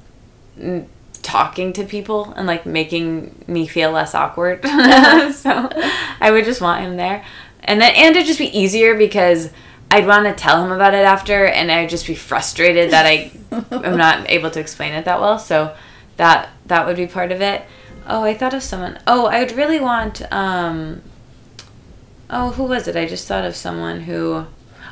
[1.27, 4.63] talking to people and like making me feel less awkward.
[4.65, 5.71] so
[6.21, 7.25] I would just want him there,
[7.67, 9.51] and then and it'd just be easier because.
[9.89, 13.31] I'd want to tell him about it after, and I'd just be frustrated that I
[13.71, 15.39] am not able to explain it that well.
[15.39, 15.77] So
[16.17, 17.63] that that would be part of it.
[18.05, 18.99] Oh, I thought of someone.
[19.07, 21.03] Oh, I would really want um
[22.31, 22.97] oh, who was it?
[22.97, 24.47] I just thought of someone who.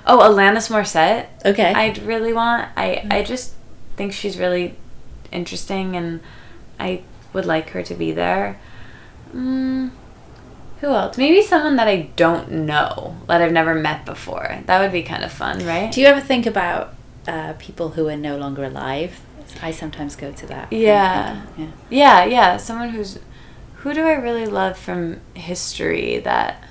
[0.07, 1.27] Oh, Alanis Morissette.
[1.45, 1.73] Okay.
[1.73, 2.69] I'd really want.
[2.77, 3.55] I I just
[3.97, 4.77] think she's really
[5.33, 6.21] interesting, and
[6.79, 7.03] I
[7.33, 8.59] would like her to be there.
[9.35, 9.91] Mm,
[10.85, 11.17] who else?
[11.17, 14.59] Maybe someone that I don't know that I've never met before.
[14.67, 15.91] That would be kind of fun, right?
[15.91, 16.95] Do you ever think about
[17.27, 19.21] uh, people who are no longer alive?
[19.63, 20.73] I sometimes go to that.
[20.73, 21.43] Yeah.
[21.57, 21.71] Yeah.
[21.91, 22.57] Yeah, yeah.
[22.57, 23.19] Someone who's
[23.77, 26.65] who do I really love from history that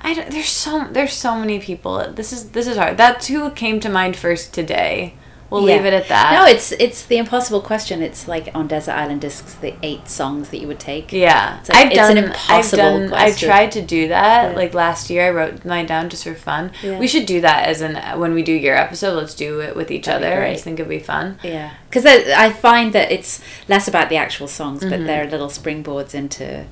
[0.00, 2.12] I don't, there's so there's so many people.
[2.12, 2.96] This is this is hard.
[2.96, 5.14] That's who came to mind first today.
[5.50, 5.76] We'll Yeah.
[5.76, 6.32] leave it at that.
[6.32, 8.02] No, it's it's the impossible question.
[8.02, 11.12] It's like on Desert Island Discs, the eight songs that you would take.
[11.12, 11.58] yeah.
[11.60, 12.80] It's like- I've it's done an impossible question.
[12.80, 13.48] I've done, I question.
[13.48, 14.56] tried to do that Yeah.
[14.56, 15.26] like last year.
[15.26, 16.72] I wrote mine down just for fun.
[16.82, 16.98] Yeah.
[16.98, 19.12] We should do that as an when we do your episode.
[19.16, 20.42] Let's do it with each That'd other.
[20.44, 21.38] I just think it'd be fun.
[21.42, 24.90] Yeah, because I find that it's less about the actual songs, Mm-hmm.
[24.90, 26.64] but they're little springboards into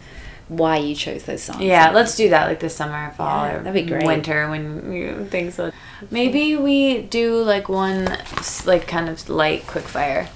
[0.57, 1.61] why you chose those songs.
[1.63, 4.05] Yeah, let's do that like this summer, fall, Yeah, or that'd be great.
[4.05, 5.73] winter when you think so.
[6.11, 8.19] Maybe we do like one
[8.65, 10.29] like kind of light quick fire,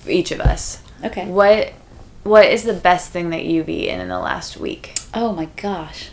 [0.00, 0.82] for each of us.
[1.04, 1.26] Okay.
[1.26, 1.72] What
[2.24, 4.98] what is the best thing that you've eaten in the last week?
[5.14, 6.10] Oh my gosh.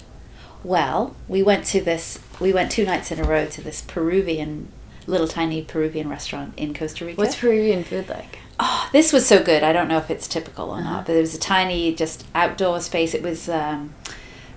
[0.63, 2.19] Well, we went to this.
[2.39, 4.71] We went two nights in a row to this Peruvian,
[5.07, 7.17] little tiny Peruvian restaurant in Costa Rica.
[7.19, 8.39] What's Peruvian food like?
[8.65, 9.61] Oh, this was so good.
[9.61, 10.89] I don't know if it's typical or Uh-huh.
[10.89, 13.13] not, but it was a tiny, just outdoor space.
[13.13, 13.93] It was, um,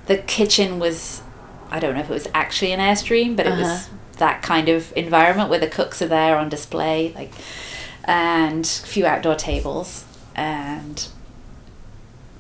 [0.06, 1.22] the kitchen was,
[1.72, 3.62] I don't know if it was actually an airstream, but it Uh-huh.
[3.62, 3.88] was
[4.18, 7.32] that kind of environment where the cooks are there on display, like,
[8.04, 10.04] and a few outdoor tables.
[10.36, 11.04] And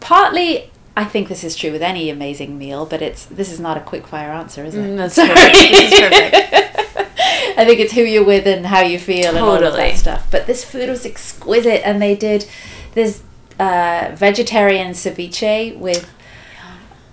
[0.00, 3.76] partly, I think this is true with any amazing meal, but it's this is not
[3.76, 4.84] a quick fire answer, is it?
[4.84, 5.28] Mm, that's Sorry.
[5.28, 6.75] perfect.
[7.56, 7.64] This is perfect.
[7.64, 10.28] I think it's who you're with and how you feel and all of that stuff.
[10.30, 12.46] But this food was exquisite, and they did
[12.94, 13.22] this
[13.58, 16.10] uh, vegetarian ceviche with.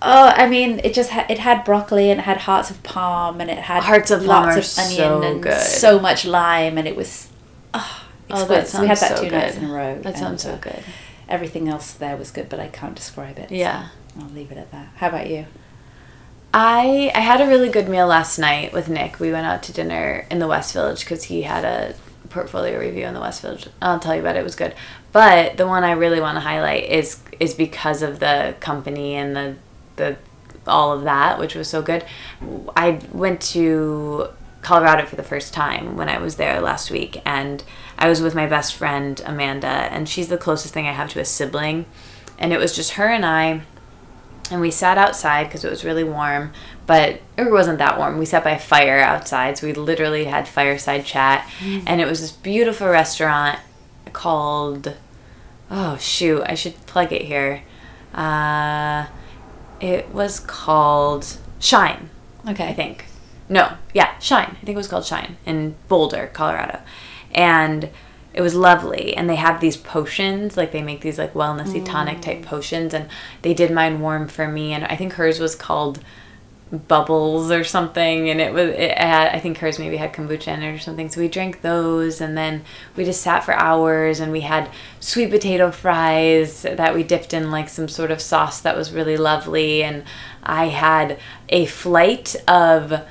[0.06, 3.40] Oh, I mean, it just ha- it had broccoli and it had hearts of palm
[3.40, 5.62] and it had Hearts of lots of onion so and good.
[5.62, 7.30] so much lime, and it was
[7.74, 8.50] oh, Oh, exquisite.
[8.50, 9.38] that So we had sounds that so two good.
[9.38, 9.96] nights in a row.
[10.00, 10.84] That and, sounds so uh, good.
[11.30, 13.48] Everything else there was good, but I can't describe it.
[13.48, 13.90] so Yeah.
[14.20, 14.88] I'll leave it at that.
[14.98, 15.46] How about you?
[16.54, 19.20] I I had a really good meal last night with Nick.
[19.20, 21.96] We went out to dinner in the West Village because he had a
[22.30, 23.68] portfolio review in the West Village.
[23.82, 24.40] I'll tell you about it.
[24.40, 24.76] It was good.
[25.12, 29.36] But the one I really want to highlight is is because of the company and
[29.36, 29.56] the
[29.96, 30.18] the
[30.68, 32.06] all of that, which was so good.
[32.76, 34.28] I went to
[34.62, 37.64] Colorado for the first time when I was there last week, and
[37.98, 41.20] I was with my best friend Amanda, and she's the closest thing I have to
[41.20, 41.86] a sibling,
[42.38, 43.64] and it was just her and I
[44.54, 46.54] and we sat outside because it was really warm
[46.86, 50.48] but it wasn't that warm we sat by a fire outside so we literally had
[50.48, 51.50] fireside chat
[51.86, 53.60] and it was this beautiful restaurant
[54.14, 54.96] called
[55.70, 57.64] oh shoot i should plug it here
[58.14, 59.08] uh,
[59.82, 62.10] it was called shine
[62.48, 62.68] Okay.
[62.68, 63.06] I think.
[63.50, 64.50] No, yeah, Shine.
[64.62, 66.80] I think it was called Shine in Boulder, Colorado.
[67.32, 67.90] And
[68.34, 69.16] it was lovely.
[69.16, 71.86] And they have these potions, like they make these like wellnessy mm.
[71.86, 72.94] tonic type potions.
[72.94, 73.08] And
[73.44, 74.74] they did mine warm for me.
[74.74, 76.00] And I think hers was called
[76.72, 78.30] Bubbles or something.
[78.30, 81.10] And it was, it had, I think hers maybe had kombucha in it or something.
[81.10, 82.22] So we drank those.
[82.22, 82.64] And then
[82.96, 87.52] we just sat for hours and we had sweet potato fries that we dipped in
[87.52, 89.84] like some sort of sauce that was really lovely.
[89.84, 90.04] And
[90.42, 91.20] I had
[91.50, 93.06] a flight of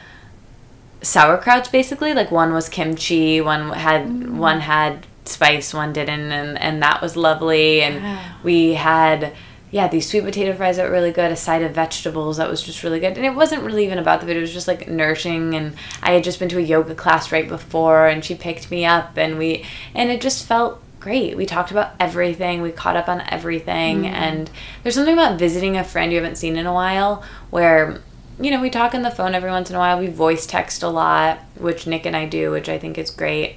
[1.01, 4.37] sauerkrauts basically like one was kimchi one had mm.
[4.37, 8.25] one had spice one didn't and and that was lovely and Wow.
[8.43, 9.33] we had
[9.71, 12.63] yeah these sweet potato fries that were really good a side of vegetables that was
[12.63, 14.89] just really good and it wasn't really even about the food it was just like
[14.89, 18.71] nourishing and i had just been to a yoga class right before and she picked
[18.71, 22.97] me up and we and it just felt great we talked about everything we caught
[22.97, 24.07] up on everything mm.
[24.07, 24.51] and
[24.83, 28.01] there's something about visiting a friend you haven't seen in a while where
[28.41, 30.01] you know, we talk on the phone every once in a while.
[30.01, 33.57] We voice text a lot, which Nick and I do, which I think is great.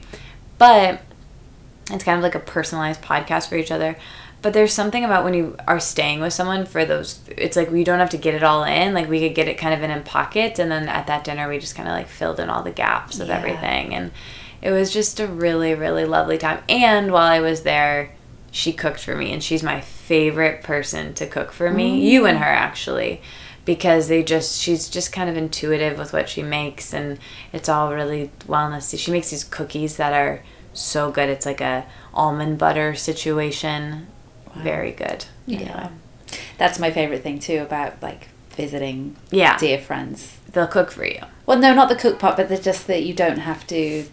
[0.58, 1.02] But
[1.92, 3.96] it's kind of like a personalized podcast for each other.
[4.42, 7.84] But there's something about when you are staying with someone for those, it's like we
[7.84, 8.94] don't have to get it all in.
[8.94, 10.60] Like we could get it kind of in in pockets.
[10.60, 13.20] And then at that dinner, we just kind of like filled in all the gaps
[13.20, 13.38] of Yeah.
[13.38, 13.96] everything.
[13.96, 14.12] And
[14.62, 16.62] it was just a really, really lovely time.
[16.70, 18.12] And while I was there,
[18.52, 19.34] she cooked for me.
[19.34, 22.00] And she's my favorite person to cook for me.
[22.00, 22.04] Mm.
[22.04, 23.22] You and her, actually
[23.66, 27.18] because they just she's just kind of intuitive with what she makes and
[27.52, 30.44] it's all really wellness she makes these cookies that are
[30.76, 34.08] so good it's like a almond butter situation
[34.56, 35.90] very good Yeah.
[36.58, 40.38] That's my favorite thing too about like visiting yeah dear friends.
[40.52, 43.40] they'll cook for you Well, no, not the cook part, but just that you don't
[43.40, 44.06] have to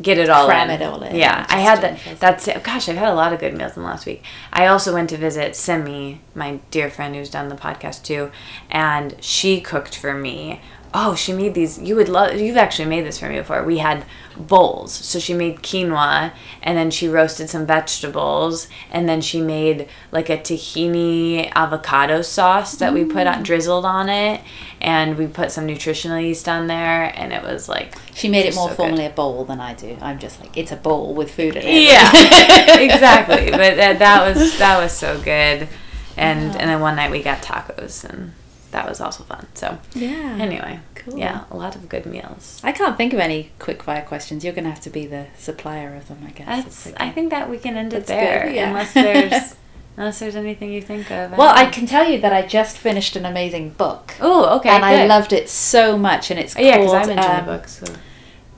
[0.00, 0.80] get it all Cram in.
[0.80, 1.98] it all in Yeah, I had that.
[2.18, 2.62] That's it.
[2.62, 4.24] Gosh, I've had a lot of good meals in the last week.
[4.50, 8.30] I also went to visit Simi, my dear friend who's done the podcast too,
[8.70, 10.62] and she cooked for me.
[10.92, 11.78] Oh, she made these.
[11.80, 12.34] You would love.
[12.34, 13.62] You've actually made this for me before.
[13.62, 14.04] We had
[14.36, 14.92] bowls.
[14.92, 16.32] So she made quinoa,
[16.64, 22.74] and then she roasted some vegetables, and then she made like a tahini avocado sauce
[22.76, 23.36] that we put Mm.
[23.36, 24.40] on, drizzled on it,
[24.80, 28.56] and we put some nutritional yeast on there, and it was like She made it
[28.56, 28.76] more so good.
[28.76, 29.96] formally a bowl than I do.
[30.02, 31.82] I'm just like it's a bowl with food in it.
[31.84, 32.10] Yeah,
[32.80, 33.50] exactly.
[33.52, 35.68] But that, that was that was so good,
[36.16, 38.32] and and then one night we got tacos, and
[38.72, 39.46] that was also fun.
[39.54, 40.36] So Yeah.
[40.40, 41.18] anyway, Cool.
[41.18, 42.60] yeah, a lot of good meals.
[42.64, 44.44] I can't think of any quick fire questions.
[44.44, 46.46] You're going to have to be the supplier of them, I guess.
[46.46, 46.86] That's.
[46.86, 48.68] It's I think that we can end it That's there, good, yeah.
[48.68, 49.54] unless there's
[49.96, 51.32] unless there's anything you think of.
[51.36, 54.14] Well, I can tell you that I just finished an amazing book.
[54.20, 56.30] Oh, okay, and I loved it so much.
[56.30, 57.68] And it's Oh, yeah, because called I mentioned um, the book.
[57.68, 57.86] So.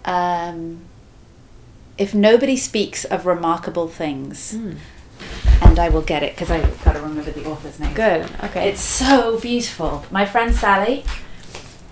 [0.04, 0.80] um,
[1.98, 4.54] If Nobody Speaks of Remarkable Things.
[4.54, 4.76] Mm.
[5.62, 7.94] And I will get it because I've got to remember the author's name.
[7.94, 8.28] Good.
[8.44, 8.68] Okay.
[8.68, 10.04] It's so beautiful.
[10.10, 11.04] My friend Sally.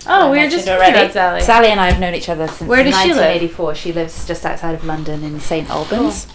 [0.05, 1.67] oh, I we were just already about Sally.
[1.69, 3.17] and I have known each other since Where does she live?
[3.17, 3.75] 1984.
[3.75, 6.27] She lives just outside of London in St Albans.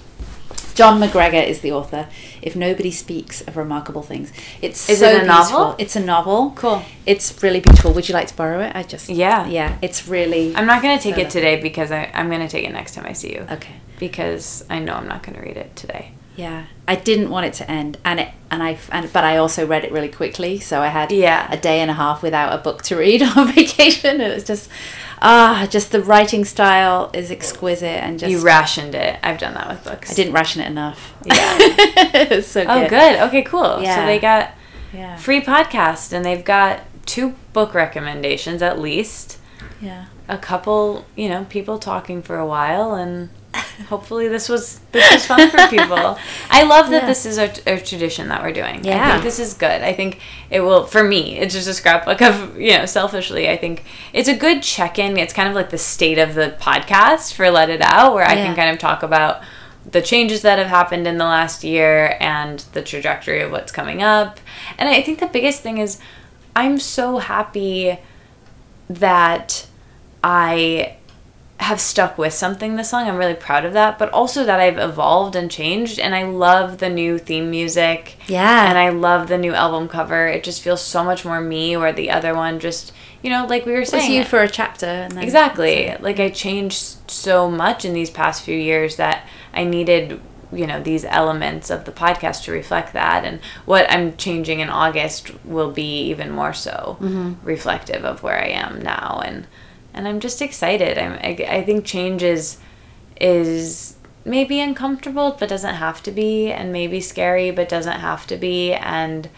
[0.74, 2.06] Jon McGregor is the author.
[2.43, 5.28] If nobody speaks of remarkable things, it's Is so it a beautiful.
[5.59, 5.74] novel?
[5.78, 6.51] It's a novel.
[6.55, 6.82] Cool.
[7.06, 7.93] It's really beautiful.
[7.94, 8.73] Would you like to borrow it?
[8.77, 9.47] I just Yeah.
[9.47, 9.78] yeah.
[9.81, 11.40] It's really I'm not gonna take So it lovely.
[11.40, 13.47] today because I, I'm gonna take it next time I see you.
[13.52, 13.73] okay.
[13.98, 16.10] Because I know I'm not gonna read it today.
[16.37, 19.67] Yeah, I didn't want it to end, and it and I and but I also
[19.67, 21.49] read it really quickly, so I had Yeah.
[21.51, 24.21] a day and a half without a book to read on vacation.
[24.21, 24.69] It was just
[25.23, 29.19] ah, just the writing style is exquisite, and just you rationed it.
[29.23, 30.11] I've done that with books.
[30.11, 31.15] I didn't ration it enough.
[31.25, 31.35] Yeah.
[31.59, 32.91] it was so Oh, good.
[32.91, 33.21] good.
[33.29, 33.77] Okay, cool.
[33.77, 34.05] So Yeah.
[34.07, 34.51] they got
[34.93, 39.39] Yeah, free podcast and they've got two book recommendations at least.
[39.81, 40.07] yeah.
[40.29, 43.29] A couple, you know, people talking for a while and
[43.89, 46.19] hopefully this was this was fun for people.
[46.51, 47.07] I love that Yeah.
[47.07, 48.85] this is a, a tradition that we're doing.
[48.85, 49.83] Yeah, I think this is good.
[49.83, 50.20] I think
[50.51, 51.39] it will for me.
[51.39, 53.49] It's just a scrapbook of you know selfishly.
[53.49, 55.16] I think it's a good check in.
[55.16, 58.35] It's kind of like the state of the podcast for Let It Out, where I
[58.35, 58.47] Yeah.
[58.47, 59.43] can kind of talk about
[59.91, 64.03] the changes that have happened in the last year and the trajectory of what's coming
[64.03, 64.41] up.
[64.78, 66.01] And I think the biggest thing is
[66.57, 67.99] I'm so happy
[68.89, 69.66] that
[70.24, 70.95] I
[71.59, 73.09] have stuck with something this long.
[73.09, 76.78] I'm really proud of that, but also that I've evolved and changed and I love
[76.78, 78.16] the new theme music.
[78.27, 78.69] Yeah.
[78.69, 80.27] And I love the new album cover.
[80.27, 82.93] It just feels so much more me where the other one just,
[83.23, 85.97] you know, like we were saying you for a chapter, and then Exactly.
[85.99, 90.20] Like I changed so much in these past few years that I needed,
[90.53, 93.24] you know, these elements of the podcast to reflect that.
[93.24, 97.45] And what I'm changing in August will be even more so mm-hmm.
[97.45, 99.23] reflective of where I am now.
[99.24, 99.47] And
[99.97, 100.98] and I'm just excited.
[100.98, 102.59] I'm I, I think change is
[103.20, 108.36] is maybe uncomfortable but doesn't have to be and maybe scary but doesn't have to
[108.36, 109.28] be and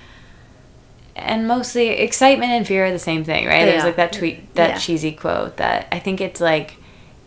[1.15, 3.61] and mostly excitement and fear are the same thing, right?
[3.61, 3.65] Yeah.
[3.67, 4.79] There's like that tweet, that Yeah.
[4.79, 6.77] cheesy quote that I think it's like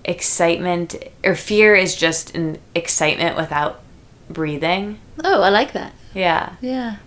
[0.06, 3.82] excitement or fear is just an excitement without
[4.30, 4.98] breathing.
[5.24, 5.94] Oh, I like that.
[6.14, 6.98] Yeah, Yeah.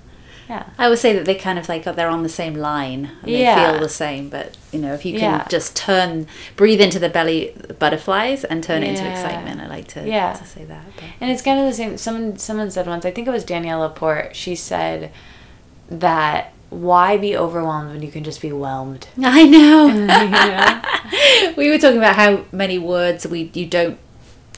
[0.48, 3.10] Yeah, I would say that they kind of like they're on the same line.
[3.22, 3.72] And They Yeah.
[3.72, 5.46] feel the same, but you know, if you can Yeah.
[5.48, 6.26] just turn,
[6.56, 9.60] breathe into the belly butterflies and turn it into excitement.
[9.60, 10.32] I like to Yeah.
[10.34, 10.84] to say that.
[10.96, 11.04] But.
[11.20, 11.96] and it's kind of the same.
[11.98, 14.34] Someone someone said once, I think it was Danielle Laporte.
[14.36, 15.10] She said
[15.90, 19.06] that why be overwhelmed when you can just be whelmed.
[19.22, 19.88] I know.
[21.44, 23.98] You we were talking about how many words we you don't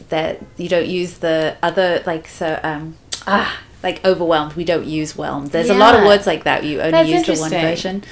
[0.08, 2.96] that you don't use the other like so um
[3.26, 4.54] ah like overwhelmed.
[4.54, 5.52] We don't use whelmed.
[5.52, 6.64] There's a lot of words like that.
[6.64, 8.02] You only That's use the one version.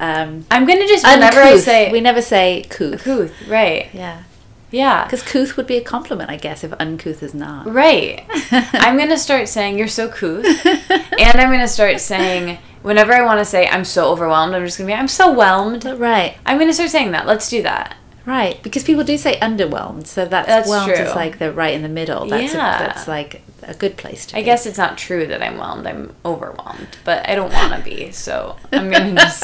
[0.00, 1.62] Um, I'm gonna just whenever I uncouth.
[1.62, 3.04] say we never say couth.
[3.04, 3.88] couth, right?
[3.94, 4.24] Yeah,
[4.72, 7.72] Yeah, because couth would be a compliment, I guess, if uncouth is not.
[7.72, 8.26] Right.
[8.50, 13.38] I'm gonna start saying you're so couth, and I'm gonna start saying whenever I want
[13.38, 15.84] to say I'm so overwhelmed, I'm just gonna be I'm so whelmed.
[15.84, 17.24] Right, I'm gonna start saying that.
[17.26, 17.94] Let's do that.
[18.26, 18.62] Right.
[18.62, 21.08] Because people do say underwhelmed, so that's, That's whelmed is true.
[21.14, 22.26] like the right in the middle.
[22.26, 22.76] That's Yeah.
[22.76, 24.44] a, that's like a good place to I be.
[24.44, 25.86] guess it's not true that I'm whelmed.
[25.86, 28.10] I'm overwhelmed, but I don't want to be.
[28.12, 29.42] So I'm gonna just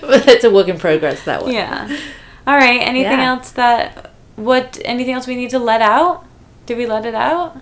[0.00, 1.52] but it's a work in progress that one.
[1.52, 1.88] yeah.
[2.46, 2.80] All right.
[2.80, 3.30] Anything Yeah.
[3.30, 4.78] else that what?
[4.84, 6.24] Anything else we need to let out?
[6.66, 7.60] Did we let it out?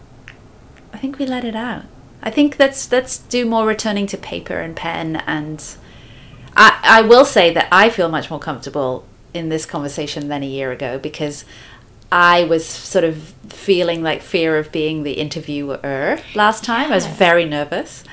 [0.93, 1.83] I think we let it out.
[2.23, 5.65] I think let's let's do more returning to paper and pen and
[6.57, 9.05] I I will say that I feel much more comfortable
[9.35, 11.45] in this conversation than a year ago because
[12.13, 16.91] I was sort of feeling like fear of being the interviewer last time.
[16.91, 18.05] I was very nervous.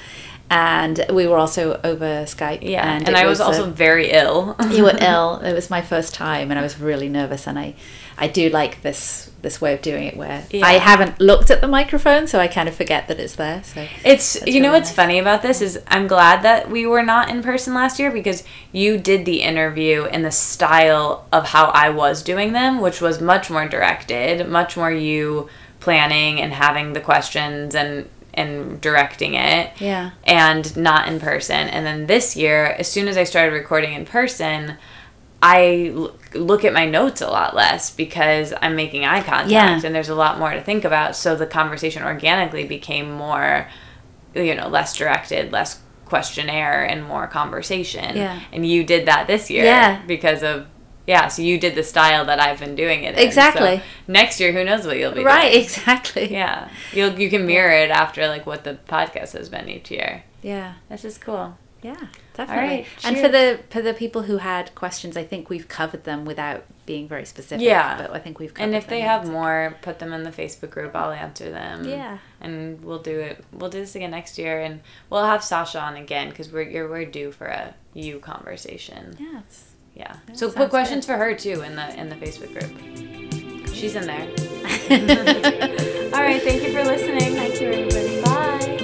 [0.49, 2.59] And we were also over Skype.
[2.61, 4.55] Yeah, and, it I was, a- also very ill.
[4.71, 5.39] you were ill.
[5.41, 7.47] It was my first time, and I was really nervous.
[7.47, 7.75] And I,
[8.17, 10.65] I do like this this way of doing it where Yeah.
[10.65, 13.61] I haven't looked at the microphone, so I kind of forget that it's there.
[13.63, 14.95] So It's you know really what's nice.
[14.95, 18.43] funny about this is I'm glad that we were not in person last year because
[18.71, 23.21] you did the interview in the style of how I was doing them, which was
[23.21, 25.49] much more directed, much more you
[25.79, 29.71] planning and having the questions and and directing it.
[29.81, 30.11] Yeah.
[30.23, 31.67] And not in person.
[31.67, 34.77] And then this year, as soon as I started recording in person,
[35.41, 35.93] I
[36.33, 39.79] look at my notes a lot less because I'm making eye contact Yeah.
[39.83, 41.15] and there's a lot more to think about.
[41.15, 43.67] So the conversation organically became more,
[44.33, 48.15] you know, less directed, less questionnaire, and more conversation.
[48.15, 48.39] Yeah.
[48.53, 49.65] And you did that this year.
[49.65, 50.01] Yeah.
[50.07, 50.65] Because of,
[51.07, 53.19] yeah, so you did the style that I've been doing it in.
[53.25, 53.77] Exactly.
[53.77, 55.25] So next year, who knows what you'll be doing?
[55.25, 55.63] right, doing.
[55.69, 56.31] exactly.
[56.31, 56.69] Yeah.
[56.91, 60.23] You'll, you can mirror it after, like, what the podcast has been each year.
[60.43, 60.73] yeah.
[60.89, 61.57] This is cool.
[61.83, 62.63] Yeah, definitely.
[62.67, 66.25] right, and for the for the people who had questions, I think we've covered them
[66.25, 67.63] without being very specific.
[67.63, 67.97] Yeah.
[68.01, 70.71] but I think we've covered And if they have more, put them in the Facebook
[70.71, 70.95] group.
[70.95, 71.87] I'll answer them.
[71.87, 72.17] Yeah.
[72.41, 73.45] And we'll do it.
[73.53, 74.81] We'll do this again next year, and
[75.11, 79.15] we'll have Sasha on again because we're you're, we're due for a you conversation.
[79.19, 79.66] it's-
[79.97, 80.15] Yeah.
[80.27, 81.13] Yeah, so put questions good.
[81.13, 83.73] for her too in the in the Facebook group.
[83.73, 84.21] She's in there.
[86.13, 86.41] All right.
[86.41, 87.33] Thank you for listening.
[87.33, 88.21] Thank you, everybody.
[88.21, 88.77] Bye.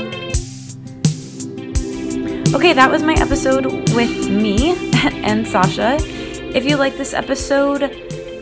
[2.56, 3.66] Okay, that was my episode
[3.96, 4.72] with me
[5.24, 5.98] and Sasha.
[6.56, 7.92] If you like this episode,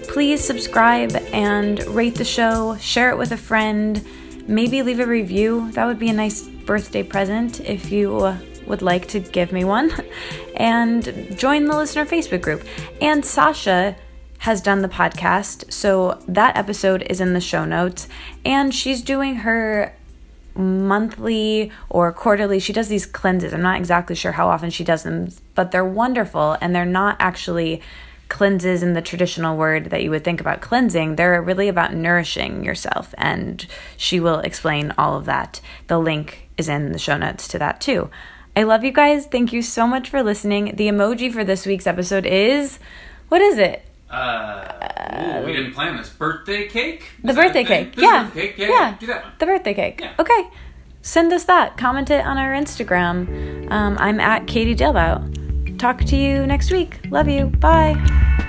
[0.08, 4.06] please subscribe and rate the show, share it with a friend,
[4.48, 5.72] maybe leave a review.
[5.72, 9.92] That would be a nice birthday present if you would like to give me one.
[10.56, 12.64] And join the listener Facebook group.
[13.02, 13.96] And Sasha
[14.40, 18.08] has done the podcast, so that episode is in the show notes.
[18.46, 19.96] And she's doing her
[20.56, 22.60] monthly or quarterly.
[22.60, 23.54] She does these cleanses.
[23.54, 27.18] I'm not exactly sure how often she does them, but they're wonderful and they're not
[27.20, 27.82] actually
[28.30, 31.18] cleanses in the traditional word that you would think about cleansing.
[31.18, 33.66] They're really about nourishing yourself and
[33.98, 35.60] she will explain all of that.
[35.88, 38.10] The link is in the show notes to that too.
[38.56, 39.26] I love you guys.
[39.28, 40.76] Thank you so much for listening.
[40.76, 42.80] The emoji for this week's episode is
[43.30, 43.84] what is it?
[44.10, 46.10] Uh, ooh, we didn't plan this.
[46.10, 47.12] Birthday cake?
[47.24, 47.94] The birthday cake.
[47.96, 48.26] Yeah.
[48.26, 48.58] birthday cake?
[48.58, 48.98] Yeah, yeah.
[49.00, 49.34] Do that one.
[49.40, 50.02] The birthday cake.
[50.02, 50.14] Yeah.
[50.20, 50.50] Okay.
[51.02, 51.78] Send us that.
[51.78, 53.72] Comment it on our Instagram.
[53.72, 55.80] Um, I'm at Katie Dalebout.
[55.80, 57.00] Talk to you next week.
[57.10, 57.46] Love you.
[57.46, 58.48] Bye.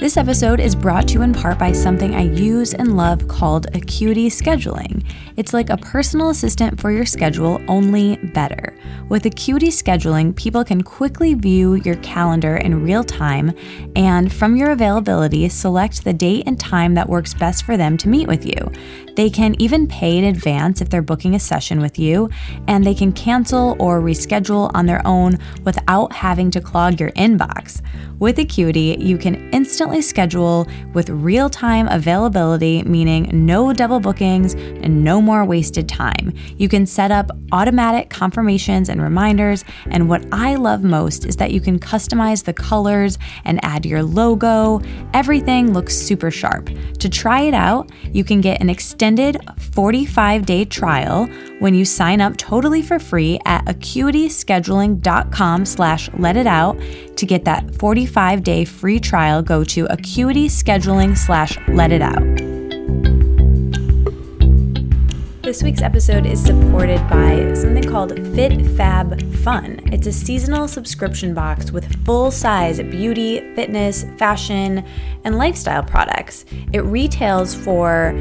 [0.00, 3.66] This episode is brought to you in part by something I use and love called
[3.76, 5.04] Acuity Scheduling.
[5.36, 8.74] It's like a personal assistant for your schedule, only better.
[9.10, 13.52] With Acuity Scheduling, people can quickly view your calendar in real time
[13.96, 18.08] and, from your availability, select the date and time that works best for them to
[18.08, 18.70] meet with you.
[19.16, 22.30] They can even pay in advance if they're booking a session with you,
[22.68, 27.82] and they can cancel or reschedule on their own without having to clog your inbox.
[28.20, 35.02] With Acuity, you can instantly schedule with real time availability, meaning no double bookings and
[35.02, 36.32] no more wasted time.
[36.58, 41.52] You can set up automatic confirmations and reminders, and what I love most is that
[41.52, 44.80] you can customize the colors and add your logo.
[45.14, 46.70] Everything looks super sharp.
[46.98, 51.26] To try it out, you can get an extended 45 day trial
[51.60, 56.78] when you sign up totally for free at acuityscheduling.com slash let it out
[57.16, 62.49] to get that 45 day free trial go to acuityscheduling slash let it out
[65.50, 69.80] this week's episode is supported by something called Fit Fab Fun.
[69.92, 74.86] It's a seasonal subscription box with full size beauty, fitness, fashion,
[75.24, 76.44] and lifestyle products.
[76.72, 78.12] It retails for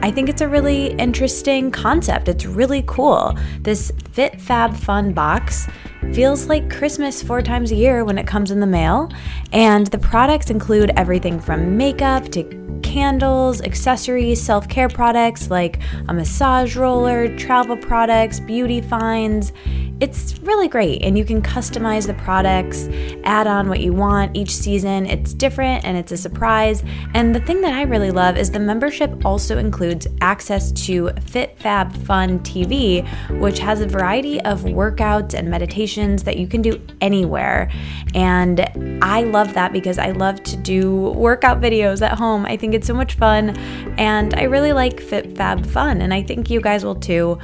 [0.03, 2.27] I think it's a really interesting concept.
[2.27, 3.37] It's really cool.
[3.59, 5.67] This Fit Fab Fun box
[6.13, 9.09] feels like Christmas four times a year when it comes in the mail.
[9.51, 12.43] And the products include everything from makeup to
[12.91, 15.79] candles, accessories, self care products like
[16.09, 19.53] a massage roller, travel products, beauty finds.
[20.01, 22.89] it's really great, and you can customize the products,
[23.23, 25.05] add on what you want each season.
[25.05, 26.83] It's different and it's a surprise.
[27.13, 31.57] And the thing that I really love is the membership also includes access to Fit
[31.59, 33.07] Fab Fun TV,
[33.39, 35.49] which has a variety of workouts and
[35.91, 37.69] meditations that you can do anywhere.
[38.13, 38.59] And
[39.01, 42.45] I love that because I love to do workout videos at home.
[42.45, 43.55] I think it's so much fun,
[43.97, 47.39] and I really like Fit Fab Fun, and I think you guys will too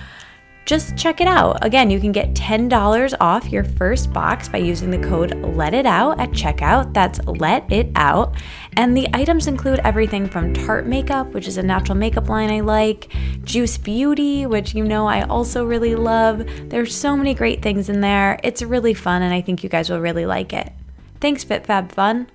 [0.65, 1.65] just check it out.
[1.65, 5.85] Again, you can get $10 off your first box by using the code Let It
[5.85, 6.93] Out at checkout.
[6.93, 8.35] That's Let It Out.
[8.77, 12.59] And the items include everything from Tarte Makeup, which is a natural makeup line I
[12.59, 13.11] like,
[13.43, 16.45] Juice Beauty, which you know I also really love.
[16.69, 18.39] There's so many great things in there.
[18.43, 20.71] It's really fun, and I think you guys will really like it.
[21.19, 22.27] Thanks, FitFab Fun.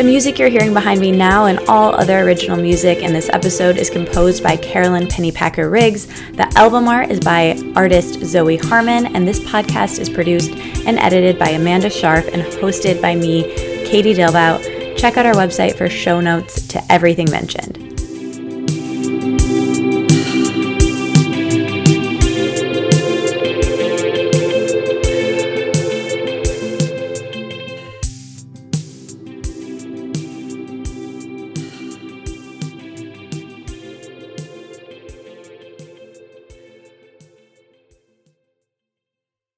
[0.00, 3.76] The music you're hearing behind me now and all other original music in this episode
[3.76, 6.06] is composed by Carolyn Pennypacker Riggs.
[6.32, 10.52] The album art is by artist Zoe Harmon, and this podcast is produced
[10.86, 13.42] and edited by Amanda Sharf and hosted by me,
[13.84, 14.96] Katie Dalebout.
[14.96, 17.89] Check out our website for show notes to everything mentioned.